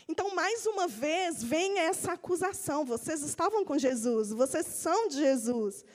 Então, 0.07 0.33
mais 0.33 0.65
uma 0.65 0.87
vez, 0.87 1.43
vem 1.43 1.79
essa 1.79 2.13
acusação: 2.13 2.83
vocês 2.83 3.21
estavam 3.21 3.63
com 3.63 3.77
Jesus, 3.77 4.31
vocês 4.31 4.65
são 4.65 5.07
de 5.07 5.17
Jesus. 5.17 5.85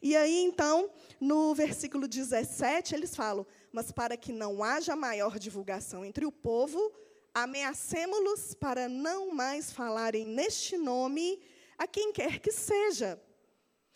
E 0.00 0.16
aí, 0.16 0.42
então, 0.42 0.90
no 1.20 1.54
versículo 1.54 2.08
17, 2.08 2.94
eles 2.94 3.14
falam: 3.14 3.46
Mas 3.70 3.92
para 3.92 4.16
que 4.16 4.32
não 4.32 4.64
haja 4.64 4.96
maior 4.96 5.38
divulgação 5.38 6.04
entre 6.04 6.26
o 6.26 6.32
povo, 6.32 6.92
ameacemos-los 7.32 8.54
para 8.54 8.88
não 8.88 9.32
mais 9.32 9.70
falarem 9.70 10.26
neste 10.26 10.76
nome 10.76 11.40
a 11.78 11.86
quem 11.86 12.12
quer 12.12 12.40
que 12.40 12.50
seja. 12.50 13.20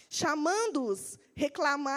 Chamando-os, 0.08 1.18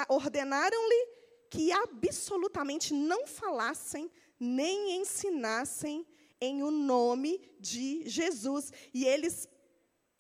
ordenaram-lhe 0.09 1.18
que 1.49 1.71
absolutamente 1.71 2.93
não 2.93 3.25
falassem 3.25 4.11
nem 4.39 5.01
ensinassem 5.01 6.05
em 6.39 6.63
o 6.63 6.71
nome 6.71 7.41
de 7.59 8.03
Jesus. 8.07 8.71
E 8.93 9.05
eles 9.05 9.47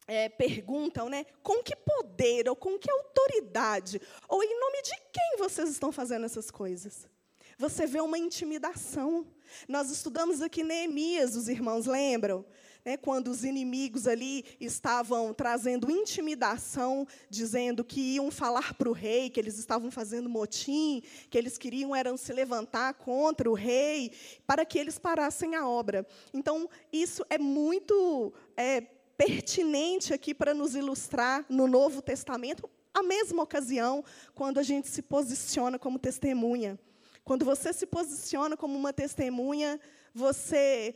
é, 0.07 0.27
perguntam, 0.27 1.07
né, 1.07 1.25
com 1.43 1.63
que 1.63 1.75
poder 1.75 2.49
ou 2.49 2.55
com 2.55 2.77
que 2.77 2.89
autoridade 2.89 4.01
ou 4.27 4.43
em 4.43 4.59
nome 4.59 4.81
de 4.81 4.95
quem 5.13 5.37
vocês 5.37 5.69
estão 5.69 5.91
fazendo 5.91 6.25
essas 6.25 6.49
coisas? 6.49 7.07
Você 7.57 7.85
vê 7.85 7.99
uma 7.99 8.17
intimidação. 8.17 9.27
Nós 9.67 9.91
estudamos 9.91 10.41
aqui 10.41 10.63
Neemias, 10.63 11.35
os 11.35 11.49
irmãos 11.49 11.85
lembram? 11.85 12.45
Né, 12.89 12.97
quando 12.97 13.27
os 13.27 13.43
inimigos 13.43 14.07
ali 14.07 14.43
estavam 14.59 15.31
trazendo 15.31 15.91
intimidação, 15.91 17.05
dizendo 17.29 17.83
que 17.83 18.15
iam 18.15 18.31
falar 18.31 18.73
para 18.73 18.89
o 18.89 18.93
rei, 18.93 19.29
que 19.29 19.39
eles 19.39 19.59
estavam 19.59 19.91
fazendo 19.91 20.27
motim, 20.27 21.03
que 21.29 21.37
eles 21.37 21.55
queriam 21.55 21.95
eram 21.95 22.17
se 22.17 22.33
levantar 22.33 22.95
contra 22.95 23.47
o 23.47 23.53
rei, 23.53 24.11
para 24.47 24.65
que 24.65 24.79
eles 24.79 24.97
parassem 24.97 25.53
a 25.53 25.67
obra. 25.67 26.03
Então, 26.33 26.67
isso 26.91 27.23
é 27.29 27.37
muito 27.37 28.33
é, 28.57 28.81
pertinente 29.15 30.11
aqui 30.11 30.33
para 30.33 30.55
nos 30.55 30.73
ilustrar 30.73 31.45
no 31.47 31.67
Novo 31.67 32.01
Testamento, 32.01 32.67
a 32.91 33.03
mesma 33.03 33.43
ocasião, 33.43 34.03
quando 34.33 34.59
a 34.59 34.63
gente 34.63 34.87
se 34.87 35.03
posiciona 35.03 35.77
como 35.77 35.99
testemunha. 35.99 36.79
Quando 37.23 37.45
você 37.45 37.71
se 37.71 37.85
posiciona 37.85 38.57
como 38.57 38.75
uma 38.75 38.91
testemunha, 38.91 39.79
você 40.11 40.95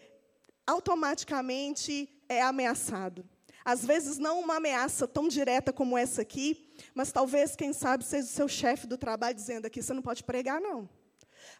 automaticamente 0.66 2.10
é 2.30 2.42
ameaçado. 2.42 3.26
Às 3.66 3.86
vezes, 3.86 4.18
não 4.18 4.42
uma 4.42 4.58
ameaça 4.58 5.08
tão 5.08 5.28
direta 5.28 5.72
como 5.72 5.98
essa 5.98 6.22
aqui, 6.22 6.74
mas 6.94 7.12
talvez, 7.12 7.56
quem 7.56 7.72
sabe, 7.72 8.04
seja 8.04 8.28
o 8.28 8.32
seu 8.32 8.48
chefe 8.48 8.86
do 8.88 8.98
trabalho 8.98 9.36
dizendo: 9.36 9.66
aqui 9.66 9.82
você 9.82 9.94
não 9.94 10.02
pode 10.02 10.24
pregar, 10.24 10.60
não. 10.60 10.90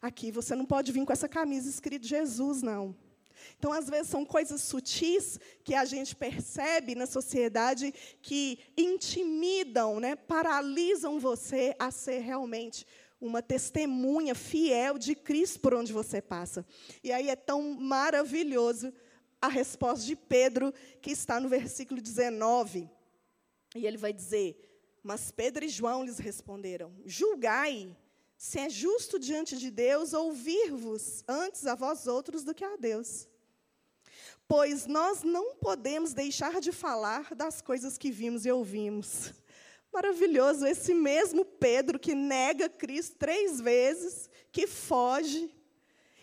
Aqui 0.02 0.32
você 0.32 0.54
não 0.56 0.66
pode 0.66 0.92
vir 0.92 1.06
com 1.06 1.14
essa 1.14 1.30
camisa 1.30 1.70
escrito 1.70 2.06
Jesus, 2.06 2.62
não. 2.62 2.96
Então, 3.58 3.72
às 3.72 3.90
vezes, 3.90 4.10
são 4.10 4.26
coisas 4.26 4.62
sutis 4.62 5.40
que 5.64 5.74
a 5.74 5.86
gente 5.86 6.16
percebe 6.16 6.96
na 6.96 7.06
sociedade 7.06 7.94
que 8.22 8.60
intimidam, 8.78 10.00
né, 10.00 10.16
paralisam 10.16 11.20
você 11.20 11.76
a 11.80 11.92
ser 11.92 12.20
realmente 12.20 12.86
uma 13.26 13.42
testemunha 13.42 14.36
fiel 14.36 14.98
de 14.98 15.16
Cristo 15.16 15.60
por 15.62 15.74
onde 15.74 15.94
você 15.94 16.22
passa. 16.22 16.66
E 17.02 17.12
aí 17.12 17.30
é 17.30 17.36
tão 17.36 17.62
maravilhoso 17.62 18.94
a 19.42 19.48
resposta 19.48 20.06
de 20.06 20.16
Pedro, 20.16 20.74
que 21.02 21.12
está 21.12 21.40
no 21.40 21.48
versículo 21.48 22.02
19. 22.02 22.90
E 23.76 23.88
ele 23.88 23.98
vai 23.98 24.12
dizer: 24.12 24.58
Mas 25.02 25.32
Pedro 25.32 25.64
e 25.64 25.70
João 25.70 26.04
lhes 26.04 26.20
responderam: 26.20 26.94
Julgai 27.06 27.96
se 28.38 28.60
é 28.60 28.70
justo 28.70 29.18
diante 29.18 29.58
de 29.58 29.72
Deus 29.72 30.12
ouvir-vos 30.14 31.24
antes 31.28 31.66
a 31.66 31.76
vós 31.76 32.08
outros 32.08 32.44
do 32.44 32.54
que 32.54 32.66
a 32.66 32.76
Deus 32.76 33.30
pois 34.48 34.86
nós 34.86 35.24
não 35.24 35.56
podemos 35.56 36.14
deixar 36.14 36.60
de 36.62 36.72
falar 36.72 37.34
das 37.34 37.62
coisas 37.62 37.98
que 37.98 38.12
vimos 38.12 38.46
e 38.46 38.52
ouvimos. 38.52 39.34
Maravilhoso, 39.94 40.66
esse 40.66 40.92
mesmo 40.92 41.46
Pedro 41.46 42.00
que 42.00 42.16
nega 42.16 42.68
Cristo 42.68 43.16
três 43.16 43.62
vezes, 43.62 44.28
que 44.52 44.66
foge 44.66 45.52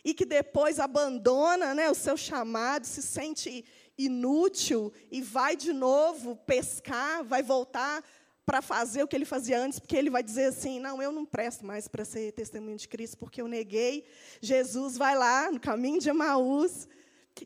e 0.04 0.12
que 0.12 0.24
depois 0.24 0.80
abandona 0.80 1.72
né, 1.72 1.88
o 1.88 1.94
seu 1.94 2.16
chamado, 2.16 2.84
se 2.84 3.00
sente 3.00 3.64
inútil 3.96 4.92
e 5.08 5.22
vai 5.22 5.54
de 5.54 5.72
novo 5.72 6.34
pescar, 6.34 7.22
vai 7.22 7.44
voltar 7.44 8.02
para 8.44 8.60
fazer 8.60 9.04
o 9.04 9.06
que 9.06 9.14
ele 9.14 9.24
fazia 9.24 9.60
antes, 9.60 9.78
porque 9.78 9.96
ele 9.96 10.10
vai 10.10 10.24
dizer 10.24 10.46
assim: 10.46 10.80
não, 10.80 11.00
eu 11.00 11.12
não 11.12 11.24
presto 11.24 11.64
mais 11.64 11.86
para 11.86 12.04
ser 12.04 12.32
testemunho 12.32 12.76
de 12.76 12.88
Cristo, 12.88 13.18
porque 13.18 13.40
eu 13.40 13.46
neguei. 13.46 14.04
Jesus 14.40 14.96
vai 14.96 15.16
lá 15.16 15.52
no 15.52 15.60
caminho 15.60 16.00
de 16.00 16.08
Emaús 16.08 16.88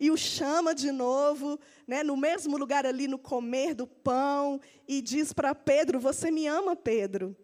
e 0.01 0.11
o 0.11 0.17
chama 0.17 0.75
de 0.75 0.91
novo, 0.91 1.59
né, 1.87 2.03
no 2.03 2.17
mesmo 2.17 2.57
lugar 2.57 2.85
ali, 2.85 3.07
no 3.07 3.19
comer 3.19 3.75
do 3.75 3.87
pão, 3.87 4.61
e 4.89 5.01
diz 5.01 5.33
para 5.33 5.55
Pedro: 5.55 6.01
Você 6.01 6.31
me 6.31 6.47
ama, 6.47 6.75
Pedro? 6.75 7.37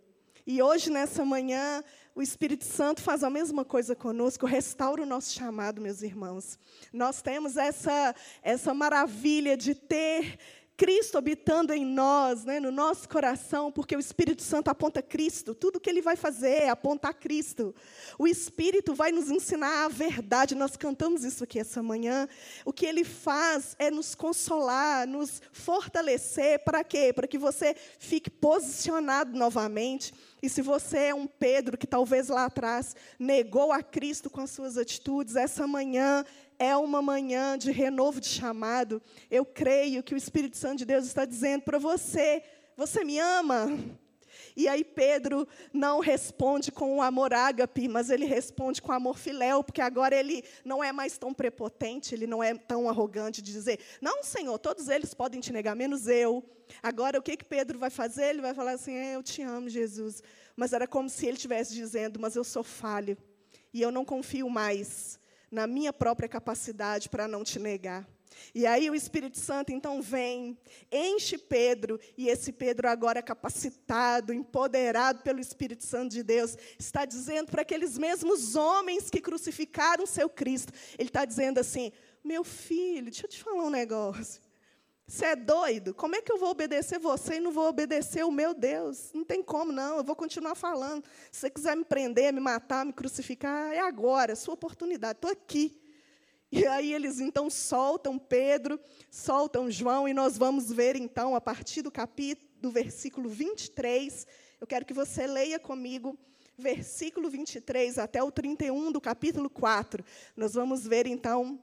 E 0.47 0.61
hoje, 0.61 0.91
nessa 0.91 1.25
manhã, 1.25 1.85
o 2.15 2.21
Espírito 2.21 2.65
Santo 2.65 3.01
faz 3.03 3.23
a 3.23 3.31
mesma 3.31 3.65
coisa 3.65 3.95
conosco, 3.95 4.47
restaura 4.47 5.03
o 5.03 5.07
nosso 5.07 5.33
chamado, 5.33 5.81
meus 5.81 6.03
irmãos. 6.03 6.59
Nós 6.93 7.23
temos 7.23 7.57
essa, 7.57 8.15
essa 8.43 8.75
maravilha 8.75 9.57
de 9.57 9.75
ter 9.75 10.39
Cristo 10.81 11.19
habitando 11.19 11.75
em 11.75 11.85
nós, 11.85 12.47
né, 12.47 12.59
no 12.59 12.71
nosso 12.71 13.07
coração, 13.07 13.71
porque 13.71 13.95
o 13.95 14.01
Espírito 14.01 14.41
Santo 14.41 14.69
aponta 14.69 15.03
Cristo, 15.03 15.55
tudo 15.55 15.79
que 15.79 15.91
ele 15.91 16.01
vai 16.01 16.17
fazer 16.17 16.63
é 16.63 16.69
apontar 16.71 17.13
Cristo. 17.13 17.75
O 18.19 18.27
Espírito 18.27 18.95
vai 18.95 19.13
nos 19.13 19.31
ensinar 19.31 19.85
a 19.85 19.89
verdade, 19.89 20.55
nós 20.55 20.79
cantamos 20.79 21.23
isso 21.23 21.45
aqui 21.45 21.59
essa 21.59 21.83
manhã. 21.83 22.27
O 22.65 22.73
que 22.73 22.87
ele 22.87 23.05
faz 23.05 23.77
é 23.79 23.91
nos 23.91 24.15
consolar, 24.15 25.07
nos 25.07 25.43
fortalecer, 25.53 26.65
para 26.65 26.83
quê? 26.83 27.13
Para 27.13 27.29
que 27.29 27.37
você 27.37 27.77
fique 27.99 28.31
posicionado 28.31 29.37
novamente 29.37 30.15
E 30.43 30.49
se 30.49 30.63
você 30.63 31.09
é 31.09 31.15
um 31.15 31.27
Pedro 31.27 31.77
que 31.77 31.87
talvez 31.87 32.29
lá 32.29 32.47
atrás 32.47 32.97
negou 33.19 33.71
a 33.71 33.83
Cristo 33.83 34.31
com 34.31 34.41
as 34.41 34.51
suas 34.51 34.79
atitudes, 34.79 35.37
essa 35.37 35.67
manhã 35.67 36.25
é 36.61 36.77
uma 36.77 37.01
manhã 37.01 37.57
de 37.57 37.73
renovo 37.73 38.21
de 38.21 38.29
chamado. 38.29 39.03
Eu 39.31 39.47
creio 39.47 40.03
que 40.03 40.13
o 40.13 40.17
Espírito 40.17 40.59
Santo 40.59 40.81
de 40.81 40.85
Deus 40.85 41.07
está 41.07 41.25
dizendo 41.25 41.63
para 41.63 41.79
você: 41.79 42.43
você 42.77 43.03
me 43.03 43.19
ama? 43.19 43.67
E 44.55 44.69
aí 44.69 44.85
Pedro 44.85 45.49
não 45.73 46.01
responde 46.01 46.71
com 46.71 46.97
o 46.97 47.03
amor 47.03 47.33
ágape, 47.33 47.89
mas 47.89 48.11
ele 48.11 48.27
responde 48.27 48.83
com 48.83 48.93
amor 48.93 49.17
filéu, 49.17 49.65
porque 49.65 49.81
agora 49.81 50.15
ele 50.15 50.45
não 50.63 50.85
é 50.85 50.93
mais 50.93 51.17
tão 51.17 51.33
prepotente, 51.33 52.15
ele 52.15 52.27
não 52.27 52.43
é 52.43 52.55
tão 52.55 52.91
arrogante 52.91 53.41
de 53.41 53.53
dizer: 53.53 53.81
"Não, 53.99 54.23
Senhor, 54.23 54.59
todos 54.59 54.89
eles 54.89 55.15
podem 55.15 55.41
te 55.41 55.55
negar, 55.55 55.75
menos 55.75 56.07
eu". 56.09 56.45
Agora 56.83 57.19
o 57.19 57.23
que 57.23 57.39
que 57.39 57.45
Pedro 57.45 57.79
vai 57.79 57.91
fazer? 57.91 58.27
Ele 58.27 58.43
vai 58.43 58.53
falar 58.53 58.73
assim: 58.73 58.93
"Eu 58.93 59.23
te 59.23 59.41
amo, 59.41 59.71
Jesus". 59.71 60.23
Mas 60.55 60.75
era 60.75 60.87
como 60.87 61.09
se 61.09 61.25
ele 61.25 61.37
estivesse 61.37 61.73
dizendo: 61.75 62.21
"Mas 62.21 62.37
eu 62.37 62.45
sou 62.45 62.63
falho 62.63 63.17
e 63.73 63.81
eu 63.81 63.91
não 63.91 64.05
confio 64.05 64.51
mais 64.51 65.20
na 65.51 65.67
minha 65.67 65.93
própria 65.93 66.29
capacidade 66.29 67.09
para 67.09 67.29
não 67.29 67.45
te 67.45 67.59
negar". 67.59 68.07
E 68.55 68.67
aí 68.67 68.89
o 68.89 68.95
Espírito 68.95 69.39
Santo 69.39 69.73
então 69.73 70.01
vem, 70.01 70.59
enche 70.91 71.37
Pedro, 71.37 71.99
e 72.17 72.29
esse 72.29 72.53
Pedro 72.53 72.89
agora 72.89 73.23
capacitado, 73.23 74.33
empoderado 74.33 75.23
pelo 75.23 75.41
Espírito 75.41 75.85
Santo 75.85 76.13
de 76.13 76.23
Deus, 76.23 76.57
está 76.79 77.05
dizendo 77.05 77.51
para 77.51 77.63
aqueles 77.63 77.99
mesmos 77.99 78.57
homens 78.57 79.11
que 79.11 79.21
crucificaram 79.21 80.07
seu 80.07 80.29
Cristo, 80.29 80.73
ele 80.99 81.09
está 81.09 81.25
dizendo 81.25 81.59
assim: 81.59 81.93
meu 82.23 82.45
filho, 82.45 83.05
deixa 83.05 83.27
eu 83.27 83.31
te 83.31 83.43
falar 83.43 83.65
um 83.65 83.71
negócio. 83.71 84.41
Você 85.11 85.27
é 85.27 85.35
doido? 85.35 85.93
Como 85.93 86.15
é 86.15 86.23
que 86.23 86.31
eu 86.31 86.39
vou 86.39 86.51
obedecer 86.51 87.01
você 87.01 87.35
e 87.35 87.41
não 87.41 87.51
vou 87.51 87.69
obedecer 87.69 88.25
o 88.25 88.31
meu 88.31 88.55
Deus? 88.55 89.11
Não 89.13 89.25
tem 89.25 89.43
como, 89.43 89.73
não. 89.73 89.97
Eu 89.97 90.05
vou 90.05 90.15
continuar 90.15 90.55
falando. 90.55 91.05
Se 91.33 91.41
você 91.41 91.51
quiser 91.51 91.77
me 91.77 91.85
prender, 91.85 92.33
me 92.33 92.39
matar, 92.39 92.87
me 92.87 92.93
crucificar, 92.93 93.73
é 93.73 93.81
agora, 93.81 94.31
é 94.31 94.35
sua 94.37 94.55
oportunidade. 94.55 95.17
Estou 95.17 95.33
aqui. 95.33 95.77
E 96.53 96.65
aí 96.65 96.95
eles 96.95 97.19
então 97.19 97.51
soltam 97.51 98.21
Pedro, 98.21 98.79
soltam 99.11 99.69
João, 99.69 100.07
e 100.07 100.15
nós 100.15 100.39
vamos 100.39 100.71
ver 100.71 100.95
então, 100.95 101.35
a 101.35 101.41
partir 101.41 101.83
do 101.83 101.91
capítulo, 101.91 102.49
do 102.61 102.71
versículo 102.71 103.29
23, 103.29 104.29
eu 104.61 104.67
quero 104.67 104.85
que 104.85 104.95
você 104.95 105.27
leia 105.27 105.59
comigo, 105.59 106.17
versículo 106.57 107.29
23 107.29 107.99
até 107.99 108.23
o 108.23 108.31
31 108.31 108.93
do 108.93 109.01
capítulo 109.01 109.51
4. 109.51 110.05
Nós 110.37 110.55
vamos 110.55 110.87
ver 110.87 111.09
então 111.09 111.61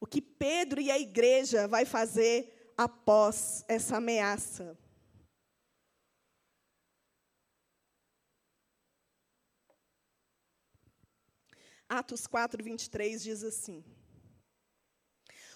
o 0.00 0.06
que 0.06 0.20
Pedro 0.20 0.80
e 0.80 0.90
a 0.90 0.98
igreja 0.98 1.66
vai 1.66 1.84
fazer 1.84 2.72
após 2.76 3.64
essa 3.68 3.96
ameaça. 3.96 4.78
Atos 11.88 12.26
4, 12.26 12.62
23 12.62 13.22
diz 13.22 13.44
assim: 13.44 13.84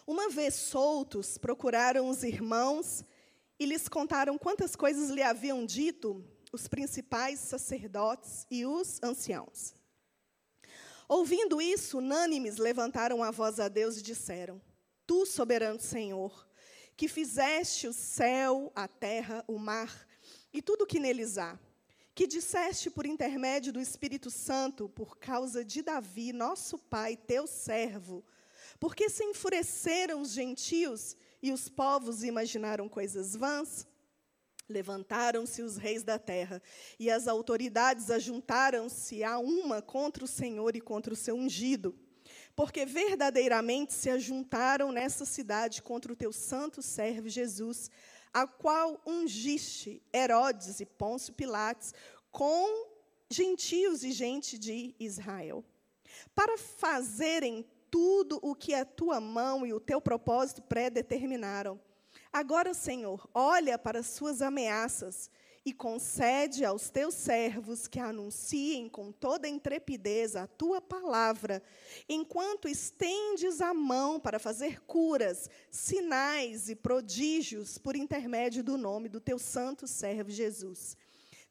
Uma 0.07 0.31
vez 0.31 0.55
soltos, 0.55 1.37
procuraram 1.37 2.09
os 2.09 2.23
irmãos 2.23 3.05
e 3.59 3.67
lhes 3.67 3.89
contaram 3.89 4.39
quantas 4.39 4.77
coisas 4.77 5.11
lhe 5.11 5.23
haviam 5.23 5.67
dito 5.67 6.25
os 6.53 6.67
principais 6.67 7.39
sacerdotes 7.41 8.47
e 8.51 8.65
os 8.65 9.03
anciãos. 9.03 9.80
Ouvindo 11.13 11.61
isso, 11.61 11.99
unânimes 11.99 12.57
levantaram 12.57 13.21
a 13.21 13.33
voz 13.33 13.59
a 13.59 13.67
Deus 13.67 13.99
e 13.99 14.03
disseram: 14.03 14.63
Tu, 15.05 15.27
soberano 15.27 15.81
Senhor, 15.81 16.47
que 16.97 17.09
fizeste 17.09 17.89
o 17.89 17.93
céu, 17.93 18.71
a 18.77 18.87
terra, 18.87 19.45
o 19.49 19.59
mar 19.59 20.07
e 20.53 20.63
tudo 20.63 20.83
o 20.83 20.87
que 20.87 21.01
neles 21.01 21.37
há 21.37 21.59
que 22.15 22.27
disseste 22.27 22.91
por 22.91 23.07
intermédio 23.07 23.73
do 23.73 23.81
Espírito 23.81 24.31
Santo, 24.31 24.91
por 24.91 25.17
causa 25.17 25.65
de 25.65 25.81
Davi, 25.81 26.35
nosso 26.35 26.77
pai, 26.77 27.17
teu 27.17 27.47
servo, 27.47 28.23
porque 28.79 29.09
se 29.09 29.25
enfureceram 29.25 30.21
os 30.21 30.31
gentios 30.31 31.17
e 31.43 31.51
os 31.51 31.69
povos 31.69 32.23
imaginaram 32.23 32.91
coisas 32.91 33.35
vãs? 33.35 33.87
Levantaram-se 34.71 35.63
os 35.63 35.77
reis 35.77 36.05
da 36.05 36.19
terra, 36.19 36.63
e 36.99 37.11
as 37.11 37.27
autoridades 37.27 38.11
ajuntaram-se 38.11 39.25
a 39.25 39.39
uma 39.39 39.83
contra 39.83 40.25
o 40.25 40.29
Senhor 40.29 40.77
e 40.77 40.81
contra 40.81 41.13
o 41.13 41.17
seu 41.17 41.35
ungido. 41.35 41.95
Porque 42.55 42.87
verdadeiramente 42.87 43.93
se 43.93 44.09
ajuntaram 44.09 44.93
nessa 44.93 45.25
cidade 45.25 45.83
contra 45.83 46.13
o 46.13 46.17
teu 46.17 46.33
santo 46.33 46.81
servo 46.81 47.29
Jesus, 47.29 47.91
a 48.33 48.47
qual 48.47 49.01
ungiste 49.05 50.01
Herodes 50.15 50.79
e 50.79 50.87
Pôncio 50.87 51.35
Pilatos 51.35 51.93
com 52.31 52.87
gentios 53.29 54.05
e 54.05 54.13
gente 54.13 54.57
de 54.57 54.95
Israel, 55.01 55.65
para 56.35 56.57
fazerem 56.57 57.67
tudo 57.91 58.39
o 58.41 58.55
que 58.55 58.73
a 58.73 58.85
tua 58.85 59.21
mão 59.21 59.67
e 59.67 59.73
o 59.73 59.81
teu 59.81 60.01
propósito 60.01 60.63
predeterminaram. 60.63 61.81
Agora, 62.33 62.73
Senhor, 62.73 63.29
olha 63.35 63.77
para 63.77 64.01
as 64.01 64.07
suas 64.07 64.41
ameaças 64.41 65.29
e 65.65 65.73
concede 65.73 66.65
aos 66.65 66.89
teus 66.89 67.15
servos 67.15 67.87
que 67.87 67.99
anunciem 67.99 68.89
com 68.89 69.11
toda 69.13 69.49
intrepidez 69.49 70.37
a 70.37 70.47
tua 70.47 70.81
palavra, 70.81 71.63
enquanto 72.09 72.69
estendes 72.69 73.61
a 73.61 73.75
mão 73.75 74.19
para 74.19 74.39
fazer 74.39 74.81
curas, 74.83 75.51
sinais 75.71 76.69
e 76.69 76.77
prodígios 76.77 77.77
por 77.77 77.97
intermédio 77.97 78.63
do 78.63 78.79
nome 78.79 79.09
do 79.09 79.21
teu 79.21 79.39
santo 79.39 79.87
servo 79.87 80.31
Jesus. 80.31 80.97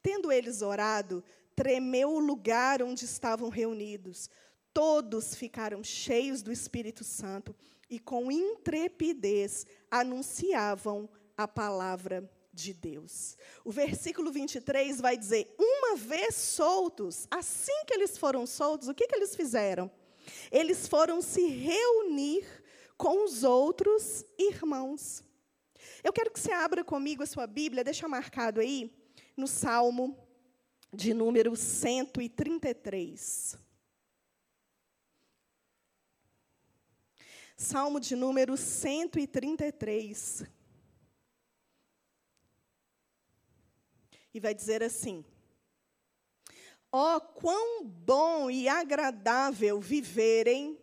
Tendo 0.02 0.32
eles 0.32 0.62
orado, 0.62 1.22
tremeu 1.54 2.10
o 2.10 2.18
lugar 2.18 2.82
onde 2.82 3.04
estavam 3.04 3.50
reunidos. 3.50 4.30
Todos 4.72 5.34
ficaram 5.34 5.84
cheios 5.84 6.42
do 6.42 6.50
Espírito 6.50 7.04
Santo 7.04 7.54
e 7.90 7.98
com 7.98 8.30
intrepidez 8.30 9.66
anunciavam 9.90 11.08
a 11.36 11.48
palavra 11.48 12.30
de 12.52 12.72
Deus. 12.72 13.36
O 13.64 13.72
versículo 13.72 14.30
23 14.30 15.00
vai 15.00 15.16
dizer: 15.16 15.52
Uma 15.58 15.96
vez 15.96 16.34
soltos, 16.34 17.26
assim 17.30 17.84
que 17.86 17.94
eles 17.94 18.16
foram 18.16 18.46
soltos, 18.46 18.88
o 18.88 18.94
que, 18.94 19.06
que 19.06 19.16
eles 19.16 19.34
fizeram? 19.34 19.90
Eles 20.50 20.86
foram 20.86 21.20
se 21.20 21.46
reunir 21.46 22.46
com 22.96 23.24
os 23.24 23.42
outros 23.42 24.24
irmãos. 24.38 25.24
Eu 26.04 26.12
quero 26.12 26.30
que 26.30 26.38
você 26.38 26.52
abra 26.52 26.84
comigo 26.84 27.22
a 27.22 27.26
sua 27.26 27.46
Bíblia, 27.46 27.84
deixa 27.84 28.08
marcado 28.08 28.60
aí, 28.60 28.92
no 29.36 29.46
Salmo 29.46 30.16
de 30.92 31.14
número 31.14 31.56
133. 31.56 33.69
Salmo 37.60 38.00
de 38.00 38.16
número 38.16 38.56
133. 38.56 40.44
e 44.32 44.40
vai 44.40 44.54
dizer 44.54 44.82
assim: 44.82 45.22
Ó, 46.90 47.16
oh, 47.16 47.20
quão 47.20 47.84
bom 47.84 48.50
e 48.50 48.66
agradável 48.66 49.78
viverem 49.78 50.78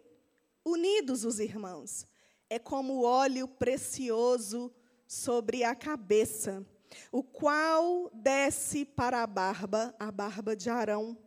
unidos 0.64 1.26
os 1.26 1.40
irmãos. 1.40 2.06
É 2.48 2.60
como 2.60 3.02
óleo 3.02 3.48
precioso 3.48 4.72
sobre 5.08 5.64
a 5.64 5.74
cabeça, 5.74 6.64
o 7.12 7.24
qual 7.24 8.12
desce 8.14 8.86
para 8.86 9.24
a 9.24 9.28
barba, 9.28 9.96
a 9.98 10.12
barba 10.12 10.56
de 10.56 10.70
Arão, 10.70 11.18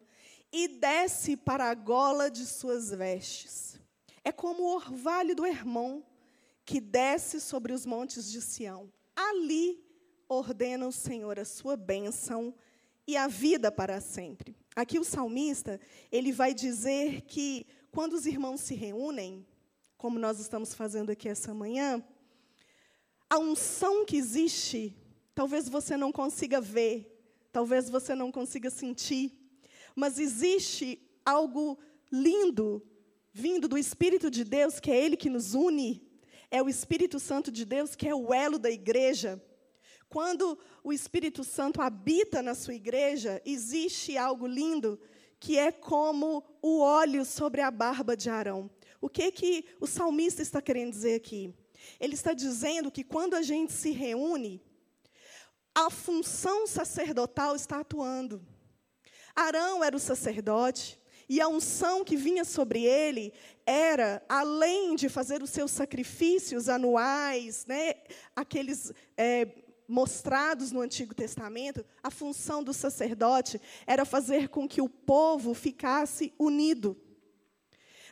e 0.52 0.68
desce 0.68 1.36
para 1.36 1.68
a 1.68 1.74
gola 1.74 2.30
de 2.30 2.46
suas 2.46 2.90
vestes. 2.90 3.69
É 4.24 4.32
como 4.32 4.62
o 4.62 4.74
orvalho 4.74 5.34
do 5.34 5.46
Hermon, 5.46 6.02
que 6.64 6.80
desce 6.80 7.40
sobre 7.40 7.72
os 7.72 7.86
montes 7.86 8.30
de 8.30 8.40
Sião. 8.40 8.92
Ali 9.16 9.82
ordena 10.28 10.86
o 10.86 10.92
Senhor 10.92 11.38
a 11.38 11.44
sua 11.44 11.76
bênção 11.76 12.54
e 13.06 13.16
a 13.16 13.26
vida 13.26 13.72
para 13.72 14.00
sempre. 14.00 14.56
Aqui 14.76 14.98
o 14.98 15.04
salmista, 15.04 15.80
ele 16.12 16.30
vai 16.30 16.54
dizer 16.54 17.22
que 17.22 17.66
quando 17.90 18.12
os 18.12 18.26
irmãos 18.26 18.60
se 18.60 18.74
reúnem, 18.74 19.44
como 19.96 20.18
nós 20.18 20.38
estamos 20.38 20.74
fazendo 20.74 21.10
aqui 21.10 21.28
essa 21.28 21.52
manhã, 21.52 22.02
a 23.28 23.38
unção 23.38 24.04
que 24.04 24.16
existe, 24.16 24.96
talvez 25.34 25.68
você 25.68 25.96
não 25.96 26.12
consiga 26.12 26.60
ver, 26.60 27.20
talvez 27.50 27.90
você 27.90 28.14
não 28.14 28.30
consiga 28.30 28.70
sentir, 28.70 29.32
mas 29.94 30.18
existe 30.18 31.00
algo 31.24 31.78
lindo 32.12 32.82
vindo 33.32 33.68
do 33.68 33.78
Espírito 33.78 34.30
de 34.30 34.44
Deus, 34.44 34.80
que 34.80 34.90
é 34.90 35.04
Ele 35.04 35.16
que 35.16 35.30
nos 35.30 35.54
une, 35.54 36.06
é 36.50 36.62
o 36.62 36.68
Espírito 36.68 37.20
Santo 37.20 37.50
de 37.50 37.64
Deus 37.64 37.94
que 37.94 38.08
é 38.08 38.14
o 38.14 38.34
elo 38.34 38.58
da 38.58 38.70
igreja. 38.70 39.40
Quando 40.08 40.58
o 40.82 40.92
Espírito 40.92 41.44
Santo 41.44 41.80
habita 41.80 42.42
na 42.42 42.54
sua 42.54 42.74
igreja, 42.74 43.40
existe 43.44 44.18
algo 44.18 44.46
lindo 44.46 44.98
que 45.38 45.56
é 45.56 45.70
como 45.70 46.44
o 46.60 46.80
óleo 46.80 47.24
sobre 47.24 47.60
a 47.60 47.70
barba 47.70 48.16
de 48.16 48.28
Arão. 48.28 48.68
O 49.00 49.08
que 49.08 49.30
que 49.32 49.64
o 49.80 49.86
salmista 49.86 50.42
está 50.42 50.60
querendo 50.60 50.90
dizer 50.90 51.14
aqui? 51.14 51.54
Ele 51.98 52.14
está 52.14 52.34
dizendo 52.34 52.90
que 52.90 53.02
quando 53.02 53.34
a 53.34 53.42
gente 53.42 53.72
se 53.72 53.90
reúne, 53.92 54.60
a 55.74 55.88
função 55.88 56.66
sacerdotal 56.66 57.56
está 57.56 57.80
atuando. 57.80 58.44
Arão 59.34 59.82
era 59.82 59.96
o 59.96 60.00
sacerdote, 60.00 60.99
e 61.30 61.40
a 61.40 61.46
unção 61.46 62.04
que 62.04 62.16
vinha 62.16 62.44
sobre 62.44 62.82
ele 62.82 63.32
era, 63.64 64.20
além 64.28 64.96
de 64.96 65.08
fazer 65.08 65.44
os 65.44 65.50
seus 65.50 65.70
sacrifícios 65.70 66.68
anuais, 66.68 67.64
né, 67.66 67.94
aqueles 68.34 68.92
é, 69.16 69.46
mostrados 69.86 70.72
no 70.72 70.80
Antigo 70.80 71.14
Testamento, 71.14 71.86
a 72.02 72.10
função 72.10 72.64
do 72.64 72.72
sacerdote 72.72 73.60
era 73.86 74.04
fazer 74.04 74.48
com 74.48 74.66
que 74.66 74.82
o 74.82 74.88
povo 74.88 75.54
ficasse 75.54 76.34
unido. 76.36 77.00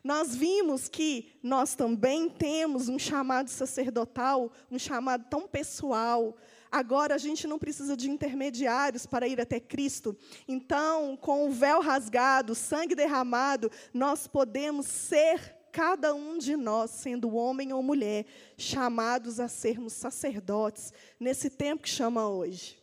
Nós 0.02 0.34
vimos 0.34 0.88
que 0.88 1.32
nós 1.42 1.74
também 1.74 2.28
temos 2.28 2.88
um 2.88 2.98
chamado 2.98 3.50
sacerdotal, 3.50 4.52
um 4.70 4.78
chamado 4.78 5.26
tão 5.28 5.46
pessoal. 5.46 6.36
Agora 6.70 7.14
a 7.14 7.18
gente 7.18 7.46
não 7.46 7.58
precisa 7.58 7.96
de 7.96 8.10
intermediários 8.10 9.06
para 9.06 9.26
ir 9.26 9.40
até 9.40 9.58
Cristo. 9.58 10.16
Então, 10.46 11.16
com 11.16 11.46
o 11.46 11.50
véu 11.50 11.80
rasgado, 11.80 12.54
sangue 12.54 12.94
derramado, 12.94 13.70
nós 13.92 14.26
podemos 14.26 14.86
ser 14.86 15.56
cada 15.72 16.14
um 16.14 16.38
de 16.38 16.56
nós, 16.56 16.90
sendo 16.90 17.34
homem 17.34 17.72
ou 17.72 17.82
mulher, 17.82 18.26
chamados 18.56 19.38
a 19.38 19.48
sermos 19.48 19.92
sacerdotes 19.92 20.92
nesse 21.20 21.50
tempo 21.50 21.82
que 21.82 21.88
chama 21.88 22.28
hoje. 22.28 22.78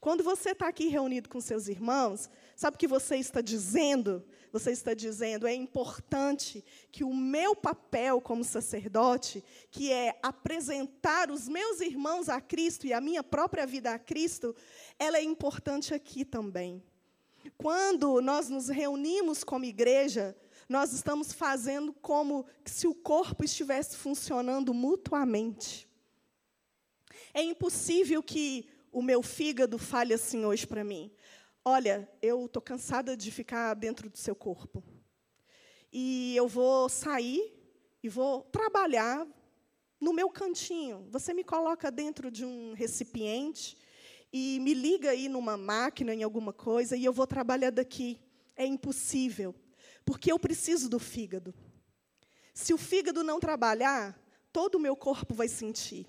Quando 0.00 0.22
você 0.22 0.50
está 0.50 0.68
aqui 0.68 0.88
reunido 0.88 1.28
com 1.28 1.40
seus 1.40 1.68
irmãos, 1.68 2.30
sabe 2.54 2.76
o 2.76 2.78
que 2.78 2.86
você 2.86 3.16
está 3.16 3.40
dizendo? 3.40 4.24
Você 4.52 4.70
está 4.70 4.94
dizendo, 4.94 5.46
é 5.46 5.54
importante 5.54 6.64
que 6.90 7.04
o 7.04 7.14
meu 7.14 7.54
papel 7.54 8.20
como 8.20 8.42
sacerdote, 8.42 9.44
que 9.70 9.92
é 9.92 10.18
apresentar 10.22 11.30
os 11.30 11.48
meus 11.48 11.80
irmãos 11.80 12.28
a 12.28 12.40
Cristo 12.40 12.86
e 12.86 12.92
a 12.92 13.00
minha 13.00 13.22
própria 13.22 13.66
vida 13.66 13.92
a 13.92 13.98
Cristo, 13.98 14.56
ela 14.98 15.18
é 15.18 15.22
importante 15.22 15.92
aqui 15.92 16.24
também. 16.24 16.82
Quando 17.56 18.20
nós 18.20 18.48
nos 18.48 18.68
reunimos 18.68 19.44
como 19.44 19.64
igreja, 19.64 20.36
nós 20.68 20.92
estamos 20.92 21.32
fazendo 21.32 21.92
como 21.92 22.44
se 22.64 22.86
o 22.86 22.94
corpo 22.94 23.44
estivesse 23.44 23.96
funcionando 23.96 24.74
mutuamente. 24.74 25.88
É 27.32 27.42
impossível 27.42 28.22
que 28.22 28.68
o 28.92 29.02
meu 29.02 29.22
fígado 29.22 29.78
fale 29.78 30.12
assim 30.12 30.44
hoje 30.44 30.66
para 30.66 30.84
mim. 30.84 31.10
Olha, 31.70 32.08
eu 32.22 32.46
estou 32.46 32.62
cansada 32.62 33.14
de 33.14 33.30
ficar 33.30 33.74
dentro 33.74 34.08
do 34.08 34.16
seu 34.16 34.34
corpo. 34.34 34.82
E 35.92 36.34
eu 36.34 36.48
vou 36.48 36.88
sair 36.88 37.52
e 38.02 38.08
vou 38.08 38.40
trabalhar 38.44 39.28
no 40.00 40.14
meu 40.14 40.30
cantinho. 40.30 41.06
Você 41.10 41.34
me 41.34 41.44
coloca 41.44 41.90
dentro 41.90 42.30
de 42.30 42.42
um 42.42 42.72
recipiente 42.72 43.76
e 44.32 44.58
me 44.60 44.72
liga 44.72 45.10
aí 45.10 45.28
numa 45.28 45.58
máquina, 45.58 46.14
em 46.14 46.22
alguma 46.22 46.54
coisa, 46.54 46.96
e 46.96 47.04
eu 47.04 47.12
vou 47.12 47.26
trabalhar 47.26 47.68
daqui. 47.68 48.18
É 48.56 48.64
impossível, 48.64 49.54
porque 50.06 50.32
eu 50.32 50.38
preciso 50.38 50.88
do 50.88 50.98
fígado. 50.98 51.54
Se 52.54 52.72
o 52.72 52.78
fígado 52.78 53.22
não 53.22 53.38
trabalhar, 53.38 54.18
todo 54.54 54.76
o 54.76 54.80
meu 54.80 54.96
corpo 54.96 55.34
vai 55.34 55.48
sentir. 55.48 56.06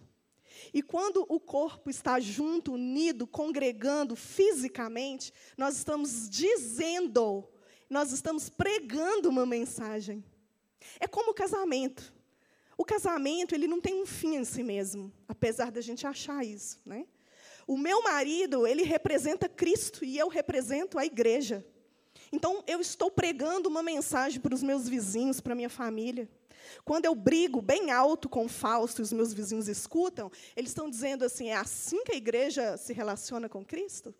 E 0.73 0.81
quando 0.81 1.25
o 1.27 1.39
corpo 1.39 1.89
está 1.89 2.19
junto, 2.19 2.73
unido, 2.73 3.27
congregando 3.27 4.15
fisicamente, 4.15 5.33
nós 5.57 5.77
estamos 5.77 6.29
dizendo, 6.29 7.47
nós 7.89 8.11
estamos 8.11 8.49
pregando 8.49 9.29
uma 9.29 9.45
mensagem. 9.45 10.23
É 10.99 11.07
como 11.07 11.31
o 11.31 11.33
casamento. 11.33 12.13
O 12.77 12.85
casamento, 12.85 13.53
ele 13.53 13.67
não 13.67 13.81
tem 13.81 14.01
um 14.01 14.05
fim 14.05 14.37
em 14.37 14.45
si 14.45 14.63
mesmo, 14.63 15.11
apesar 15.27 15.71
da 15.71 15.81
gente 15.81 16.07
achar 16.07 16.45
isso, 16.45 16.79
né? 16.85 17.05
O 17.67 17.77
meu 17.77 18.01
marido, 18.01 18.65
ele 18.65 18.83
representa 18.83 19.47
Cristo 19.47 20.03
e 20.03 20.17
eu 20.17 20.27
represento 20.27 20.97
a 20.97 21.05
igreja. 21.05 21.63
Então, 22.31 22.63
eu 22.65 22.79
estou 22.79 23.11
pregando 23.11 23.69
uma 23.69 23.83
mensagem 23.83 24.39
para 24.39 24.55
os 24.55 24.63
meus 24.63 24.87
vizinhos, 24.87 25.39
para 25.39 25.53
a 25.53 25.55
minha 25.55 25.69
família. 25.69 26.29
Quando 26.83 27.05
eu 27.05 27.15
brigo 27.15 27.61
bem 27.61 27.91
alto 27.91 28.27
com 28.27 28.47
Fausto 28.47 29.01
e 29.01 29.03
os 29.03 29.13
meus 29.13 29.33
vizinhos 29.33 29.67
escutam, 29.67 30.31
eles 30.55 30.71
estão 30.71 30.89
dizendo 30.89 31.25
assim: 31.25 31.49
é 31.49 31.55
assim 31.55 32.03
que 32.03 32.13
a 32.13 32.17
igreja 32.17 32.77
se 32.77 32.93
relaciona 32.93 33.47
com 33.47 33.63
Cristo? 33.63 34.13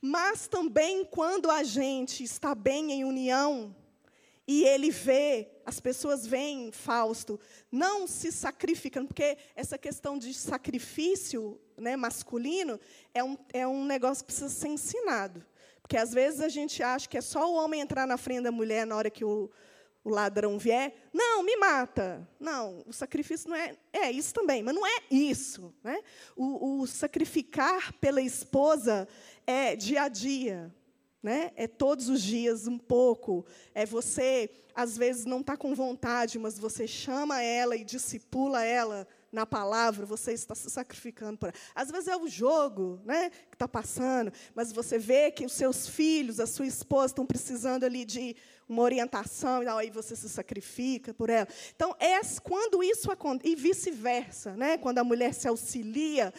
Mas 0.00 0.48
também 0.48 1.04
quando 1.04 1.50
a 1.50 1.62
gente 1.62 2.24
está 2.24 2.54
bem 2.54 2.92
em 2.92 3.04
união, 3.04 3.74
e 4.48 4.62
ele 4.64 4.90
vê, 4.90 5.48
as 5.64 5.80
pessoas 5.80 6.24
veem 6.24 6.70
Fausto 6.70 7.38
não 7.70 8.06
se 8.06 8.30
sacrificando, 8.30 9.08
porque 9.08 9.36
essa 9.56 9.76
questão 9.76 10.16
de 10.16 10.32
sacrifício 10.32 11.60
né, 11.76 11.96
masculino 11.96 12.78
é 13.12 13.24
um, 13.24 13.36
é 13.52 13.66
um 13.66 13.84
negócio 13.84 14.22
que 14.22 14.32
precisa 14.32 14.48
ser 14.48 14.68
ensinado. 14.68 15.44
Porque 15.82 15.96
às 15.96 16.12
vezes 16.12 16.40
a 16.40 16.48
gente 16.48 16.80
acha 16.80 17.08
que 17.08 17.18
é 17.18 17.20
só 17.20 17.50
o 17.50 17.54
homem 17.56 17.80
entrar 17.80 18.06
na 18.06 18.16
frente 18.16 18.42
da 18.42 18.52
mulher 18.52 18.86
na 18.86 18.96
hora 18.96 19.10
que 19.10 19.24
o, 19.24 19.50
o 20.06 20.08
ladrão 20.08 20.56
vier, 20.56 20.94
não, 21.12 21.42
me 21.42 21.56
mata. 21.56 22.26
Não, 22.38 22.84
o 22.86 22.92
sacrifício 22.92 23.50
não 23.50 23.56
é. 23.56 23.76
É 23.92 24.08
isso 24.08 24.32
também, 24.32 24.62
mas 24.62 24.72
não 24.72 24.86
é 24.86 25.02
isso. 25.10 25.74
Né? 25.82 25.98
O, 26.36 26.80
o 26.80 26.86
sacrificar 26.86 27.92
pela 27.94 28.22
esposa 28.22 29.08
é 29.44 29.74
dia 29.74 30.02
a 30.02 30.08
dia. 30.08 30.72
Né? 31.20 31.50
É 31.56 31.66
todos 31.66 32.08
os 32.08 32.22
dias 32.22 32.68
um 32.68 32.78
pouco. 32.78 33.44
É 33.74 33.84
você, 33.84 34.48
às 34.76 34.96
vezes, 34.96 35.24
não 35.24 35.40
está 35.40 35.56
com 35.56 35.74
vontade, 35.74 36.38
mas 36.38 36.56
você 36.56 36.86
chama 36.86 37.42
ela 37.42 37.74
e 37.74 37.82
discipula 37.82 38.62
ela 38.62 39.08
na 39.32 39.44
palavra, 39.44 40.06
você 40.06 40.32
está 40.32 40.54
se 40.54 40.70
sacrificando 40.70 41.36
por 41.36 41.48
ela. 41.48 41.58
Às 41.74 41.90
vezes 41.90 42.06
é 42.06 42.16
o 42.16 42.28
jogo 42.28 43.00
né, 43.04 43.28
que 43.50 43.56
está 43.56 43.66
passando, 43.66 44.32
mas 44.54 44.72
você 44.72 45.00
vê 45.00 45.32
que 45.32 45.44
os 45.44 45.52
seus 45.52 45.88
filhos, 45.88 46.38
a 46.38 46.46
sua 46.46 46.66
esposa 46.66 47.06
estão 47.06 47.26
precisando 47.26 47.82
ali 47.82 48.04
de 48.04 48.36
uma 48.68 48.82
orientação, 48.82 49.62
e 49.62 49.68
aí 49.68 49.90
você 49.90 50.16
se 50.16 50.28
sacrifica 50.28 51.14
por 51.14 51.30
ela. 51.30 51.46
Então, 51.74 51.94
é, 52.00 52.20
quando 52.42 52.82
isso 52.82 53.10
acontece, 53.12 53.52
e 53.52 53.56
vice-versa, 53.56 54.56
né? 54.56 54.76
quando 54.76 54.98
a 54.98 55.04
mulher 55.04 55.32
se 55.32 55.46
auxilia, 55.46 56.34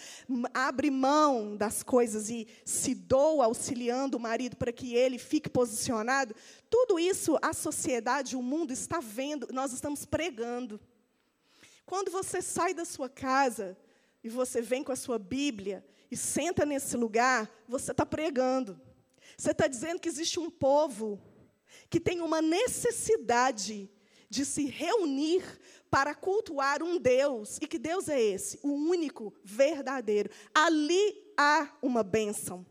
abre 0.53 0.91
mão 0.91 1.55
das 1.55 1.83
coisas 1.83 2.29
e 2.29 2.45
se 2.65 2.93
doa 2.93 3.45
auxiliando 3.45 4.17
o 4.17 4.19
marido 4.19 4.57
para 4.57 4.73
que 4.73 4.93
ele 4.93 5.17
fique 5.17 5.49
posicionado, 5.49 6.35
tudo 6.69 6.99
isso 6.99 7.37
a 7.41 7.53
sociedade, 7.53 8.35
o 8.35 8.41
mundo 8.41 8.73
está 8.73 8.99
vendo, 8.99 9.47
nós 9.53 9.71
estamos 9.71 10.05
pregando. 10.05 10.79
Quando 11.85 12.11
você 12.11 12.41
sai 12.41 12.73
da 12.73 12.83
sua 12.83 13.07
casa 13.07 13.77
e 14.21 14.27
você 14.27 14.61
vem 14.61 14.83
com 14.83 14.91
a 14.91 14.97
sua 14.97 15.17
Bíblia 15.17 15.85
e 16.11 16.17
senta 16.17 16.65
nesse 16.65 16.97
lugar, 16.97 17.49
você 17.65 17.91
está 17.91 18.05
pregando. 18.05 18.79
Você 19.37 19.51
está 19.51 19.67
dizendo 19.67 19.99
que 19.99 20.09
existe 20.09 20.39
um 20.39 20.49
povo 20.49 21.21
que 21.89 21.99
tem 21.99 22.21
uma 22.21 22.41
necessidade 22.41 23.89
de 24.29 24.45
se 24.45 24.65
reunir 24.65 25.43
para 25.89 26.13
cultuar 26.13 26.83
um 26.83 26.99
Deus. 26.99 27.57
E 27.61 27.67
que 27.67 27.79
Deus 27.79 28.09
é 28.09 28.21
esse? 28.21 28.59
O 28.61 28.71
único, 28.71 29.33
verdadeiro. 29.43 30.29
Ali 30.53 31.31
há 31.37 31.71
uma 31.81 32.03
bênção. 32.03 32.65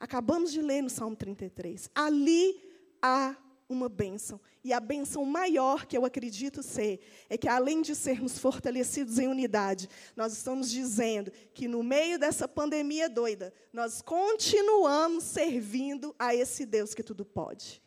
Acabamos 0.00 0.52
de 0.52 0.60
ler 0.60 0.82
no 0.82 0.90
Salmo 0.90 1.16
33. 1.16 1.90
Ali 1.94 2.60
há 3.02 3.36
uma 3.68 3.88
bênção. 3.88 4.40
E 4.64 4.72
a 4.72 4.80
bênção 4.80 5.24
maior 5.24 5.86
que 5.86 5.96
eu 5.96 6.04
acredito 6.04 6.62
ser 6.62 7.00
é 7.28 7.36
que, 7.36 7.48
além 7.48 7.82
de 7.82 7.94
sermos 7.94 8.38
fortalecidos 8.38 9.18
em 9.18 9.28
unidade, 9.28 9.88
nós 10.16 10.32
estamos 10.32 10.70
dizendo 10.70 11.30
que, 11.52 11.68
no 11.68 11.82
meio 11.82 12.18
dessa 12.18 12.48
pandemia 12.48 13.08
doida, 13.08 13.52
nós 13.72 14.00
continuamos 14.00 15.24
servindo 15.24 16.14
a 16.18 16.34
esse 16.34 16.64
Deus 16.64 16.94
que 16.94 17.02
tudo 17.02 17.24
pode. 17.24 17.82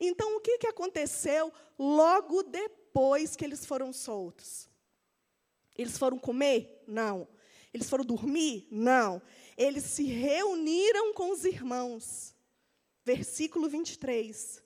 Então, 0.00 0.36
o 0.36 0.40
que, 0.40 0.58
que 0.58 0.66
aconteceu 0.66 1.52
logo 1.78 2.42
depois 2.42 3.36
que 3.36 3.44
eles 3.44 3.66
foram 3.66 3.92
soltos? 3.92 4.68
Eles 5.76 5.98
foram 5.98 6.18
comer? 6.18 6.82
Não. 6.86 7.28
Eles 7.72 7.88
foram 7.88 8.04
dormir? 8.04 8.66
Não. 8.70 9.20
Eles 9.56 9.84
se 9.84 10.04
reuniram 10.04 11.12
com 11.12 11.30
os 11.30 11.44
irmãos. 11.44 12.34
Versículo 13.04 13.68
23. 13.68 14.62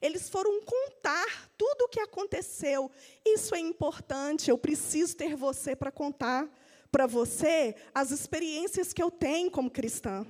Eles 0.00 0.28
foram 0.28 0.60
contar 0.62 1.50
tudo 1.56 1.82
o 1.82 1.88
que 1.88 2.00
aconteceu. 2.00 2.90
Isso 3.24 3.54
é 3.54 3.58
importante. 3.58 4.50
Eu 4.50 4.58
preciso 4.58 5.16
ter 5.16 5.36
você 5.36 5.76
para 5.76 5.92
contar 5.92 6.50
para 6.90 7.06
você 7.06 7.74
as 7.94 8.10
experiências 8.10 8.92
que 8.92 9.02
eu 9.02 9.10
tenho 9.10 9.50
como 9.50 9.70
cristã. 9.70 10.26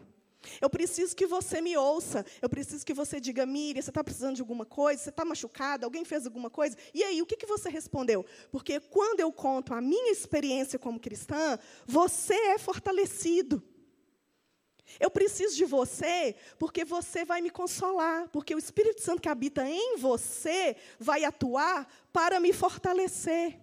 Eu 0.60 0.70
preciso 0.70 1.14
que 1.14 1.26
você 1.26 1.60
me 1.60 1.76
ouça. 1.76 2.24
Eu 2.40 2.48
preciso 2.48 2.84
que 2.84 2.94
você 2.94 3.20
diga, 3.20 3.44
Miriam, 3.46 3.82
você 3.82 3.90
está 3.90 4.02
precisando 4.02 4.36
de 4.36 4.40
alguma 4.40 4.64
coisa? 4.64 5.02
Você 5.02 5.10
está 5.10 5.24
machucada? 5.24 5.86
Alguém 5.86 6.04
fez 6.04 6.26
alguma 6.26 6.50
coisa? 6.50 6.76
E 6.94 7.02
aí, 7.02 7.22
o 7.22 7.26
que, 7.26 7.36
que 7.36 7.46
você 7.46 7.68
respondeu? 7.68 8.24
Porque 8.50 8.80
quando 8.80 9.20
eu 9.20 9.32
conto 9.32 9.74
a 9.74 9.80
minha 9.80 10.10
experiência 10.10 10.78
como 10.78 11.00
cristã, 11.00 11.58
você 11.86 12.34
é 12.34 12.58
fortalecido. 12.58 13.62
Eu 15.00 15.10
preciso 15.10 15.56
de 15.56 15.64
você 15.64 16.36
porque 16.58 16.84
você 16.84 17.24
vai 17.24 17.40
me 17.40 17.50
consolar, 17.50 18.28
porque 18.28 18.54
o 18.54 18.58
Espírito 18.58 19.02
Santo 19.02 19.20
que 19.20 19.28
habita 19.28 19.68
em 19.68 19.96
você 19.96 20.76
vai 20.98 21.24
atuar 21.24 21.86
para 22.12 22.38
me 22.38 22.52
fortalecer. 22.52 23.58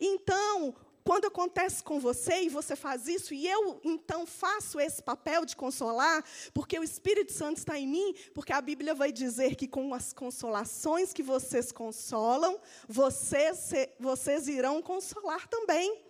Então, 0.00 0.74
quando 1.04 1.26
acontece 1.26 1.82
com 1.82 2.00
você 2.00 2.44
e 2.44 2.48
você 2.48 2.74
faz 2.74 3.06
isso, 3.06 3.34
e 3.34 3.46
eu 3.46 3.78
então 3.84 4.24
faço 4.24 4.80
esse 4.80 5.02
papel 5.02 5.44
de 5.44 5.54
consolar, 5.54 6.24
porque 6.54 6.78
o 6.78 6.82
Espírito 6.82 7.30
Santo 7.30 7.58
está 7.58 7.78
em 7.78 7.86
mim, 7.86 8.14
porque 8.32 8.54
a 8.54 8.60
Bíblia 8.60 8.94
vai 8.94 9.12
dizer 9.12 9.54
que 9.54 9.68
com 9.68 9.92
as 9.92 10.14
consolações 10.14 11.12
que 11.12 11.22
vocês 11.22 11.70
consolam, 11.70 12.58
vocês, 12.88 13.70
vocês 14.00 14.48
irão 14.48 14.80
consolar 14.80 15.46
também. 15.46 16.02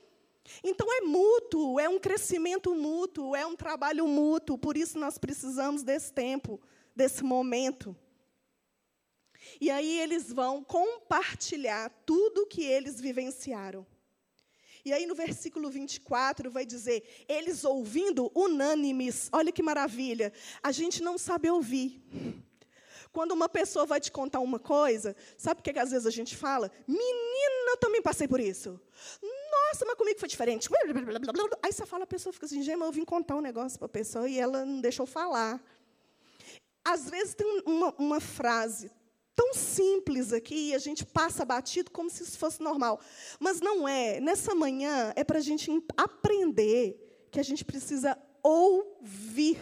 Então 0.62 0.86
é 0.92 1.00
mútuo, 1.00 1.80
é 1.80 1.88
um 1.88 1.98
crescimento 1.98 2.72
mútuo, 2.72 3.34
é 3.34 3.44
um 3.44 3.56
trabalho 3.56 4.06
mútuo, 4.06 4.56
por 4.56 4.76
isso 4.76 4.96
nós 4.96 5.18
precisamos 5.18 5.82
desse 5.82 6.12
tempo, 6.12 6.60
desse 6.94 7.24
momento. 7.24 7.96
E 9.60 9.70
aí 9.70 9.98
eles 9.98 10.32
vão 10.32 10.62
compartilhar 10.62 11.90
tudo 12.06 12.46
que 12.46 12.62
eles 12.62 13.00
vivenciaram. 13.00 13.84
E 14.84 14.92
aí 14.92 15.06
no 15.06 15.14
versículo 15.14 15.70
24 15.70 16.50
vai 16.50 16.66
dizer: 16.66 17.24
eles 17.26 17.64
ouvindo 17.64 18.30
unânimes, 18.34 19.30
olha 19.32 19.50
que 19.50 19.62
maravilha, 19.62 20.32
a 20.62 20.70
gente 20.70 21.02
não 21.02 21.16
sabe 21.16 21.50
ouvir. 21.50 22.02
Quando 23.10 23.30
uma 23.30 23.48
pessoa 23.48 23.86
vai 23.86 24.00
te 24.00 24.10
contar 24.10 24.40
uma 24.40 24.58
coisa, 24.58 25.14
sabe 25.38 25.60
o 25.60 25.62
que, 25.62 25.72
que 25.72 25.78
às 25.78 25.92
vezes 25.92 26.04
a 26.04 26.10
gente 26.10 26.36
fala? 26.36 26.70
Menina, 26.86 27.70
eu 27.70 27.76
também 27.76 28.02
passei 28.02 28.26
por 28.26 28.40
isso. 28.40 28.78
Nossa, 29.22 29.84
mas 29.86 29.94
comigo 29.94 30.18
foi 30.18 30.28
diferente. 30.28 30.68
Aí 31.62 31.72
você 31.72 31.86
fala, 31.86 32.02
a 32.02 32.08
pessoa 32.08 32.32
fica 32.32 32.44
assim, 32.46 32.60
Gema, 32.60 32.84
eu 32.84 32.90
vim 32.90 33.04
contar 33.04 33.36
um 33.36 33.40
negócio 33.40 33.78
para 33.78 33.86
a 33.86 33.88
pessoa 33.88 34.28
e 34.28 34.36
ela 34.36 34.64
não 34.64 34.80
deixou 34.80 35.06
falar. 35.06 35.62
Às 36.84 37.08
vezes 37.08 37.34
tem 37.34 37.62
uma, 37.64 37.94
uma 37.96 38.20
frase 38.20 38.90
tão 39.34 39.52
simples 39.54 40.32
aqui 40.32 40.70
e 40.70 40.74
a 40.74 40.78
gente 40.78 41.04
passa 41.04 41.44
batido 41.44 41.90
como 41.90 42.08
se 42.08 42.22
isso 42.22 42.38
fosse 42.38 42.62
normal. 42.62 43.00
Mas 43.38 43.60
não 43.60 43.88
é. 43.88 44.20
Nessa 44.20 44.54
manhã 44.54 45.12
é 45.16 45.24
para 45.24 45.38
a 45.38 45.42
gente 45.42 45.70
aprender 45.96 47.26
que 47.30 47.40
a 47.40 47.42
gente 47.42 47.64
precisa 47.64 48.16
ouvir. 48.42 49.58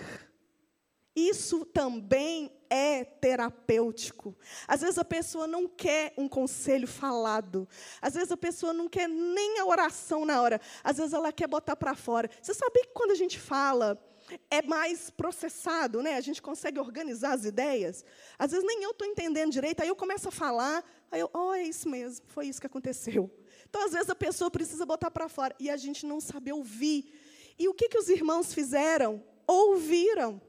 Isso 1.14 1.64
também 1.66 2.51
é 2.73 3.05
terapêutico. 3.05 4.35
Às 4.66 4.81
vezes 4.81 4.97
a 4.97 5.05
pessoa 5.05 5.47
não 5.47 5.68
quer 5.68 6.14
um 6.16 6.27
conselho 6.27 6.89
falado. 6.89 7.68
Às 8.01 8.14
vezes 8.14 8.33
a 8.33 8.37
pessoa 8.37 8.73
não 8.73 8.89
quer 8.89 9.07
nem 9.07 9.59
a 9.59 9.66
oração 9.66 10.25
na 10.25 10.41
hora. 10.41 10.59
Às 10.83 10.97
vezes 10.97 11.12
ela 11.12 11.31
quer 11.31 11.47
botar 11.47 11.77
para 11.77 11.95
fora. 11.95 12.31
Você 12.41 12.55
sabia 12.55 12.85
que 12.85 12.95
quando 12.95 13.11
a 13.11 13.14
gente 13.14 13.39
fala 13.39 14.03
é 14.51 14.62
mais 14.62 15.11
processado, 15.11 16.01
né? 16.01 16.14
A 16.14 16.20
gente 16.23 16.41
consegue 16.41 16.81
organizar 16.81 17.35
as 17.35 17.45
ideias. 17.45 18.03
Às 18.39 18.53
vezes 18.53 18.66
nem 18.66 18.83
eu 18.83 18.93
estou 18.93 19.07
entendendo 19.07 19.53
direito, 19.53 19.83
aí 19.83 19.89
eu 19.89 19.97
começo 19.97 20.29
a 20.29 20.33
falar, 20.33 20.83
aí 21.11 21.20
eu, 21.20 21.29
oh, 21.35 21.53
é 21.53 21.64
isso 21.64 21.87
mesmo, 21.91 22.25
foi 22.29 22.47
isso 22.47 22.61
que 22.61 22.66
aconteceu. 22.66 23.31
Então, 23.68 23.85
às 23.85 23.93
vezes, 23.93 24.09
a 24.09 24.14
pessoa 24.14 24.51
precisa 24.51 24.87
botar 24.87 25.11
para 25.11 25.29
fora 25.29 25.55
e 25.59 25.68
a 25.68 25.77
gente 25.77 26.07
não 26.07 26.20
sabe 26.20 26.53
ouvir. 26.53 27.12
E 27.59 27.68
o 27.68 27.75
que, 27.75 27.89
que 27.89 27.99
os 27.99 28.09
irmãos 28.09 28.55
fizeram? 28.55 29.23
Ouviram. 29.47 30.41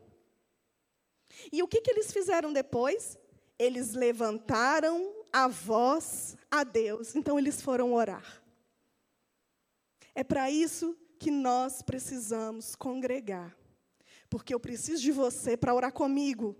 E 1.51 1.61
o 1.63 1.67
que, 1.67 1.81
que 1.81 1.91
eles 1.91 2.11
fizeram 2.11 2.51
depois? 2.51 3.17
Eles 3.57 3.93
levantaram 3.93 5.13
a 5.31 5.47
voz 5.47 6.36
a 6.49 6.63
Deus. 6.63 7.15
Então, 7.15 7.38
eles 7.38 7.61
foram 7.61 7.93
orar. 7.93 8.43
É 10.15 10.23
para 10.23 10.49
isso 10.51 10.97
que 11.19 11.31
nós 11.31 11.81
precisamos 11.81 12.75
congregar 12.75 13.55
porque 14.34 14.51
eu 14.51 14.59
preciso 14.59 14.99
de 14.99 15.11
você 15.11 15.55
para 15.55 15.75
orar 15.75 15.93
comigo. 15.93 16.55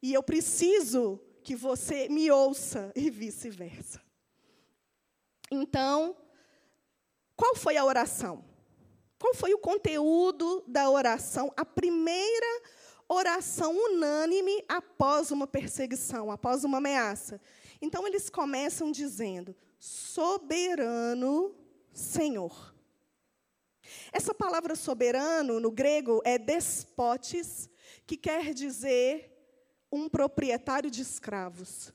E 0.00 0.14
eu 0.14 0.22
preciso 0.22 1.20
que 1.42 1.56
você 1.56 2.08
me 2.08 2.30
ouça 2.30 2.92
e 2.94 3.10
vice-versa. 3.10 4.00
Então, 5.50 6.16
qual 7.34 7.56
foi 7.56 7.76
a 7.76 7.84
oração? 7.84 8.44
Qual 9.18 9.34
foi 9.34 9.52
o 9.54 9.58
conteúdo 9.58 10.62
da 10.68 10.88
oração? 10.88 11.52
A 11.56 11.64
primeira 11.64 12.62
oração 12.62 12.83
unânime 13.08 14.64
após 14.68 15.30
uma 15.30 15.46
perseguição, 15.46 16.30
após 16.30 16.64
uma 16.64 16.78
ameaça. 16.78 17.40
Então, 17.80 18.06
eles 18.06 18.30
começam 18.30 18.90
dizendo: 18.90 19.54
Soberano 19.78 21.54
Senhor. 21.92 22.74
Essa 24.12 24.34
palavra 24.34 24.74
soberano, 24.74 25.60
no 25.60 25.70
grego, 25.70 26.22
é 26.24 26.38
despotes, 26.38 27.68
que 28.06 28.16
quer 28.16 28.54
dizer 28.54 29.30
um 29.90 30.08
proprietário 30.08 30.90
de 30.90 31.02
escravos, 31.02 31.92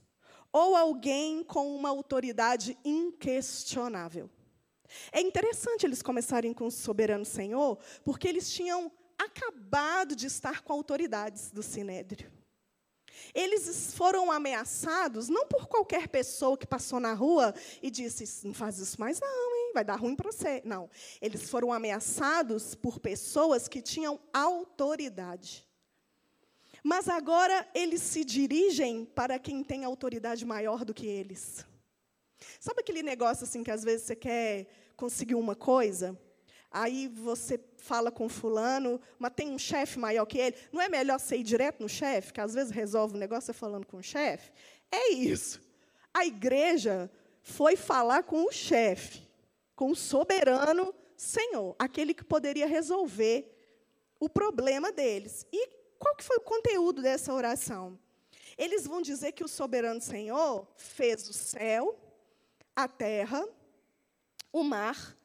ou 0.51 0.75
alguém 0.75 1.43
com 1.43 1.75
uma 1.75 1.89
autoridade 1.89 2.77
inquestionável. 2.83 4.29
É 5.11 5.21
interessante 5.21 5.85
eles 5.85 6.01
começarem 6.01 6.53
com 6.53 6.69
soberano 6.69 7.25
senhor, 7.25 7.77
porque 8.03 8.27
eles 8.27 8.51
tinham 8.51 8.91
acabado 9.19 10.15
de 10.15 10.27
estar 10.27 10.61
com 10.61 10.73
autoridades 10.73 11.51
do 11.51 11.61
sinédrio. 11.61 12.31
Eles 13.33 13.93
foram 13.93 14.31
ameaçados 14.31 15.27
não 15.27 15.45
por 15.45 15.67
qualquer 15.67 16.07
pessoa 16.07 16.57
que 16.57 16.65
passou 16.65 16.99
na 16.99 17.13
rua 17.13 17.53
e 17.81 17.91
disse: 17.91 18.47
não 18.47 18.53
faz 18.53 18.79
isso 18.79 18.99
mais 18.99 19.19
não, 19.19 19.55
hein? 19.55 19.71
vai 19.73 19.83
dar 19.83 19.95
ruim 19.95 20.15
para 20.15 20.31
você. 20.31 20.61
Não. 20.65 20.89
Eles 21.21 21.49
foram 21.49 21.71
ameaçados 21.71 22.75
por 22.75 22.99
pessoas 22.99 23.67
que 23.67 23.81
tinham 23.81 24.19
autoridade. 24.33 25.67
Mas 26.83 27.09
agora 27.09 27.67
eles 27.73 28.01
se 28.01 28.23
dirigem 28.23 29.05
para 29.05 29.37
quem 29.37 29.63
tem 29.63 29.83
autoridade 29.83 30.45
maior 30.45 30.85
do 30.85 30.93
que 30.93 31.05
eles. 31.05 31.65
Sabe 32.59 32.81
aquele 32.81 33.03
negócio 33.03 33.43
assim 33.43 33.63
que 33.63 33.71
às 33.71 33.83
vezes 33.83 34.07
você 34.07 34.15
quer 34.15 34.67
conseguir 34.95 35.35
uma 35.35 35.55
coisa? 35.55 36.17
Aí 36.71 37.07
você 37.07 37.59
fala 37.77 38.11
com 38.11 38.29
fulano, 38.29 39.01
mas 39.17 39.33
tem 39.35 39.49
um 39.49 39.57
chefe 39.57 39.97
maior 39.97 40.25
que 40.25 40.37
ele. 40.37 40.55
Não 40.71 40.81
é 40.81 40.87
melhor 40.87 41.19
você 41.19 41.37
ir 41.37 41.43
direto 41.43 41.81
no 41.81 41.89
chefe, 41.89 42.33
que 42.33 42.41
às 42.41 42.53
vezes 42.53 42.71
resolve 42.71 43.15
o 43.15 43.19
negócio 43.19 43.47
você 43.47 43.53
falando 43.53 43.87
com 43.87 43.97
o 43.97 44.03
chefe? 44.03 44.51
É 44.91 45.11
isso. 45.11 45.59
A 46.13 46.25
igreja 46.25 47.09
foi 47.41 47.75
falar 47.75 48.23
com 48.23 48.43
o 48.45 48.51
chefe, 48.51 49.27
com 49.75 49.91
o 49.91 49.95
soberano 49.95 50.93
Senhor, 51.17 51.75
aquele 51.79 52.13
que 52.13 52.23
poderia 52.23 52.67
resolver 52.67 53.55
o 54.19 54.29
problema 54.29 54.91
deles. 54.91 55.45
E 55.51 55.67
qual 55.97 56.15
que 56.15 56.23
foi 56.23 56.37
o 56.37 56.41
conteúdo 56.41 57.01
dessa 57.01 57.33
oração? 57.33 57.97
Eles 58.57 58.85
vão 58.85 59.01
dizer 59.01 59.31
que 59.31 59.43
o 59.43 59.47
soberano 59.47 60.01
Senhor 60.01 60.67
fez 60.75 61.27
o 61.29 61.33
céu, 61.33 61.97
a 62.75 62.87
terra, 62.87 63.47
o 64.51 64.63
mar 64.63 65.17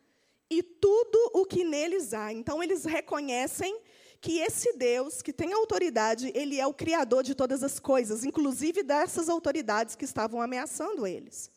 e 0.59 0.63
tudo 0.63 1.31
o 1.35 1.45
que 1.45 1.65
neles 1.65 2.15
há. 2.15 2.33
Então, 2.33 2.63
eles 2.63 2.85
reconhecem 2.85 3.81
que 4.21 4.39
esse 4.39 4.73
Deus, 4.75 5.21
que 5.21 5.33
tem 5.33 5.53
autoridade, 5.53 6.33
ele 6.35 6.59
é 6.59 6.67
o 6.67 6.73
criador 6.73 7.23
de 7.23 7.35
todas 7.35 7.63
as 7.63 7.79
coisas, 7.79 8.25
inclusive 8.25 8.83
dessas 8.83 9.29
autoridades 9.29 9.95
que 9.95 10.05
estavam 10.05 10.41
ameaçando 10.41 11.07
eles. 11.07 11.51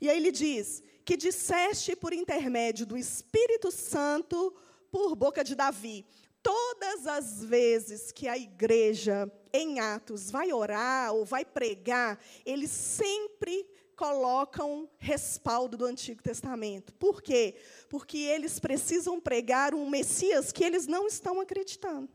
E 0.00 0.08
aí 0.08 0.16
ele 0.16 0.32
diz: 0.32 0.82
que 1.04 1.16
disseste 1.16 1.94
por 1.94 2.12
intermédio 2.12 2.86
do 2.86 2.96
Espírito 2.96 3.70
Santo 3.70 4.54
por 4.90 5.14
boca 5.14 5.44
de 5.44 5.54
Davi. 5.54 6.06
Todas 6.42 7.06
as 7.06 7.44
vezes 7.44 8.12
que 8.12 8.28
a 8.28 8.36
igreja 8.36 9.30
em 9.52 9.80
Atos 9.80 10.30
vai 10.30 10.52
orar 10.52 11.12
ou 11.12 11.24
vai 11.24 11.44
pregar, 11.44 12.18
eles 12.44 12.70
sempre 12.70 13.66
colocam 13.96 14.88
respaldo 14.98 15.76
do 15.76 15.84
Antigo 15.84 16.22
Testamento. 16.22 16.92
Por 16.94 17.22
quê? 17.22 17.56
Porque 17.88 18.18
eles 18.18 18.58
precisam 18.58 19.20
pregar 19.20 19.74
um 19.74 19.88
Messias 19.88 20.52
que 20.52 20.64
eles 20.64 20.86
não 20.86 21.06
estão 21.06 21.40
acreditando. 21.40 22.08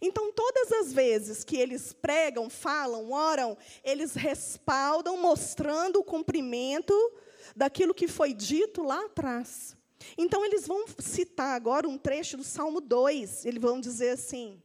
Então, 0.00 0.32
todas 0.32 0.72
as 0.72 0.92
vezes 0.92 1.44
que 1.44 1.56
eles 1.56 1.92
pregam, 1.92 2.50
falam, 2.50 3.10
oram, 3.10 3.56
eles 3.82 4.14
respaldam, 4.14 5.16
mostrando 5.16 6.00
o 6.00 6.04
cumprimento 6.04 6.94
daquilo 7.54 7.94
que 7.94 8.08
foi 8.08 8.32
dito 8.32 8.82
lá 8.82 9.04
atrás. 9.04 9.76
Então, 10.16 10.44
eles 10.44 10.66
vão 10.66 10.84
citar 10.98 11.54
agora 11.54 11.88
um 11.88 11.98
trecho 11.98 12.36
do 12.36 12.44
Salmo 12.44 12.80
2. 12.80 13.44
Eles 13.46 13.60
vão 13.60 13.80
dizer 13.80 14.10
assim: 14.10 14.62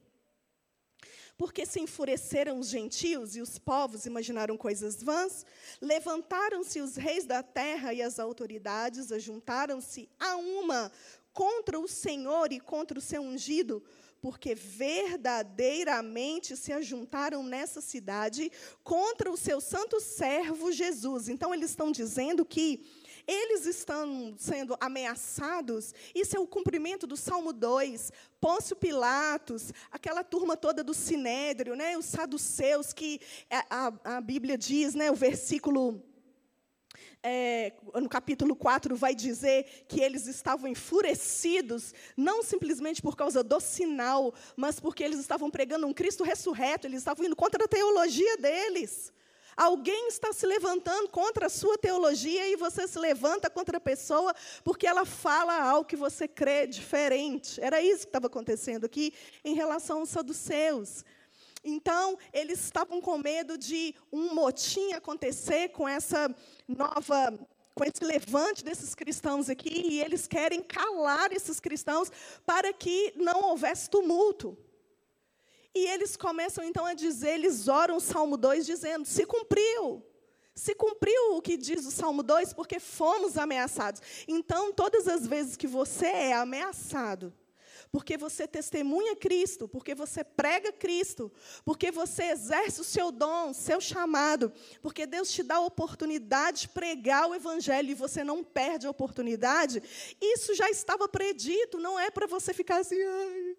porque 1.37 1.65
se 1.65 1.79
enfureceram 1.79 2.59
os 2.59 2.69
gentios 2.69 3.35
e 3.35 3.41
os 3.41 3.57
povos 3.57 4.05
imaginaram 4.05 4.55
coisas 4.55 5.01
vãs, 5.01 5.45
levantaram-se 5.81 6.79
os 6.79 6.95
reis 6.95 7.25
da 7.25 7.41
terra 7.41 7.93
e 7.93 8.01
as 8.01 8.19
autoridades, 8.19 9.11
ajuntaram-se 9.11 10.07
a 10.19 10.35
uma 10.35 10.91
contra 11.33 11.79
o 11.79 11.87
Senhor 11.87 12.53
e 12.53 12.59
contra 12.59 12.99
o 12.99 13.01
seu 13.01 13.21
ungido, 13.21 13.83
porque 14.21 14.55
verdadeiramente 14.55 16.55
se 16.55 16.71
ajuntaram 16.71 17.43
nessa 17.43 17.81
cidade 17.81 18.49
contra 18.83 19.29
o 19.29 19.35
seu 19.35 19.59
santo 19.59 19.99
servo 19.99 20.71
Jesus. 20.71 21.27
Então, 21.27 21.53
eles 21.53 21.71
estão 21.71 21.91
dizendo 21.91 22.45
que 22.45 22.85
eles 23.27 23.65
estão 23.65 24.35
sendo 24.37 24.75
ameaçados, 24.79 25.93
isso 26.13 26.35
é 26.35 26.39
o 26.39 26.47
cumprimento 26.47 27.07
do 27.07 27.15
Salmo 27.15 27.53
2. 27.53 28.11
Pôncio 28.39 28.75
Pilatos, 28.75 29.71
aquela 29.91 30.23
turma 30.23 30.57
toda 30.57 30.83
do 30.83 30.93
Sinédrio, 30.93 31.75
né, 31.75 31.97
os 31.97 32.05
saduceus, 32.05 32.91
que 32.91 33.19
a, 33.49 33.87
a, 33.87 34.17
a 34.17 34.21
Bíblia 34.21 34.57
diz, 34.57 34.93
né, 34.93 35.09
o 35.09 35.15
versículo 35.15 36.03
é, 37.23 37.71
no 37.95 38.09
capítulo 38.09 38.53
4, 38.53 38.95
vai 38.97 39.15
dizer 39.15 39.85
que 39.87 40.01
eles 40.01 40.27
estavam 40.27 40.69
enfurecidos, 40.69 41.93
não 42.17 42.43
simplesmente 42.43 43.01
por 43.01 43.15
causa 43.15 43.41
do 43.41 43.59
sinal, 43.61 44.33
mas 44.57 44.79
porque 44.79 45.03
eles 45.03 45.19
estavam 45.19 45.49
pregando 45.49 45.87
um 45.87 45.93
Cristo 45.93 46.23
ressurreto, 46.23 46.85
eles 46.85 46.99
estavam 46.99 47.25
indo 47.25 47.35
contra 47.35 47.63
a 47.63 47.67
teologia 47.67 48.37
deles. 48.37 49.13
Alguém 49.55 50.07
está 50.07 50.33
se 50.33 50.45
levantando 50.45 51.09
contra 51.09 51.47
a 51.47 51.49
sua 51.49 51.77
teologia 51.77 52.47
e 52.47 52.55
você 52.55 52.87
se 52.87 52.97
levanta 52.97 53.49
contra 53.49 53.77
a 53.77 53.81
pessoa 53.81 54.33
porque 54.63 54.87
ela 54.87 55.05
fala 55.05 55.61
algo 55.61 55.87
que 55.87 55.95
você 55.95 56.27
crê 56.27 56.65
diferente. 56.67 57.61
Era 57.61 57.81
isso 57.81 58.01
que 58.01 58.09
estava 58.09 58.27
acontecendo 58.27 58.85
aqui 58.85 59.13
em 59.43 59.53
relação 59.53 59.99
aos 59.99 60.09
saduceus. 60.09 61.03
Então, 61.63 62.17
eles 62.33 62.59
estavam 62.59 62.99
com 62.99 63.17
medo 63.17 63.57
de 63.57 63.95
um 64.11 64.33
motim 64.33 64.91
acontecer 64.91 65.69
com 65.69 65.87
essa 65.87 66.33
nova 66.67 67.33
com 67.75 67.83
esse 67.83 68.03
levante 68.03 68.63
desses 68.63 68.93
cristãos 68.93 69.49
aqui, 69.49 69.69
e 69.89 69.99
eles 69.99 70.27
querem 70.27 70.61
calar 70.61 71.31
esses 71.31 71.59
cristãos 71.59 72.11
para 72.45 72.71
que 72.71 73.13
não 73.15 73.49
houvesse 73.49 73.89
tumulto. 73.89 74.55
E 75.75 75.87
eles 75.87 76.15
começam 76.15 76.63
então 76.63 76.85
a 76.85 76.93
dizer, 76.93 77.31
eles 77.31 77.67
oram 77.67 77.97
o 77.97 78.01
Salmo 78.01 78.37
2 78.37 78.65
dizendo: 78.65 79.05
se 79.05 79.25
cumpriu. 79.25 80.03
Se 80.55 80.75
cumpriu 80.75 81.35
o 81.35 81.41
que 81.41 81.57
diz 81.57 81.83
o 81.85 81.91
Salmo 81.91 82.21
2, 82.21 82.53
porque 82.53 82.79
fomos 82.79 83.37
ameaçados. 83.37 84.01
Então, 84.27 84.71
todas 84.71 85.07
as 85.07 85.25
vezes 85.25 85.57
que 85.57 85.65
você 85.65 86.05
é 86.05 86.33
ameaçado, 86.33 87.33
porque 87.93 88.17
você 88.17 88.47
testemunha 88.47 89.15
Cristo, 89.15 89.67
porque 89.67 89.93
você 89.93 90.23
prega 90.23 90.71
Cristo, 90.71 91.31
porque 91.63 91.91
você 91.91 92.23
exerce 92.23 92.81
o 92.81 92.83
seu 92.83 93.11
dom, 93.11 93.53
seu 93.53 93.79
chamado, 93.79 94.51
porque 94.81 95.05
Deus 95.05 95.31
te 95.31 95.43
dá 95.43 95.55
a 95.55 95.61
oportunidade 95.61 96.61
de 96.61 96.69
pregar 96.69 97.29
o 97.29 97.35
Evangelho 97.35 97.91
e 97.91 97.95
você 97.95 98.23
não 98.23 98.43
perde 98.43 98.87
a 98.87 98.89
oportunidade, 98.89 99.81
isso 100.19 100.55
já 100.55 100.71
estava 100.71 101.07
predito, 101.07 101.77
não 101.77 101.99
é 101.99 102.09
para 102.09 102.25
você 102.25 102.51
ficar 102.51 102.77
assim, 102.77 102.99
ai, 102.99 103.52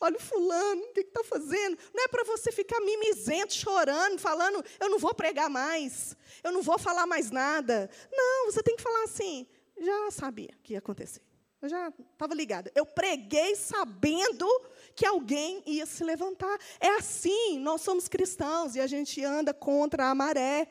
olha 0.00 0.16
o 0.16 0.20
fulano, 0.20 0.82
o 0.82 0.92
que 0.92 1.00
está 1.00 1.24
fazendo? 1.24 1.78
Não 1.94 2.04
é 2.04 2.08
para 2.08 2.24
você 2.24 2.50
ficar 2.52 2.80
mimizento, 2.80 3.54
chorando, 3.54 4.18
falando, 4.18 4.64
eu 4.80 4.88
não 4.88 4.98
vou 4.98 5.14
pregar 5.14 5.48
mais, 5.48 6.16
eu 6.42 6.52
não 6.52 6.62
vou 6.62 6.78
falar 6.78 7.06
mais 7.06 7.30
nada. 7.30 7.90
Não, 8.10 8.46
você 8.46 8.62
tem 8.62 8.76
que 8.76 8.82
falar 8.82 9.04
assim, 9.04 9.46
já 9.78 10.10
sabia 10.10 10.50
que 10.62 10.72
ia 10.74 10.78
acontecer. 10.78 11.22
Eu 11.60 11.68
já 11.68 11.92
estava 12.12 12.34
ligada. 12.34 12.70
Eu 12.74 12.86
preguei 12.86 13.56
sabendo 13.56 14.46
que 14.94 15.04
alguém 15.04 15.62
ia 15.66 15.86
se 15.86 16.04
levantar. 16.04 16.56
É 16.78 16.90
assim, 16.90 17.58
nós 17.58 17.80
somos 17.80 18.06
cristãos 18.06 18.76
e 18.76 18.80
a 18.80 18.86
gente 18.86 19.24
anda 19.24 19.52
contra 19.52 20.08
a 20.08 20.14
maré, 20.14 20.68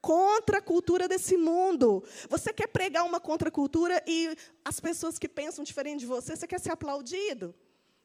contra 0.00 0.58
a 0.58 0.62
cultura 0.62 1.08
desse 1.08 1.36
mundo. 1.36 2.04
Você 2.28 2.52
quer 2.52 2.68
pregar 2.68 3.04
uma 3.04 3.18
contracultura 3.18 4.02
e 4.06 4.36
as 4.64 4.78
pessoas 4.78 5.18
que 5.18 5.28
pensam 5.28 5.64
diferente 5.64 6.00
de 6.00 6.06
você, 6.06 6.36
você 6.36 6.46
quer 6.46 6.60
ser 6.60 6.70
aplaudido? 6.70 7.52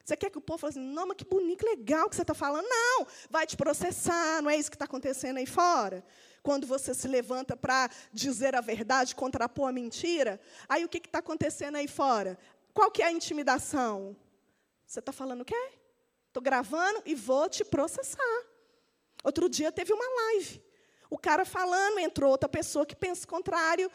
Você 0.04 0.16
quer 0.16 0.30
que 0.30 0.38
o 0.38 0.40
povo 0.40 0.58
fale 0.58 0.72
assim, 0.72 0.80
não, 0.80 1.06
mas 1.06 1.16
que 1.16 1.24
bonito, 1.24 1.60
que 1.60 1.70
legal 1.70 2.10
que 2.10 2.16
você 2.16 2.22
está 2.22 2.34
falando? 2.34 2.66
Não, 2.66 3.06
vai 3.30 3.46
te 3.46 3.56
processar, 3.56 4.42
não 4.42 4.50
é 4.50 4.56
isso 4.56 4.70
que 4.70 4.76
está 4.76 4.84
acontecendo 4.84 5.38
aí 5.38 5.46
fora? 5.46 6.04
quando 6.44 6.66
você 6.66 6.92
se 6.92 7.08
levanta 7.08 7.56
para 7.56 7.90
dizer 8.12 8.54
a 8.54 8.60
verdade, 8.60 9.16
contrapor 9.16 9.70
a 9.70 9.72
mentira, 9.72 10.38
aí 10.68 10.84
o 10.84 10.88
que 10.90 10.98
está 10.98 11.20
acontecendo 11.20 11.76
aí 11.76 11.88
fora? 11.88 12.38
Qual 12.74 12.90
que 12.90 13.02
é 13.02 13.06
a 13.06 13.10
intimidação? 13.10 14.14
Você 14.86 14.98
está 14.98 15.10
falando 15.10 15.40
o 15.40 15.44
quê? 15.44 15.70
Estou 16.28 16.42
gravando 16.42 17.02
e 17.06 17.14
vou 17.14 17.48
te 17.48 17.64
processar. 17.64 18.42
Outro 19.24 19.48
dia 19.48 19.72
teve 19.72 19.94
uma 19.94 20.04
live. 20.04 20.62
O 21.08 21.16
cara 21.16 21.46
falando, 21.46 21.98
entrou 21.98 22.30
outra 22.30 22.48
pessoa 22.48 22.84
que 22.84 22.94
pensa 22.94 23.24
o 23.24 23.28
contrário. 23.28 23.90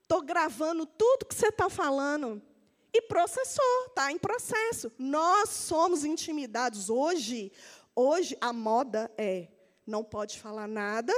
Estou 0.00 0.22
gravando 0.22 0.86
tudo 0.86 1.26
que 1.26 1.34
você 1.34 1.48
está 1.48 1.68
falando. 1.68 2.40
E 2.92 3.02
processou, 3.02 3.86
está 3.88 4.10
em 4.10 4.18
processo. 4.18 4.90
Nós 4.98 5.50
somos 5.50 6.04
intimidados. 6.04 6.88
Hoje, 6.88 7.52
hoje 7.94 8.36
a 8.40 8.52
moda 8.52 9.10
é 9.16 9.48
não 9.86 10.04
pode 10.04 10.38
falar 10.38 10.66
nada 10.66 11.12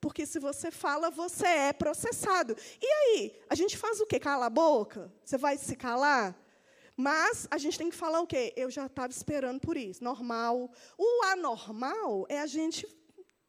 porque 0.00 0.24
se 0.24 0.38
você 0.38 0.70
fala, 0.70 1.10
você 1.10 1.46
é 1.46 1.72
processado. 1.72 2.56
E 2.80 2.86
aí? 2.86 3.40
A 3.50 3.54
gente 3.54 3.76
faz 3.76 4.00
o 4.00 4.06
quê? 4.06 4.20
Cala 4.20 4.46
a 4.46 4.50
boca? 4.50 5.12
Você 5.24 5.36
vai 5.36 5.56
se 5.56 5.74
calar? 5.74 6.36
Mas 6.96 7.46
a 7.50 7.58
gente 7.58 7.78
tem 7.78 7.90
que 7.90 7.96
falar 7.96 8.20
o 8.20 8.26
quê? 8.26 8.52
Eu 8.56 8.70
já 8.70 8.86
estava 8.86 9.12
esperando 9.12 9.60
por 9.60 9.76
isso. 9.76 10.02
Normal. 10.02 10.70
O 10.96 11.24
anormal 11.24 12.26
é 12.28 12.40
a 12.40 12.46
gente 12.46 12.86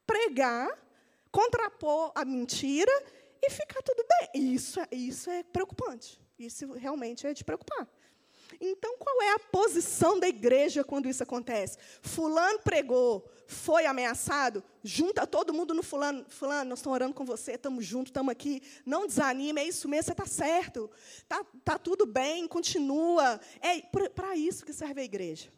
pregar, 0.06 0.68
contrapor 1.32 2.12
a 2.16 2.26
mentira 2.26 2.92
e 3.42 3.50
ficar 3.52 3.82
tudo 3.84 4.04
bem. 4.08 4.54
Isso, 4.54 4.80
é, 4.80 4.88
isso 4.92 5.30
é 5.30 5.44
preocupante. 5.44 6.20
Isso 6.40 6.72
realmente 6.74 7.28
é 7.28 7.34
de 7.34 7.44
preocupar. 7.44 7.88
Então, 8.60 8.98
qual 8.98 9.22
é 9.22 9.34
a 9.34 9.40
posição 9.40 10.20
da 10.20 10.28
igreja 10.28 10.84
quando 10.84 11.08
isso 11.08 11.22
acontece? 11.22 11.78
Fulano 12.02 12.60
pregou, 12.60 13.30
foi 13.46 13.86
ameaçado, 13.86 14.64
junta 14.84 15.28
todo 15.28 15.54
mundo 15.54 15.74
no 15.74 15.84
fulano. 15.84 16.26
Fulano, 16.30 16.70
nós 16.72 16.80
estamos 16.80 16.96
orando 16.96 17.14
com 17.14 17.26
você, 17.26 17.54
estamos 17.54 17.86
juntos, 17.86 18.10
estamos 18.10 18.32
aqui. 18.32 18.62
Não 18.86 19.06
desanime, 19.06 19.62
é 19.62 19.68
isso 19.68 19.88
mesmo, 19.88 20.06
você 20.06 20.12
está 20.14 20.26
certo. 20.26 20.90
Está 21.18 21.44
tá 21.64 21.78
tudo 21.78 22.06
bem, 22.06 22.48
continua. 22.48 23.40
É 23.62 23.82
para 24.10 24.36
isso 24.36 24.66
que 24.66 24.74
serve 24.74 25.02
a 25.02 25.04
igreja. 25.06 25.50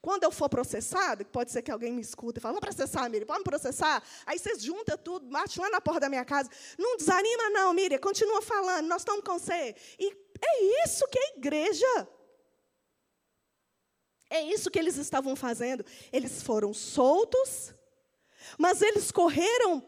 Quando 0.00 0.24
eu 0.24 0.30
for 0.30 0.48
processado, 0.48 1.24
pode 1.26 1.50
ser 1.50 1.62
que 1.62 1.70
alguém 1.70 1.92
me 1.92 2.00
escuta 2.00 2.38
e 2.38 2.42
fale, 2.42 2.54
vamos 2.54 2.74
processar, 2.74 3.08
Miriam, 3.08 3.26
pode 3.26 3.40
me 3.40 3.44
processar? 3.44 4.02
Aí 4.26 4.38
vocês 4.38 4.62
juntam 4.62 4.96
tudo, 4.96 5.26
bate 5.26 5.58
lá 5.60 5.70
na 5.70 5.80
porta 5.80 6.00
da 6.00 6.08
minha 6.08 6.24
casa. 6.24 6.50
Não 6.78 6.96
desanima, 6.96 7.50
não, 7.50 7.72
Miriam, 7.72 7.98
continua 7.98 8.42
falando, 8.42 8.86
nós 8.86 9.02
estamos 9.02 9.24
com 9.24 9.38
você. 9.38 9.74
E 9.98 10.12
é 10.40 10.84
isso 10.84 11.06
que 11.08 11.18
é 11.18 11.36
igreja. 11.36 12.08
É 14.30 14.42
isso 14.42 14.70
que 14.70 14.78
eles 14.78 14.96
estavam 14.96 15.34
fazendo. 15.34 15.84
Eles 16.12 16.42
foram 16.42 16.74
soltos, 16.74 17.74
mas 18.58 18.82
eles 18.82 19.10
correram 19.10 19.82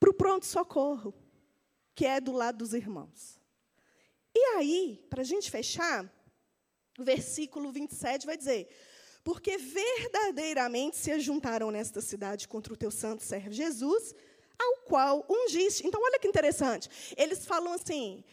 para 0.00 0.10
o 0.10 0.14
pronto-socorro, 0.14 1.14
que 1.94 2.06
é 2.06 2.20
do 2.20 2.32
lado 2.32 2.58
dos 2.58 2.72
irmãos. 2.72 3.40
E 4.34 4.38
aí, 4.56 5.06
para 5.08 5.22
a 5.22 5.24
gente 5.24 5.50
fechar, 5.50 6.10
versículo 6.98 7.70
27 7.72 8.26
vai 8.26 8.36
dizer: 8.36 8.68
Porque 9.22 9.56
verdadeiramente 9.56 10.96
se 10.96 11.10
ajuntaram 11.12 11.70
nesta 11.70 12.00
cidade 12.00 12.48
contra 12.48 12.72
o 12.72 12.76
teu 12.76 12.90
santo 12.90 13.22
servo 13.22 13.52
Jesus, 13.52 14.14
ao 14.58 14.76
qual 14.84 15.24
ungiste. 15.28 15.86
Então, 15.86 16.00
olha 16.02 16.18
que 16.18 16.28
interessante. 16.28 16.88
Eles 17.16 17.44
falam 17.44 17.72
assim: 17.72 18.24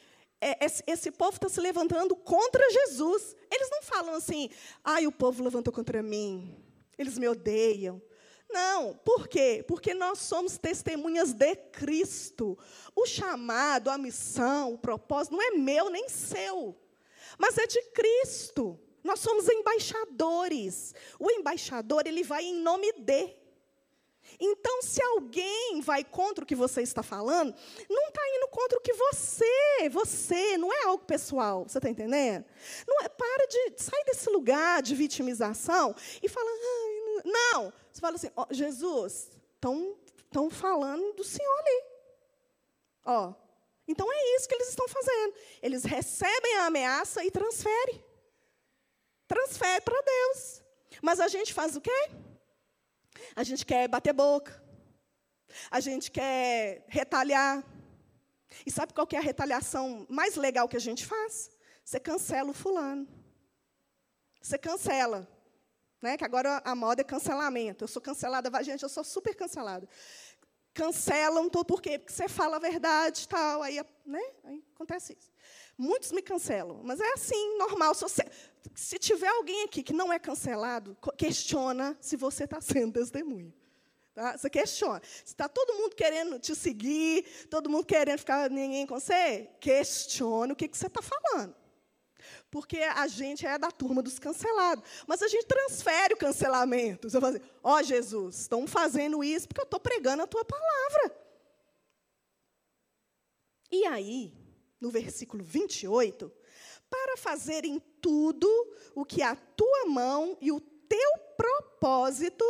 é, 0.43 0.65
esse, 0.65 0.83
esse, 0.85 1.09
povo 1.09 1.37
está 1.37 1.47
se 1.47 1.61
levantando 1.61 2.15
contra 2.15 2.69
Jesus. 2.69 3.35
Eles 3.49 3.69
não 3.71 3.81
falam 3.81 4.13
assim, 4.13 4.49
ai, 4.83 5.07
o 5.07 5.11
povo 5.11 5.41
levantou 5.41 5.73
contra 5.73 6.03
mim, 6.03 6.53
eles 6.97 7.17
me 7.17 7.27
odeiam. 7.29 8.01
Não, 8.49 8.93
por 8.93 9.27
quê? 9.27 9.63
Porque 9.67 9.93
nós 9.93 10.19
somos 10.19 10.57
testemunhas 10.57 11.33
de 11.33 11.55
Cristo. 11.55 12.57
O 12.95 13.05
chamado, 13.05 13.89
a 13.89 13.97
missão, 13.97 14.73
o 14.73 14.77
propósito 14.77 15.33
não 15.33 15.41
é 15.41 15.51
meu 15.51 15.89
nem 15.89 16.07
seu, 16.09 16.77
mas 17.37 17.57
é 17.57 17.67
de 17.67 17.81
Cristo. 17.91 18.79
Nós 19.03 19.19
somos 19.19 19.49
embaixadores. 19.49 20.93
O 21.19 21.29
embaixador, 21.29 22.03
ele 22.05 22.23
vai 22.23 22.43
em 22.45 22.55
nome 22.55 22.91
de. 22.93 23.43
Então, 24.39 24.81
se 24.81 25.01
alguém 25.01 25.81
vai 25.81 26.03
contra 26.03 26.43
o 26.43 26.47
que 26.47 26.55
você 26.55 26.81
está 26.81 27.03
falando, 27.03 27.53
não 27.89 28.07
está 28.07 28.21
indo 28.35 28.47
contra 28.47 28.77
o 28.77 28.81
que 28.81 28.93
você, 28.93 29.89
você, 29.91 30.57
não 30.57 30.73
é 30.73 30.85
algo 30.85 31.03
pessoal, 31.05 31.63
você 31.67 31.77
está 31.77 31.89
entendendo? 31.89 32.45
Não 32.87 33.01
é, 33.01 33.09
para 33.09 33.47
de 33.47 33.73
sair 33.77 34.03
desse 34.05 34.29
lugar 34.29 34.81
de 34.81 34.95
vitimização 34.95 35.95
e 36.21 36.29
fala, 36.29 36.49
não, 37.25 37.73
você 37.91 38.01
fala 38.01 38.15
assim, 38.15 38.31
oh, 38.35 38.47
Jesus, 38.49 39.29
estão 39.55 40.49
falando 40.49 41.13
do 41.13 41.23
Senhor 41.23 41.59
ali. 41.59 41.83
Ó, 43.05 43.33
então 43.87 44.07
é 44.11 44.35
isso 44.35 44.47
que 44.47 44.55
eles 44.55 44.69
estão 44.69 44.87
fazendo. 44.87 45.33
Eles 45.61 45.83
recebem 45.83 46.57
a 46.57 46.65
ameaça 46.67 47.23
e 47.23 47.31
transferem. 47.31 48.03
Transfere 49.27 49.81
para 49.81 50.01
Deus. 50.01 50.61
Mas 51.01 51.19
a 51.19 51.27
gente 51.27 51.53
faz 51.53 51.75
o 51.75 51.81
quê? 51.81 52.09
A 53.35 53.43
gente 53.43 53.65
quer 53.65 53.87
bater 53.87 54.13
boca. 54.13 54.61
A 55.69 55.79
gente 55.79 56.09
quer 56.09 56.85
retalhar. 56.87 57.63
E 58.65 58.71
sabe 58.71 58.93
qual 58.93 59.07
é 59.11 59.17
a 59.17 59.21
retaliação 59.21 60.05
mais 60.09 60.35
legal 60.35 60.67
que 60.67 60.77
a 60.77 60.81
gente 60.81 61.05
faz? 61.05 61.49
Você 61.83 61.99
cancela 61.99 62.51
o 62.51 62.53
fulano. 62.53 63.07
Você 64.41 64.57
cancela. 64.57 65.27
Né? 66.01 66.17
Que 66.17 66.23
agora 66.23 66.61
a 66.63 66.75
moda 66.75 67.01
é 67.01 67.03
cancelamento. 67.03 67.83
Eu 67.83 67.87
sou 67.87 68.01
cancelada, 68.01 68.63
gente, 68.63 68.83
eu 68.83 68.89
sou 68.89 69.03
super 69.03 69.35
cancelada. 69.35 69.87
Cancelam, 70.73 71.49
por 71.49 71.81
quê? 71.81 71.99
Porque 71.99 72.13
você 72.13 72.27
fala 72.27 72.57
a 72.57 72.59
verdade 72.59 73.27
tal. 73.27 73.61
Aí, 73.61 73.79
né? 74.05 74.21
aí 74.43 74.63
acontece 74.73 75.15
isso. 75.19 75.31
Muitos 75.77 76.11
me 76.11 76.21
cancelam, 76.21 76.81
mas 76.83 76.99
é 76.99 77.13
assim, 77.13 77.57
normal. 77.57 77.93
Se, 77.93 78.01
você, 78.01 78.23
se 78.75 78.97
tiver 78.99 79.27
alguém 79.27 79.63
aqui 79.63 79.83
que 79.83 79.93
não 79.93 80.11
é 80.11 80.19
cancelado, 80.19 80.97
questiona 81.17 81.97
se 81.99 82.15
você 82.15 82.43
está 82.43 82.61
sendo 82.61 82.93
testemunha. 82.93 83.53
Tá? 84.13 84.37
Você 84.37 84.49
questiona. 84.49 85.01
Se 85.03 85.33
está 85.33 85.49
todo 85.49 85.73
mundo 85.73 85.95
querendo 85.95 86.39
te 86.39 86.55
seguir, 86.55 87.47
todo 87.49 87.69
mundo 87.69 87.85
querendo 87.85 88.19
ficar 88.19 88.49
ninguém 88.49 88.85
com 88.85 88.99
você, 88.99 89.49
questiona 89.59 90.53
o 90.53 90.55
que, 90.55 90.67
que 90.67 90.77
você 90.77 90.87
está 90.87 91.01
falando. 91.01 91.55
Porque 92.53 92.77
a 92.77 93.07
gente 93.07 93.47
é 93.47 93.57
da 93.57 93.71
turma 93.71 94.03
dos 94.03 94.19
cancelados. 94.19 94.83
Mas 95.07 95.23
a 95.23 95.27
gente 95.27 95.47
transfere 95.47 96.13
o 96.13 96.17
cancelamento. 96.17 97.09
Você 97.09 97.19
fala 97.19 97.35
assim, 97.35 97.45
ó 97.63 97.79
oh, 97.79 97.81
Jesus, 97.81 98.41
estão 98.41 98.67
fazendo 98.67 99.23
isso 99.23 99.47
porque 99.47 99.61
eu 99.61 99.65
estou 99.65 99.79
pregando 99.79 100.21
a 100.21 100.27
tua 100.27 100.45
palavra. 100.45 101.17
E 103.71 103.87
aí, 103.87 104.31
no 104.79 104.91
versículo 104.91 105.43
28, 105.43 106.31
para 106.91 107.17
fazerem 107.17 107.81
tudo 107.99 108.47
o 108.93 109.03
que 109.03 109.23
a 109.23 109.35
tua 109.35 109.87
mão 109.87 110.37
e 110.39 110.51
o 110.51 110.61
teu 110.61 111.17
propósito 111.35 112.45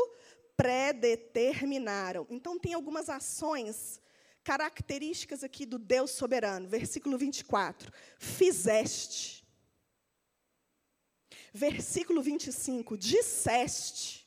predeterminaram. 0.58 2.28
Então, 2.30 2.60
tem 2.60 2.74
algumas 2.74 3.10
ações 3.10 4.01
características 4.43 5.45
aqui 5.45 5.66
do 5.66 5.80
Deus 5.80 6.12
soberano. 6.12 6.68
Versículo 6.68 7.18
24. 7.18 7.89
Fizeste. 8.20 9.43
Versículo 11.54 12.22
25. 12.22 12.97
Disseste. 12.97 14.24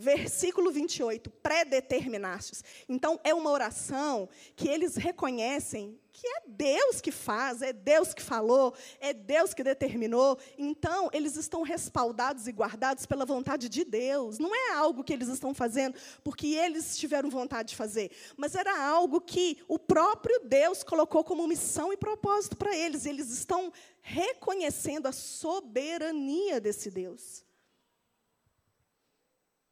Versículo 0.00 0.70
28, 0.70 1.28
predeterminastes. 1.28 2.62
Então, 2.88 3.18
é 3.24 3.34
uma 3.34 3.50
oração 3.50 4.28
que 4.54 4.68
eles 4.68 4.94
reconhecem 4.94 5.98
que 6.18 6.26
é 6.26 6.42
Deus 6.48 7.00
que 7.00 7.12
faz, 7.12 7.62
é 7.62 7.72
Deus 7.72 8.12
que 8.12 8.22
falou, 8.22 8.74
é 8.98 9.12
Deus 9.12 9.54
que 9.54 9.62
determinou. 9.62 10.36
Então, 10.58 11.08
eles 11.12 11.36
estão 11.36 11.62
respaldados 11.62 12.48
e 12.48 12.52
guardados 12.52 13.06
pela 13.06 13.24
vontade 13.24 13.68
de 13.68 13.84
Deus. 13.84 14.36
Não 14.40 14.52
é 14.52 14.72
algo 14.72 15.04
que 15.04 15.12
eles 15.12 15.28
estão 15.28 15.54
fazendo 15.54 15.96
porque 16.24 16.48
eles 16.48 16.98
tiveram 16.98 17.30
vontade 17.30 17.68
de 17.68 17.76
fazer, 17.76 18.10
mas 18.36 18.56
era 18.56 18.84
algo 18.84 19.20
que 19.20 19.58
o 19.68 19.78
próprio 19.78 20.40
Deus 20.40 20.82
colocou 20.82 21.22
como 21.22 21.46
missão 21.46 21.92
e 21.92 21.96
propósito 21.96 22.56
para 22.56 22.76
eles. 22.76 23.06
Eles 23.06 23.30
estão 23.30 23.72
reconhecendo 24.02 25.06
a 25.06 25.12
soberania 25.12 26.60
desse 26.60 26.90
Deus. 26.90 27.44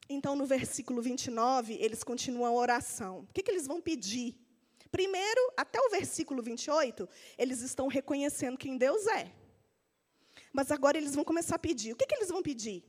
Então, 0.09 0.37
no 0.37 0.47
versículo 0.47 1.03
29, 1.03 1.77
eles 1.81 2.05
continuam 2.05 2.47
a 2.47 2.53
oração. 2.53 3.27
O 3.29 3.33
que, 3.33 3.43
que 3.43 3.51
eles 3.51 3.67
vão 3.67 3.81
pedir? 3.81 4.46
Primeiro, 4.91 5.53
até 5.57 5.81
o 5.81 5.91
versículo 5.91 6.43
28, 6.43 7.09
eles 7.37 7.61
estão 7.61 7.89
reconhecendo 7.89 8.59
quem 8.59 8.77
Deus 8.77 9.07
é. 9.07 9.33
Mas 10.53 10.71
agora 10.71 10.97
eles 10.97 11.15
vão 11.15 11.25
começar 11.25 11.57
a 11.57 11.59
pedir. 11.59 11.93
O 11.93 11.97
que, 11.97 12.07
que 12.07 12.15
eles 12.15 12.29
vão 12.29 12.43
pedir? 12.43 12.85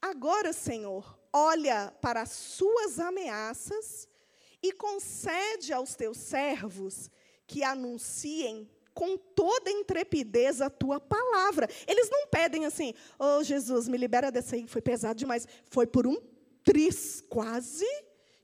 Agora, 0.00 0.52
Senhor, 0.52 1.18
olha 1.32 1.92
para 2.00 2.22
as 2.22 2.30
suas 2.30 2.98
ameaças 2.98 4.08
e 4.62 4.72
concede 4.72 5.72
aos 5.72 5.94
teus 5.94 6.16
servos 6.16 7.10
que 7.46 7.62
anunciem 7.62 8.68
com 8.94 9.16
toda 9.18 9.70
intrepidez 9.70 10.62
a 10.62 10.70
tua 10.70 10.98
palavra. 10.98 11.68
Eles 11.86 12.08
não 12.10 12.26
pedem 12.28 12.64
assim, 12.64 12.94
oh 13.18 13.42
Jesus, 13.42 13.88
me 13.88 13.98
libera 13.98 14.32
dessa 14.32 14.56
aí, 14.56 14.66
foi 14.66 14.80
pesado 14.80 15.18
demais. 15.18 15.46
Foi 15.66 15.86
por 15.86 16.06
um 16.06 16.16
tris 16.64 17.22
quase 17.28 17.86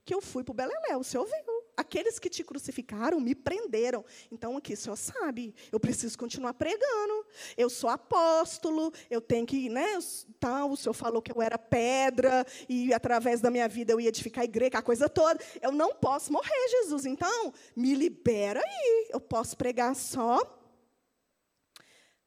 que 0.05 0.13
eu 0.13 0.21
fui 0.21 0.43
para 0.43 0.51
o 0.51 0.55
Beleléu, 0.55 0.99
o 0.99 1.03
senhor 1.03 1.25
viu. 1.25 1.52
Aqueles 1.93 2.17
que 2.17 2.27
te 2.27 2.43
crucificaram 2.43 3.19
me 3.19 3.35
prenderam. 3.35 4.03
Então, 4.31 4.57
aqui 4.57 4.73
o 4.73 4.77
senhor 4.77 4.95
sabe, 4.95 5.53
eu 5.71 5.79
preciso 5.79 6.17
continuar 6.17 6.55
pregando. 6.55 7.23
Eu 7.55 7.69
sou 7.69 7.87
apóstolo, 7.87 8.91
eu 9.11 9.21
tenho 9.21 9.45
que, 9.45 9.69
né? 9.69 9.99
Tal, 10.39 10.71
o 10.71 10.75
senhor 10.75 10.95
falou 10.95 11.21
que 11.21 11.31
eu 11.31 11.39
era 11.39 11.55
pedra, 11.55 12.47
e 12.67 12.91
através 12.91 13.41
da 13.41 13.51
minha 13.51 13.69
vida 13.69 13.93
eu 13.93 14.01
ia 14.01 14.09
edificar 14.09 14.41
a 14.41 14.45
igreja, 14.45 14.79
a 14.79 14.81
coisa 14.81 15.07
toda. 15.07 15.39
Eu 15.61 15.71
não 15.71 15.93
posso 15.93 16.33
morrer, 16.33 16.67
Jesus. 16.81 17.05
Então, 17.05 17.53
me 17.75 17.93
libera 17.93 18.59
aí. 18.59 19.09
Eu 19.11 19.21
posso 19.21 19.55
pregar 19.55 19.95
só, 19.95 20.41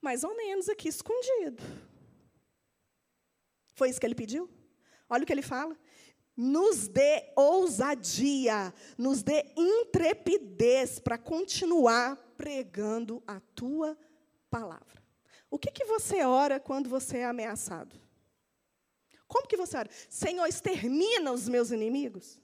mais 0.01 0.23
ou 0.23 0.37
menos 0.37 0.69
aqui 0.69 0.87
escondido. 0.87 1.61
Foi 3.75 3.91
isso 3.91 3.99
que 3.99 4.07
ele 4.07 4.15
pediu? 4.15 4.49
Olha 5.09 5.25
o 5.25 5.27
que 5.27 5.33
ele 5.33 5.43
fala 5.43 5.77
nos 6.37 6.87
dê 6.87 7.33
ousadia, 7.35 8.75
nos 8.99 9.23
dê 9.23 9.47
intrepidez 9.57 10.99
para 10.99 11.17
continuar 11.17 12.17
pregando 12.37 13.23
a 13.27 13.41
tua 13.41 13.97
palavra. 14.51 15.03
O 15.51 15.59
que, 15.59 15.71
que 15.71 15.85
você 15.85 16.23
ora 16.25 16.61
quando 16.61 16.91
você 16.91 17.19
é 17.19 17.25
ameaçado? 17.25 17.99
Como 19.27 19.49
que 19.49 19.57
você 19.57 19.79
ora? 19.79 19.91
Senhor, 20.11 20.47
extermina 20.47 21.33
os 21.33 21.49
meus 21.49 21.71
inimigos. 21.71 22.41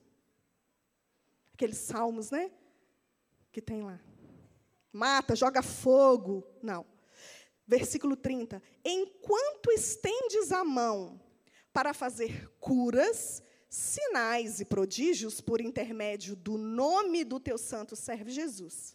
Aqueles 1.52 1.78
salmos, 1.78 2.30
né? 2.30 2.50
Que 3.52 3.60
tem 3.60 3.82
lá. 3.82 4.00
Mata, 4.90 5.36
joga 5.36 5.62
fogo. 5.62 6.44
Não. 6.62 6.86
Versículo 7.66 8.16
30. 8.16 8.62
Enquanto 8.84 9.70
estendes 9.70 10.50
a 10.50 10.64
mão 10.64 11.20
para 11.72 11.94
fazer 11.94 12.50
curas, 12.58 13.42
sinais 13.72 14.60
e 14.60 14.66
prodígios 14.66 15.40
por 15.40 15.58
intermédio 15.58 16.36
do 16.36 16.58
nome 16.58 17.24
do 17.24 17.40
teu 17.40 17.56
santo 17.56 17.96
servo 17.96 18.28
Jesus. 18.28 18.94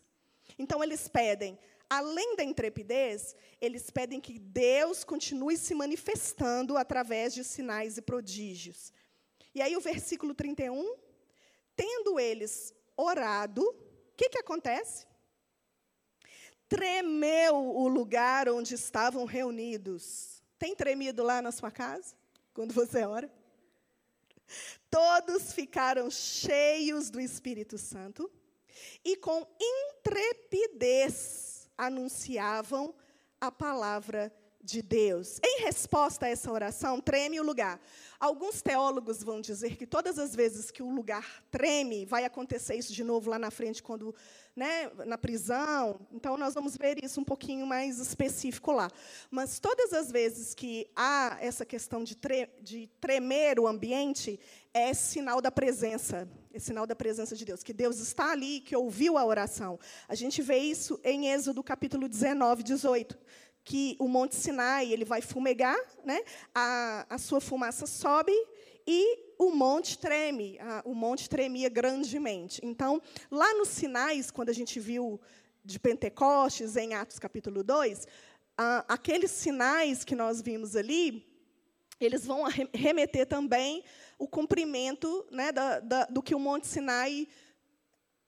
Então 0.60 0.84
eles 0.84 1.08
pedem, 1.08 1.58
além 1.90 2.36
da 2.36 2.44
intrepidez, 2.44 3.36
eles 3.60 3.90
pedem 3.90 4.22
que 4.22 4.38
Deus 4.38 5.04
continue 5.04 5.58
se 5.58 5.74
manifestando 5.74 6.78
através 6.78 7.34
de 7.34 7.44
sinais 7.44 7.98
e 7.98 8.04
prodígios. 8.04 8.94
E 9.56 9.64
aí 9.64 9.76
o 9.76 9.82
versículo 9.82 10.36
31, 10.36 10.96
tendo 11.76 12.20
eles 12.20 12.72
orado, 12.96 13.64
o 13.64 14.16
que, 14.16 14.30
que 14.30 14.38
acontece? 14.38 15.08
Tremeu 16.70 17.56
o 17.56 17.88
lugar 17.88 18.48
onde 18.48 18.76
estavam 18.76 19.26
reunidos. 19.26 20.44
Tem 20.60 20.76
tremido 20.76 21.24
lá 21.24 21.42
na 21.42 21.52
sua 21.52 21.72
casa, 21.72 22.14
quando 22.54 22.76
você 22.76 23.04
ora? 23.04 23.38
Todos 24.90 25.54
ficaram 25.54 26.10
cheios 26.10 27.10
do 27.10 27.20
Espírito 27.20 27.78
Santo 27.78 28.32
e 29.04 29.18
com 29.18 29.46
intrepidez 29.60 31.70
anunciavam 31.78 32.96
a 33.40 33.52
palavra 33.52 34.30
de 34.30 34.47
Deus. 34.82 35.40
Em 35.42 35.62
resposta 35.62 36.26
a 36.26 36.30
essa 36.30 36.52
oração, 36.52 37.00
treme 37.00 37.40
o 37.40 37.44
lugar. 37.44 37.80
Alguns 38.20 38.62
teólogos 38.62 39.24
vão 39.24 39.40
dizer 39.40 39.78
que 39.78 39.86
todas 39.86 40.20
as 40.20 40.36
vezes 40.36 40.72
que 40.72 40.84
o 40.84 40.90
lugar 40.90 41.44
treme, 41.50 42.06
vai 42.06 42.26
acontecer 42.26 42.76
isso 42.76 42.92
de 42.92 43.04
novo 43.04 43.30
lá 43.30 43.40
na 43.40 43.50
frente, 43.50 43.82
quando 43.82 44.14
né, 44.56 44.92
na 45.06 45.18
prisão. 45.18 46.00
Então, 46.12 46.36
nós 46.36 46.56
vamos 46.56 46.76
ver 46.76 47.02
isso 47.04 47.22
um 47.22 47.24
pouquinho 47.24 47.66
mais 47.66 48.00
específico 48.00 48.72
lá. 48.72 48.90
Mas 49.30 49.60
todas 49.60 49.94
as 49.94 50.12
vezes 50.12 50.56
que 50.56 50.90
há 50.96 51.38
essa 51.40 51.64
questão 51.64 52.04
de, 52.04 52.16
tre 52.16 52.50
de 52.62 52.90
tremer 53.00 53.60
o 53.60 53.68
ambiente, 53.68 54.40
é 54.74 54.94
sinal 54.94 55.40
da 55.40 55.52
presença, 55.52 56.28
é 56.54 56.60
sinal 56.60 56.86
da 56.86 56.96
presença 56.96 57.36
de 57.36 57.46
Deus, 57.46 57.64
que 57.64 57.74
Deus 57.74 58.00
está 58.00 58.32
ali, 58.32 58.60
que 58.60 58.76
ouviu 58.76 59.18
a 59.18 59.26
oração. 59.26 59.80
A 60.08 60.16
gente 60.16 60.42
vê 60.42 60.58
isso 60.58 61.00
em 61.04 61.30
Êxodo 61.30 61.64
capítulo 61.64 62.08
19, 62.10 62.64
18 62.64 63.18
que 63.68 63.98
o 64.00 64.08
Monte 64.08 64.34
Sinai 64.34 64.94
ele 64.94 65.04
vai 65.04 65.22
fumegar, 65.22 65.78
né? 66.06 66.22
a, 66.56 67.06
a 67.10 67.18
sua 67.18 67.42
fumaça 67.42 67.86
sobe 67.86 68.32
e 68.88 69.34
o 69.38 69.52
monte 69.52 69.98
treme, 69.98 70.58
a, 70.58 70.82
o 70.86 70.96
monte 70.96 71.30
tremia 71.30 71.68
grandemente. 71.68 72.62
Então, 72.64 73.02
lá 73.30 73.54
nos 73.56 73.68
sinais, 73.68 74.32
quando 74.32 74.48
a 74.48 74.54
gente 74.54 74.80
viu 74.80 75.20
de 75.66 75.78
Pentecostes, 75.78 76.78
em 76.78 76.94
Atos 76.94 77.20
capítulo 77.20 77.62
2, 77.62 78.08
a, 78.58 78.86
aqueles 78.88 79.32
sinais 79.32 80.06
que 80.06 80.16
nós 80.16 80.42
vimos 80.42 80.78
ali, 80.78 81.28
eles 82.00 82.26
vão 82.26 82.44
remeter 82.74 83.26
também 83.26 83.84
o 84.18 84.30
cumprimento 84.30 85.28
né, 85.30 85.52
da, 85.52 85.82
da, 85.82 86.06
do 86.06 86.24
que 86.24 86.34
o 86.34 86.40
Monte 86.40 86.68
Sinai 86.68 87.28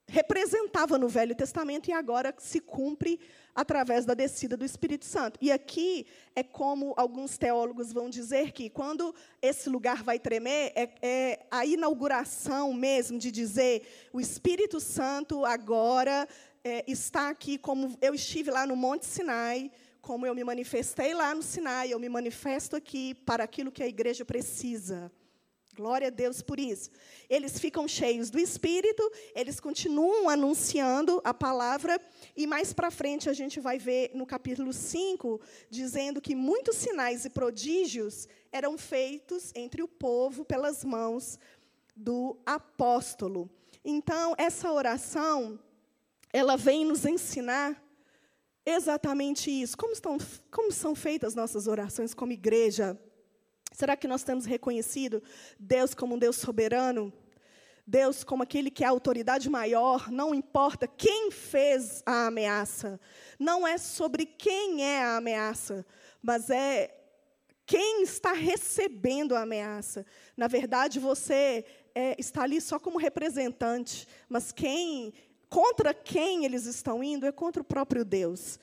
representava 0.10 0.98
no 0.98 1.08
Velho 1.08 1.36
Testamento 1.36 1.90
e 1.90 1.94
agora 1.94 2.34
se 2.38 2.60
cumpre 2.60 3.20
através 3.56 4.06
da 4.06 4.14
descida 4.14 4.58
do 4.58 4.66
Espírito 4.66 5.06
Santo. 5.06 5.38
E 5.42 5.52
aqui 5.52 6.06
é 6.36 6.44
como 6.44 6.94
alguns 6.98 7.38
teólogos 7.38 7.94
vão 7.94 8.10
dizer 8.10 8.52
que 8.52 8.70
quando 8.70 9.14
esse 9.42 9.70
lugar 9.70 10.04
vai 10.04 10.20
tremer, 10.20 10.72
é, 10.76 10.90
é 11.02 11.46
a 11.52 11.66
inauguração 11.66 12.74
mesmo 12.74 13.18
de 13.18 13.32
dizer 13.32 14.10
o 14.12 14.20
Espírito 14.20 14.80
Santo 14.80 15.46
agora 15.46 16.28
é, 16.64 16.84
está 16.88 17.30
aqui, 17.30 17.58
como 17.58 17.98
eu 18.02 18.14
estive 18.14 18.52
lá 18.52 18.66
no 18.66 18.76
Monte 18.76 19.06
Sinai, 19.06 19.72
como 20.02 20.26
eu 20.26 20.34
me 20.34 20.44
manifestei 20.44 21.14
lá 21.14 21.36
no 21.36 21.44
Sinai, 21.44 21.94
eu 21.94 22.00
me 22.00 22.10
manifesto 22.10 22.76
aqui 22.76 23.14
para 23.14 23.44
aquilo 23.44 23.72
que 23.72 23.84
a 23.84 23.88
igreja 23.88 24.26
precisa. 24.26 25.12
Glória 25.80 26.08
a 26.08 26.12
Deus 26.12 26.42
por 26.42 26.60
isso. 26.60 26.92
Eles 27.30 27.58
ficam 27.58 27.88
cheios 27.88 28.30
do 28.30 28.38
Espírito, 28.38 29.02
eles 29.34 29.62
continuam 29.62 30.28
anunciando 30.28 31.22
a 31.24 31.34
palavra, 31.34 31.98
e 32.36 32.46
mais 32.46 32.74
para 32.74 32.92
frente 32.92 33.30
a 33.30 33.34
gente 33.34 33.62
vai 33.62 33.80
ver 33.80 34.12
no 34.14 34.26
capítulo 34.26 34.74
5, 34.74 35.40
dizendo 35.70 36.20
que 36.20 36.36
muitos 36.36 36.76
sinais 36.76 37.24
e 37.24 37.30
prodígios 37.30 38.28
eram 38.52 38.78
feitos 38.78 39.54
entre 39.56 39.82
o 39.82 39.88
povo 39.88 40.44
pelas 40.44 40.84
mãos 40.84 41.40
do 41.96 42.38
apóstolo. 42.46 43.50
Então, 43.82 44.36
essa 44.38 44.70
oração, 44.74 45.58
ela 46.34 46.58
vem 46.58 46.84
nos 46.84 47.06
ensinar 47.06 47.82
exatamente 48.66 49.50
isso. 49.50 49.78
Como, 49.78 49.94
estão, 49.94 50.18
como 50.52 50.74
são 50.74 50.94
feitas 50.94 51.36
nossas 51.36 51.68
orações 51.68 52.14
como 52.14 52.34
igreja? 52.34 53.00
Será 53.72 53.96
que 53.96 54.08
nós 54.08 54.24
temos 54.24 54.46
reconhecido 54.46 55.22
Deus 55.60 55.94
como 55.94 56.16
um 56.16 56.20
Deus 56.20 56.38
soberano? 56.38 57.14
Deus 57.90 58.24
como 58.24 58.44
aquele 58.44 58.70
que 58.70 58.84
é 58.84 58.88
a 58.88 58.92
autoridade 58.92 59.50
maior, 59.50 60.12
não 60.12 60.36
importa 60.36 60.88
quem 60.88 61.32
fez 61.32 62.04
a 62.06 62.28
ameaça. 62.28 63.00
Não 63.40 63.68
é 63.68 63.80
sobre 63.80 64.28
quem 64.28 64.86
é 64.86 65.02
a 65.04 65.18
ameaça, 65.18 65.84
mas 66.22 66.52
é 66.52 66.96
quem 67.66 68.04
está 68.04 68.32
recebendo 68.32 69.36
a 69.36 69.42
ameaça. 69.42 70.06
Na 70.38 70.48
verdade, 70.48 71.00
você 71.00 71.66
é, 71.96 72.16
está 72.20 72.44
ali 72.44 72.62
só 72.62 72.80
como 72.80 73.00
representante, 73.00 74.08
mas 74.28 74.52
quem, 74.52 75.12
contra 75.50 75.92
quem 75.92 76.46
eles 76.46 76.66
estão 76.66 77.04
indo 77.04 77.26
é 77.26 77.32
contra 77.32 77.62
o 77.62 77.66
próprio 77.66 78.06
Deus. 78.06 78.60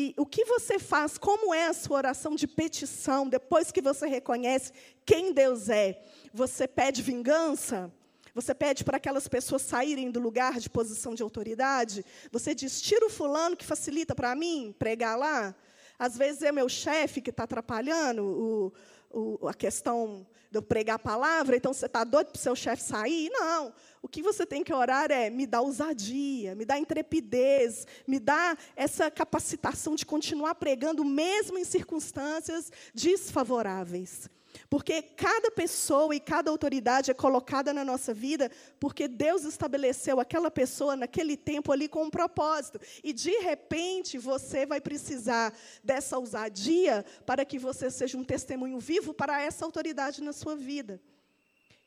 E 0.00 0.14
o 0.16 0.24
que 0.24 0.44
você 0.44 0.78
faz, 0.78 1.18
como 1.18 1.52
é 1.52 1.66
a 1.66 1.72
sua 1.72 1.96
oração 1.96 2.36
de 2.36 2.46
petição, 2.46 3.28
depois 3.28 3.72
que 3.72 3.82
você 3.82 4.06
reconhece 4.06 4.72
quem 5.04 5.32
Deus 5.32 5.68
é? 5.68 6.00
Você 6.32 6.68
pede 6.68 7.02
vingança? 7.02 7.92
Você 8.32 8.54
pede 8.54 8.84
para 8.84 8.98
aquelas 8.98 9.26
pessoas 9.26 9.62
saírem 9.62 10.08
do 10.12 10.20
lugar 10.20 10.60
de 10.60 10.70
posição 10.70 11.16
de 11.16 11.22
autoridade? 11.24 12.04
Você 12.30 12.54
diz, 12.54 12.80
tira 12.80 13.06
o 13.06 13.10
fulano 13.10 13.56
que 13.56 13.66
facilita 13.66 14.14
para 14.14 14.36
mim 14.36 14.72
pregar 14.78 15.18
lá? 15.18 15.52
Às 15.98 16.16
vezes 16.16 16.42
é 16.42 16.52
meu 16.52 16.68
chefe 16.68 17.20
que 17.20 17.30
está 17.30 17.42
atrapalhando 17.42 18.22
o, 18.22 18.72
o, 19.10 19.48
a 19.48 19.52
questão 19.52 20.24
de 20.50 20.58
eu 20.58 20.62
pregar 20.62 20.96
a 20.96 20.98
palavra, 20.98 21.56
então 21.56 21.72
você 21.72 21.86
está 21.86 22.04
doido 22.04 22.28
para 22.28 22.38
o 22.38 22.40
seu 22.40 22.56
chefe 22.56 22.82
sair? 22.82 23.28
Não. 23.30 23.72
O 24.00 24.08
que 24.08 24.22
você 24.22 24.46
tem 24.46 24.64
que 24.64 24.72
orar 24.72 25.10
é 25.10 25.28
me 25.28 25.46
dá 25.46 25.60
ousadia, 25.60 26.54
me 26.54 26.64
dá 26.64 26.78
intrepidez, 26.78 27.86
me 28.06 28.18
dá 28.18 28.56
essa 28.74 29.10
capacitação 29.10 29.94
de 29.94 30.06
continuar 30.06 30.54
pregando, 30.54 31.04
mesmo 31.04 31.58
em 31.58 31.64
circunstâncias 31.64 32.72
desfavoráveis. 32.94 34.30
Porque 34.68 35.02
cada 35.02 35.50
pessoa 35.50 36.14
e 36.14 36.20
cada 36.20 36.50
autoridade 36.50 37.10
é 37.10 37.14
colocada 37.14 37.72
na 37.72 37.84
nossa 37.84 38.12
vida 38.12 38.50
porque 38.78 39.08
Deus 39.08 39.44
estabeleceu 39.44 40.20
aquela 40.20 40.50
pessoa 40.50 40.96
naquele 40.96 41.36
tempo 41.36 41.72
ali 41.72 41.88
com 41.88 42.04
um 42.04 42.10
propósito. 42.10 42.80
E 43.02 43.12
de 43.12 43.38
repente 43.38 44.18
você 44.18 44.66
vai 44.66 44.80
precisar 44.80 45.54
dessa 45.82 46.18
ousadia 46.18 47.04
para 47.24 47.44
que 47.44 47.58
você 47.58 47.90
seja 47.90 48.18
um 48.18 48.24
testemunho 48.24 48.78
vivo 48.78 49.14
para 49.14 49.40
essa 49.42 49.64
autoridade 49.64 50.22
na 50.22 50.32
sua 50.32 50.54
vida. 50.56 51.00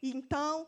Então 0.01 0.67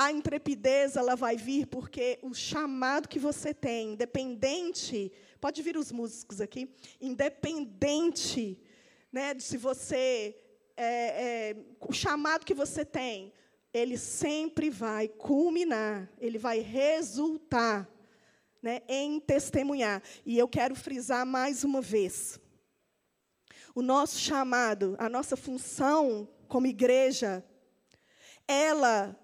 a 0.00 0.10
intrepidez 0.10 0.96
ela 0.96 1.14
vai 1.14 1.36
vir 1.36 1.66
porque 1.66 2.18
o 2.22 2.32
chamado 2.32 3.06
que 3.06 3.18
você 3.18 3.52
tem, 3.52 3.92
independente, 3.92 5.12
pode 5.38 5.60
vir 5.60 5.76
os 5.76 5.92
músicos 5.92 6.40
aqui, 6.40 6.74
independente, 6.98 8.58
né, 9.12 9.34
de 9.34 9.42
se 9.42 9.58
você 9.58 10.34
é, 10.82 11.50
é, 11.50 11.56
o 11.78 11.92
chamado 11.92 12.46
que 12.46 12.54
você 12.54 12.86
tem, 12.86 13.34
ele 13.72 13.98
sempre 13.98 14.70
vai 14.70 15.08
culminar, 15.08 16.10
ele 16.18 16.38
vai 16.38 16.60
resultar 16.60 17.86
né, 18.62 18.80
em 18.88 19.20
testemunhar. 19.20 20.02
E 20.24 20.38
eu 20.38 20.48
quero 20.48 20.74
frisar 20.74 21.26
mais 21.26 21.64
uma 21.64 21.82
vez: 21.82 22.40
o 23.74 23.82
nosso 23.82 24.18
chamado, 24.18 24.96
a 24.98 25.06
nossa 25.06 25.36
função 25.36 26.26
como 26.48 26.66
igreja, 26.66 27.44
ela 28.48 29.14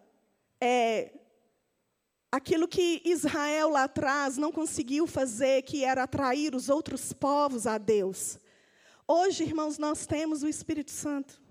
é 0.60 1.10
aquilo 2.30 2.68
que 2.68 3.00
Israel 3.02 3.70
lá 3.70 3.84
atrás 3.84 4.36
não 4.36 4.52
conseguiu 4.52 5.06
fazer, 5.06 5.62
que 5.62 5.84
era 5.86 6.02
atrair 6.02 6.54
os 6.54 6.68
outros 6.68 7.14
povos 7.14 7.66
a 7.66 7.78
Deus. 7.78 8.38
Hoje, 9.08 9.44
irmãos, 9.44 9.78
nós 9.78 10.04
temos 10.04 10.42
o 10.42 10.48
Espírito 10.48 10.90
Santo. 10.90 11.45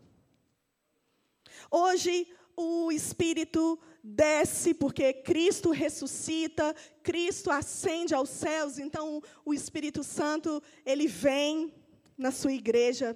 Hoje 1.78 2.26
o 2.56 2.90
Espírito 2.90 3.78
desce 4.02 4.74
porque 4.74 5.12
Cristo 5.12 5.72
ressuscita, 5.72 6.74
Cristo 7.04 7.52
ascende 7.52 8.16
aos 8.16 8.30
céus, 8.30 8.80
então 8.80 9.22
o 9.44 9.54
Espírito 9.54 10.02
Santo, 10.02 10.64
ele 10.86 11.06
vem 11.06 11.74
na 12.18 12.32
sua 12.32 12.54
igreja. 12.54 13.14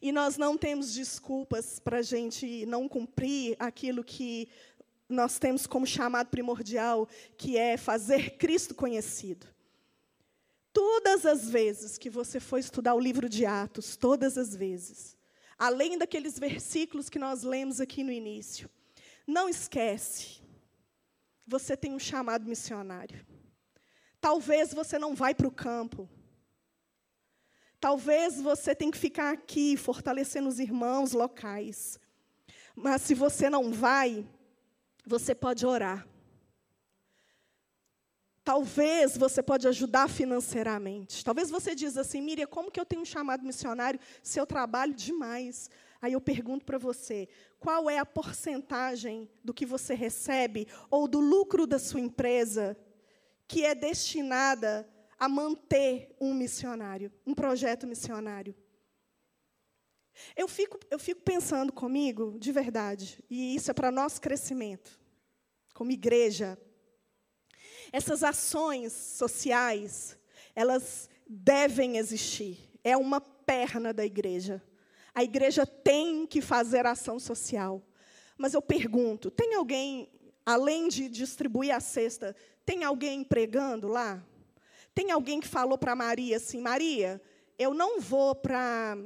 E 0.00 0.12
nós 0.12 0.36
não 0.36 0.56
temos 0.56 0.94
desculpas 0.94 1.80
para 1.80 1.98
a 1.98 2.02
gente 2.02 2.64
não 2.66 2.88
cumprir 2.88 3.56
aquilo 3.58 4.04
que 4.04 4.48
nós 5.08 5.36
temos 5.36 5.66
como 5.66 5.84
chamado 5.84 6.28
primordial, 6.28 7.08
que 7.36 7.58
é 7.58 7.76
fazer 7.76 8.38
Cristo 8.38 8.72
conhecido. 8.72 9.48
Todas 10.72 11.26
as 11.26 11.50
vezes 11.50 11.98
que 11.98 12.08
você 12.08 12.38
for 12.38 12.58
estudar 12.58 12.94
o 12.94 13.00
livro 13.00 13.28
de 13.28 13.44
Atos, 13.44 13.96
todas 13.96 14.38
as 14.38 14.54
vezes, 14.54 15.18
além 15.60 15.98
daqueles 15.98 16.38
versículos 16.38 17.10
que 17.10 17.18
nós 17.18 17.42
lemos 17.42 17.82
aqui 17.82 18.02
no 18.02 18.10
início. 18.10 18.70
Não 19.26 19.46
esquece, 19.46 20.40
você 21.46 21.76
tem 21.76 21.92
um 21.92 21.98
chamado 21.98 22.48
missionário. 22.48 23.26
Talvez 24.18 24.72
você 24.72 24.98
não 24.98 25.14
vai 25.14 25.34
para 25.34 25.46
o 25.46 25.52
campo. 25.52 26.08
Talvez 27.78 28.40
você 28.40 28.74
tenha 28.74 28.90
que 28.90 28.96
ficar 28.96 29.34
aqui 29.34 29.76
fortalecendo 29.76 30.48
os 30.48 30.58
irmãos 30.58 31.12
locais. 31.12 32.00
Mas 32.74 33.02
se 33.02 33.14
você 33.14 33.50
não 33.50 33.70
vai, 33.70 34.26
você 35.04 35.34
pode 35.34 35.66
orar. 35.66 36.08
Talvez 38.42 39.16
você 39.16 39.42
pode 39.42 39.68
ajudar 39.68 40.08
financeiramente. 40.08 41.24
Talvez 41.24 41.50
você 41.50 41.74
diz 41.74 41.96
assim, 41.96 42.22
Miriam, 42.22 42.46
como 42.46 42.70
que 42.70 42.80
eu 42.80 42.86
tenho 42.86 43.02
um 43.02 43.06
chamado 43.06 43.44
missionário 43.44 44.00
se 44.22 44.40
eu 44.40 44.46
trabalho 44.46 44.94
demais? 44.94 45.68
Aí 46.00 46.14
eu 46.14 46.20
pergunto 46.20 46.64
para 46.64 46.78
você, 46.78 47.28
qual 47.58 47.90
é 47.90 47.98
a 47.98 48.06
porcentagem 48.06 49.30
do 49.44 49.52
que 49.52 49.66
você 49.66 49.94
recebe 49.94 50.66
ou 50.90 51.06
do 51.06 51.20
lucro 51.20 51.66
da 51.66 51.78
sua 51.78 52.00
empresa 52.00 52.76
que 53.46 53.64
é 53.64 53.74
destinada 53.74 54.88
a 55.18 55.28
manter 55.28 56.16
um 56.18 56.32
missionário, 56.32 57.12
um 57.26 57.34
projeto 57.34 57.86
missionário? 57.86 58.54
Eu 60.34 60.48
fico, 60.48 60.78
eu 60.90 60.98
fico 60.98 61.20
pensando 61.22 61.72
comigo, 61.72 62.38
de 62.38 62.52
verdade, 62.52 63.22
e 63.28 63.54
isso 63.54 63.70
é 63.70 63.74
para 63.74 63.90
nosso 63.90 64.20
crescimento, 64.20 64.98
como 65.74 65.90
igreja, 65.90 66.58
essas 67.92 68.22
ações 68.22 68.92
sociais, 68.92 70.16
elas 70.54 71.08
devem 71.26 71.96
existir. 71.96 72.58
É 72.82 72.96
uma 72.96 73.20
perna 73.20 73.92
da 73.92 74.04
igreja. 74.04 74.62
A 75.14 75.24
igreja 75.24 75.66
tem 75.66 76.26
que 76.26 76.40
fazer 76.40 76.86
ação 76.86 77.18
social. 77.18 77.82
Mas 78.38 78.54
eu 78.54 78.62
pergunto: 78.62 79.30
tem 79.30 79.54
alguém, 79.54 80.10
além 80.46 80.88
de 80.88 81.08
distribuir 81.08 81.74
a 81.74 81.80
cesta, 81.80 82.34
tem 82.64 82.84
alguém 82.84 83.22
pregando 83.24 83.88
lá? 83.88 84.24
Tem 84.94 85.10
alguém 85.10 85.40
que 85.40 85.48
falou 85.48 85.76
para 85.76 85.94
Maria 85.94 86.36
assim: 86.36 86.60
Maria, 86.60 87.20
eu 87.58 87.74
não 87.74 88.00
vou 88.00 88.34
para 88.34 88.96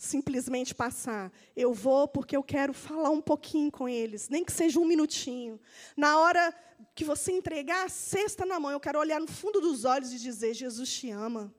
simplesmente 0.00 0.74
passar. 0.74 1.30
Eu 1.54 1.74
vou 1.74 2.08
porque 2.08 2.34
eu 2.34 2.42
quero 2.42 2.72
falar 2.72 3.10
um 3.10 3.20
pouquinho 3.20 3.70
com 3.70 3.86
eles, 3.86 4.30
nem 4.30 4.42
que 4.42 4.50
seja 4.50 4.80
um 4.80 4.86
minutinho. 4.86 5.60
Na 5.94 6.18
hora 6.18 6.54
que 6.94 7.04
você 7.04 7.32
entregar 7.32 7.84
a 7.84 7.88
cesta 7.90 8.46
na 8.46 8.58
mão, 8.58 8.70
eu 8.70 8.80
quero 8.80 8.98
olhar 8.98 9.20
no 9.20 9.26
fundo 9.26 9.60
dos 9.60 9.84
olhos 9.84 10.10
e 10.10 10.18
dizer: 10.18 10.54
Jesus 10.54 10.90
te 10.90 11.10
ama. 11.10 11.54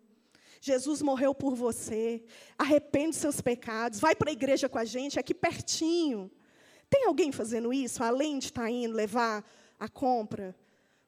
Jesus 0.60 1.04
morreu 1.04 1.36
por 1.36 1.54
você. 1.54 2.24
Arrepende 2.58 3.16
seus 3.16 3.42
pecados. 3.42 4.00
Vai 4.00 4.16
para 4.16 4.32
a 4.32 4.34
igreja 4.34 4.68
com 4.68 4.80
a 4.80 4.86
gente, 4.86 5.20
aqui 5.20 5.36
pertinho. 5.36 6.32
Tem 6.90 7.06
alguém 7.06 7.32
fazendo 7.32 7.72
isso, 7.72 8.04
além 8.04 8.40
de 8.40 8.46
estar 8.46 8.64
tá 8.64 8.72
indo 8.72 8.96
levar 8.96 9.46
a 9.80 9.88
compra? 9.88 10.56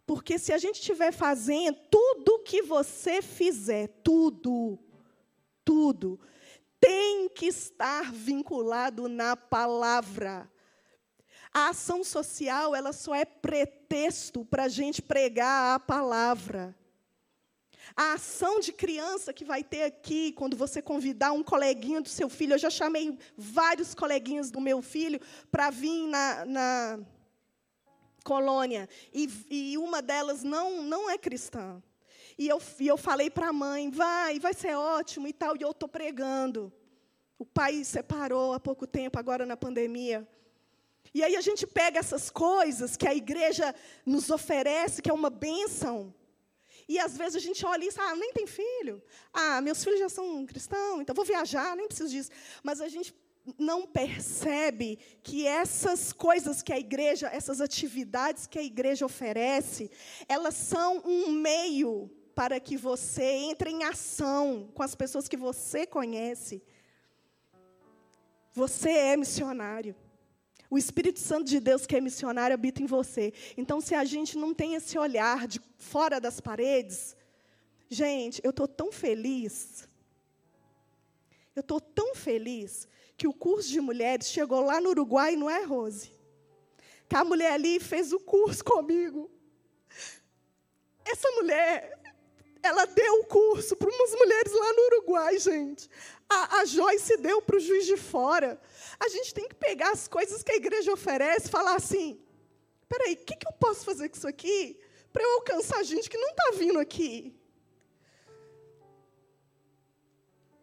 Porque 0.05 0.38
se 0.38 0.53
a 0.53 0.59
gente 0.59 0.75
estiver 0.75 1.11
fazendo 1.11 1.79
tudo 1.89 2.43
que 2.43 2.61
você 2.61 3.23
fizer, 3.23 3.88
tudo, 4.03 4.77
tudo, 5.65 6.19
tem 6.84 7.29
que 7.29 7.45
estar 7.45 8.11
vinculado 8.11 9.07
na 9.07 9.38
palavra. 9.38 10.51
A 11.53 11.69
ação 11.69 12.03
social, 12.03 12.75
ela 12.75 12.91
só 12.91 13.15
é 13.15 13.23
pretexto 13.23 14.43
para 14.43 14.63
a 14.63 14.67
gente 14.67 15.01
pregar 15.01 15.75
a 15.75 15.79
palavra. 15.79 16.75
A 17.95 18.13
ação 18.13 18.59
de 18.59 18.73
criança 18.73 19.31
que 19.31 19.45
vai 19.45 19.63
ter 19.63 19.84
aqui, 19.84 20.34
quando 20.34 20.57
você 20.57 20.81
convidar 20.81 21.31
um 21.31 21.43
coleguinha 21.43 22.01
do 22.01 22.09
seu 22.09 22.27
filho, 22.27 22.55
eu 22.55 22.57
já 22.57 22.69
chamei 22.69 23.17
vários 23.38 23.95
coleguinhas 23.95 24.51
do 24.51 24.59
meu 24.59 24.81
filho 24.81 25.21
para 25.49 25.69
vir 25.69 26.07
na, 26.07 26.43
na 26.43 26.99
colônia, 28.25 28.89
e, 29.13 29.29
e, 29.49 29.77
uma 29.77 30.01
delas 30.01 30.43
não, 30.43 30.81
não 30.84 31.09
é 31.09 31.17
cristã. 31.17 31.81
E 32.38 32.47
eu, 32.47 32.61
e 32.79 32.88
eu 32.88 32.97
falei 32.97 33.29
para 33.29 33.49
a 33.49 33.53
mãe, 33.53 33.89
vai, 33.89 34.39
vai 34.39 34.53
ser 34.53 34.75
ótimo 34.75 35.27
e 35.27 35.34
tal, 35.34 35.55
e 35.55 35.61
eu 35.61 35.71
estou 35.71 35.88
pregando. 35.88 36.71
O 37.38 37.45
pai 37.45 37.84
separou 37.84 38.53
há 38.53 38.59
pouco 38.59 38.88
tempo, 38.88 39.19
agora 39.19 39.45
na 39.45 39.57
pandemia. 39.57 40.27
E 41.13 41.23
aí 41.23 41.36
a 41.36 41.41
gente 41.41 41.67
pega 41.67 41.99
essas 41.99 42.29
coisas 42.29 42.97
que 42.97 43.07
a 43.07 43.13
igreja 43.13 43.73
nos 44.05 44.29
oferece, 44.29 45.01
que 45.01 45.09
é 45.09 45.13
uma 45.13 45.29
bênção. 45.29 46.13
E 46.88 46.99
às 46.99 47.17
vezes 47.17 47.36
a 47.36 47.39
gente 47.39 47.65
olha 47.65 47.86
isso, 47.86 48.01
ah, 48.01 48.15
nem 48.15 48.34
tem 48.34 48.47
filho. 48.47 49.01
Ah, 49.31 49.61
meus 49.61 49.84
filhos 49.84 49.99
já 49.99 50.09
são 50.09 50.45
cristãos, 50.45 51.01
então 51.01 51.15
vou 51.15 51.25
viajar, 51.25 51.75
nem 51.75 51.88
preciso 51.88 52.09
disso. 52.09 52.31
Mas 52.63 52.81
a 52.81 52.88
gente 52.88 53.13
não 53.57 53.86
percebe 53.86 54.97
que 55.21 55.45
essas 55.45 56.13
coisas 56.13 56.61
que 56.61 56.73
a 56.73 56.79
igreja, 56.79 57.27
essas 57.27 57.61
atividades 57.61 58.47
que 58.47 58.57
a 58.57 58.63
igreja 58.63 59.05
oferece, 59.05 59.91
elas 60.27 60.55
são 60.55 61.01
um 61.05 61.31
meio 61.31 62.09
para 62.36 62.59
que 62.59 62.75
você 62.75 63.23
entre 63.23 63.69
em 63.69 63.84
ação 63.84 64.69
com 64.73 64.84
as 64.84 64.95
pessoas 64.95 65.27
que 65.27 65.38
você 65.38 65.86
conhece. 65.86 66.63
Você 68.53 68.89
é 68.89 69.17
missionário. 69.17 69.95
O 70.69 70.77
Espírito 70.77 71.19
Santo 71.19 71.45
de 71.47 71.59
Deus, 71.59 71.86
que 71.86 71.95
é 71.95 72.01
missionário, 72.01 72.53
habita 72.53 72.81
em 72.81 72.88
você. 72.88 73.31
Então, 73.55 73.79
se 73.79 73.93
a 73.93 74.03
gente 74.03 74.38
não 74.38 74.53
tem 74.53 74.73
esse 74.73 74.97
olhar 74.97 75.47
de 75.47 75.61
fora 75.77 76.19
das 76.19 76.39
paredes, 76.39 77.15
gente, 77.89 78.41
eu 78.43 78.49
estou 78.49 78.67
tão 78.67 78.91
feliz. 78.91 79.88
Eu 81.55 81.61
estou 81.61 81.79
tão 81.79 82.15
feliz 82.15 82.88
que 83.15 83.27
o 83.27 83.34
curso 83.34 83.69
de 83.69 83.79
mulheres 83.79 84.27
chegou 84.27 84.61
lá 84.61 84.81
no 84.81 84.89
Uruguai, 84.89 85.36
não 85.36 85.47
é, 85.49 85.63
Rose? 85.63 86.11
Que 87.07 87.15
a 87.15 87.23
mulher 87.23 87.51
ali 87.51 87.79
fez 87.79 88.11
o 88.11 88.19
curso 88.19 88.65
comigo. 88.65 89.29
Essa 91.05 91.29
mulher, 91.31 91.99
ela 92.64 92.86
deu 92.86 93.20
o 93.20 93.26
curso 93.26 93.76
para 93.76 93.89
umas 93.89 94.11
mulheres 94.16 94.53
lá 94.53 94.74
no 94.74 94.84
Uruguai, 94.86 95.38
gente. 95.38 95.89
A, 96.30 96.59
a 96.59 96.66
Joyce 96.66 97.18
deu 97.18 97.41
para 97.41 97.57
o 97.57 97.59
juiz 97.59 97.86
de 97.86 97.97
fora. 97.97 98.59
A 98.97 99.09
gente 99.09 99.34
tem 99.34 99.47
que 99.47 99.55
pegar 99.55 99.91
as 99.91 100.07
coisas 100.07 100.41
que 100.41 100.51
a 100.53 100.55
igreja 100.55 100.93
oferece 100.93 101.47
e 101.47 101.51
falar 101.51 101.76
assim: 101.76 102.20
peraí, 102.88 103.14
o 103.16 103.18
que, 103.18 103.36
que 103.36 103.47
eu 103.47 103.51
posso 103.53 103.84
fazer 103.84 104.07
com 104.07 104.16
isso 104.16 104.28
aqui 104.28 104.80
para 105.11 105.22
eu 105.22 105.32
alcançar 105.34 105.84
gente 105.84 106.09
que 106.09 106.18
não 106.18 106.30
está 106.30 106.51
vindo 106.55 106.80
aqui? 106.80 107.36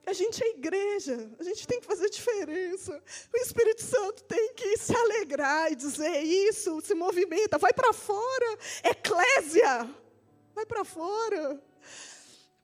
A 0.07 0.14
gente 0.14 0.42
é 0.42 0.48
igreja, 0.48 1.30
a 1.38 1.44
gente 1.44 1.68
tem 1.68 1.80
que 1.80 1.86
fazer 1.86 2.09
diferença. 2.09 3.01
O 3.32 3.36
Espírito 3.36 3.82
Santo 3.82 4.24
tem 4.24 4.55
que 4.55 4.76
se 4.78 4.96
alegrar 4.96 5.70
e 5.70 5.76
dizer 5.76 6.22
isso, 6.22 6.80
se 6.80 6.94
movimenta, 6.94 7.59
vai 7.59 7.72
para 7.72 7.92
fora, 7.92 8.59
eclésia, 8.82 9.88
vai 10.55 10.64
para 10.64 10.84
fora. 10.84 11.62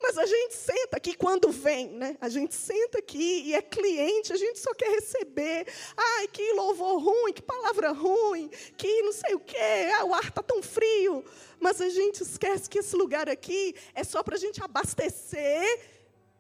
Mas 0.01 0.19
a 0.19 0.27
gente 0.27 0.55
senta 0.55 0.99
aqui 0.99 1.15
quando 1.15 1.51
vem, 1.51 1.89
né? 1.89 2.17
A 2.21 2.29
gente 2.29 2.55
senta 2.55 2.99
aqui 2.99 3.43
e 3.47 3.55
é 3.55 3.63
cliente, 3.63 4.33
a 4.33 4.37
gente 4.37 4.59
só 4.59 4.73
quer 4.75 4.91
receber. 4.91 5.67
Ai, 5.97 6.29
que 6.29 6.53
louvor 6.53 7.03
ruim, 7.03 7.33
que 7.33 7.43
palavra 7.43 7.93
ruim, 7.93 8.49
que 8.77 9.03
não 9.03 9.13
sei 9.13 9.35
o 9.35 9.41
quê, 9.41 9.91
ah, 9.99 10.05
o 10.05 10.15
ar 10.15 10.25
está 10.25 10.43
tão 10.43 10.63
frio. 10.63 11.25
Mas 11.59 11.81
a 11.81 11.89
gente 11.89 12.23
esquece 12.23 12.69
que 12.69 12.79
esse 12.79 12.95
lugar 12.95 13.29
aqui 13.29 13.75
é 13.95 14.05
só 14.05 14.23
para 14.23 14.37
a 14.37 14.39
gente 14.39 14.63
abastecer, 14.63 15.81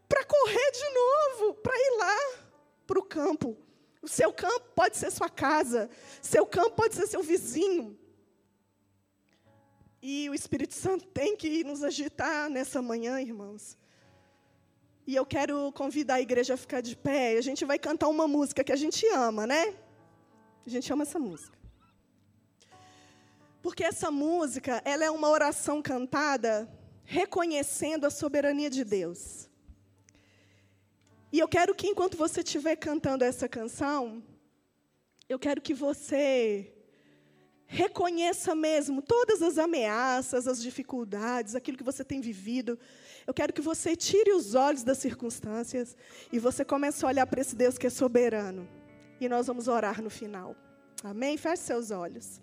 para 0.09 0.25
correr 0.25 0.71
de 0.73 0.91
novo, 0.91 1.55
para 1.55 1.75
ir 1.75 1.97
lá 1.99 2.47
para 2.87 2.99
o 2.99 3.03
campo. 3.03 3.57
O 4.03 4.09
seu 4.09 4.33
campo 4.33 4.67
pode 4.75 4.97
ser 4.97 5.11
sua 5.11 5.29
casa, 5.29 5.91
seu 6.23 6.47
campo 6.47 6.77
pode 6.77 6.95
ser 6.95 7.07
seu 7.07 7.23
vizinho, 7.23 7.99
e 10.09 10.31
o 10.31 10.35
Espírito 10.35 10.73
Santo 10.73 11.05
tem 11.07 11.37
que 11.37 11.65
nos 11.65 11.83
agitar 11.83 12.49
nessa 12.49 12.81
manhã, 12.81 13.21
irmãos. 13.21 13.77
E 15.05 15.17
eu 15.17 15.27
quero 15.27 15.73
convidar 15.73 16.15
a 16.15 16.21
igreja 16.21 16.55
a 16.55 16.57
ficar 16.57 16.81
de 16.81 16.95
pé. 16.95 17.37
A 17.37 17.41
gente 17.41 17.65
vai 17.65 17.77
cantar 17.77 18.07
uma 18.07 18.29
música 18.29 18.63
que 18.63 18.71
a 18.71 18.77
gente 18.77 19.05
ama, 19.09 19.49
né? 19.49 19.75
A 20.65 20.71
gente 20.71 20.93
ama 20.93 21.03
essa 21.03 21.19
música. 21.19 21.59
Porque 23.61 23.83
essa 23.83 24.09
música, 24.09 24.81
ela 24.85 25.05
é 25.05 25.11
uma 25.11 25.29
oração 25.29 25.83
cantada 25.83 26.73
reconhecendo 27.03 28.05
a 28.05 28.11
soberania 28.11 28.71
de 28.71 28.85
Deus. 28.85 29.51
E 31.33 31.41
eu 31.41 31.49
quero 31.49 31.75
que 31.75 31.89
enquanto 31.89 32.17
você 32.17 32.43
estiver 32.43 32.77
cantando 32.77 33.25
essa 33.25 33.49
canção, 33.49 34.23
eu 35.29 35.37
quero 35.37 35.61
que 35.61 35.75
você 35.75 36.76
Reconheça 37.67 38.55
mesmo 38.55 39.03
todas 39.03 39.43
as 39.43 39.59
ameaças, 39.59 40.47
as 40.47 40.63
dificuldades, 40.63 41.55
aquilo 41.55 41.77
que 41.77 41.85
você 41.85 42.05
tem 42.05 42.21
vivido. 42.21 42.79
Eu 43.27 43.35
quero 43.35 43.53
que 43.53 43.61
você 43.61 43.97
tire 43.97 44.33
os 44.33 44.55
olhos 44.55 44.85
das 44.85 44.99
circunstâncias 44.99 45.97
e 46.33 46.39
você 46.39 46.65
comece 46.65 47.05
a 47.05 47.09
olhar 47.09 47.27
para 47.27 47.41
esse 47.41 47.57
Deus 47.57 47.77
que 47.77 47.87
é 47.87 47.91
soberano. 47.91 48.69
E 49.21 49.29
nós 49.29 49.49
vamos 49.49 49.67
orar 49.67 50.01
no 50.01 50.11
final. 50.11 50.55
Amém? 51.03 51.37
Feche 51.37 51.63
seus 51.63 51.91
olhos. 51.91 52.41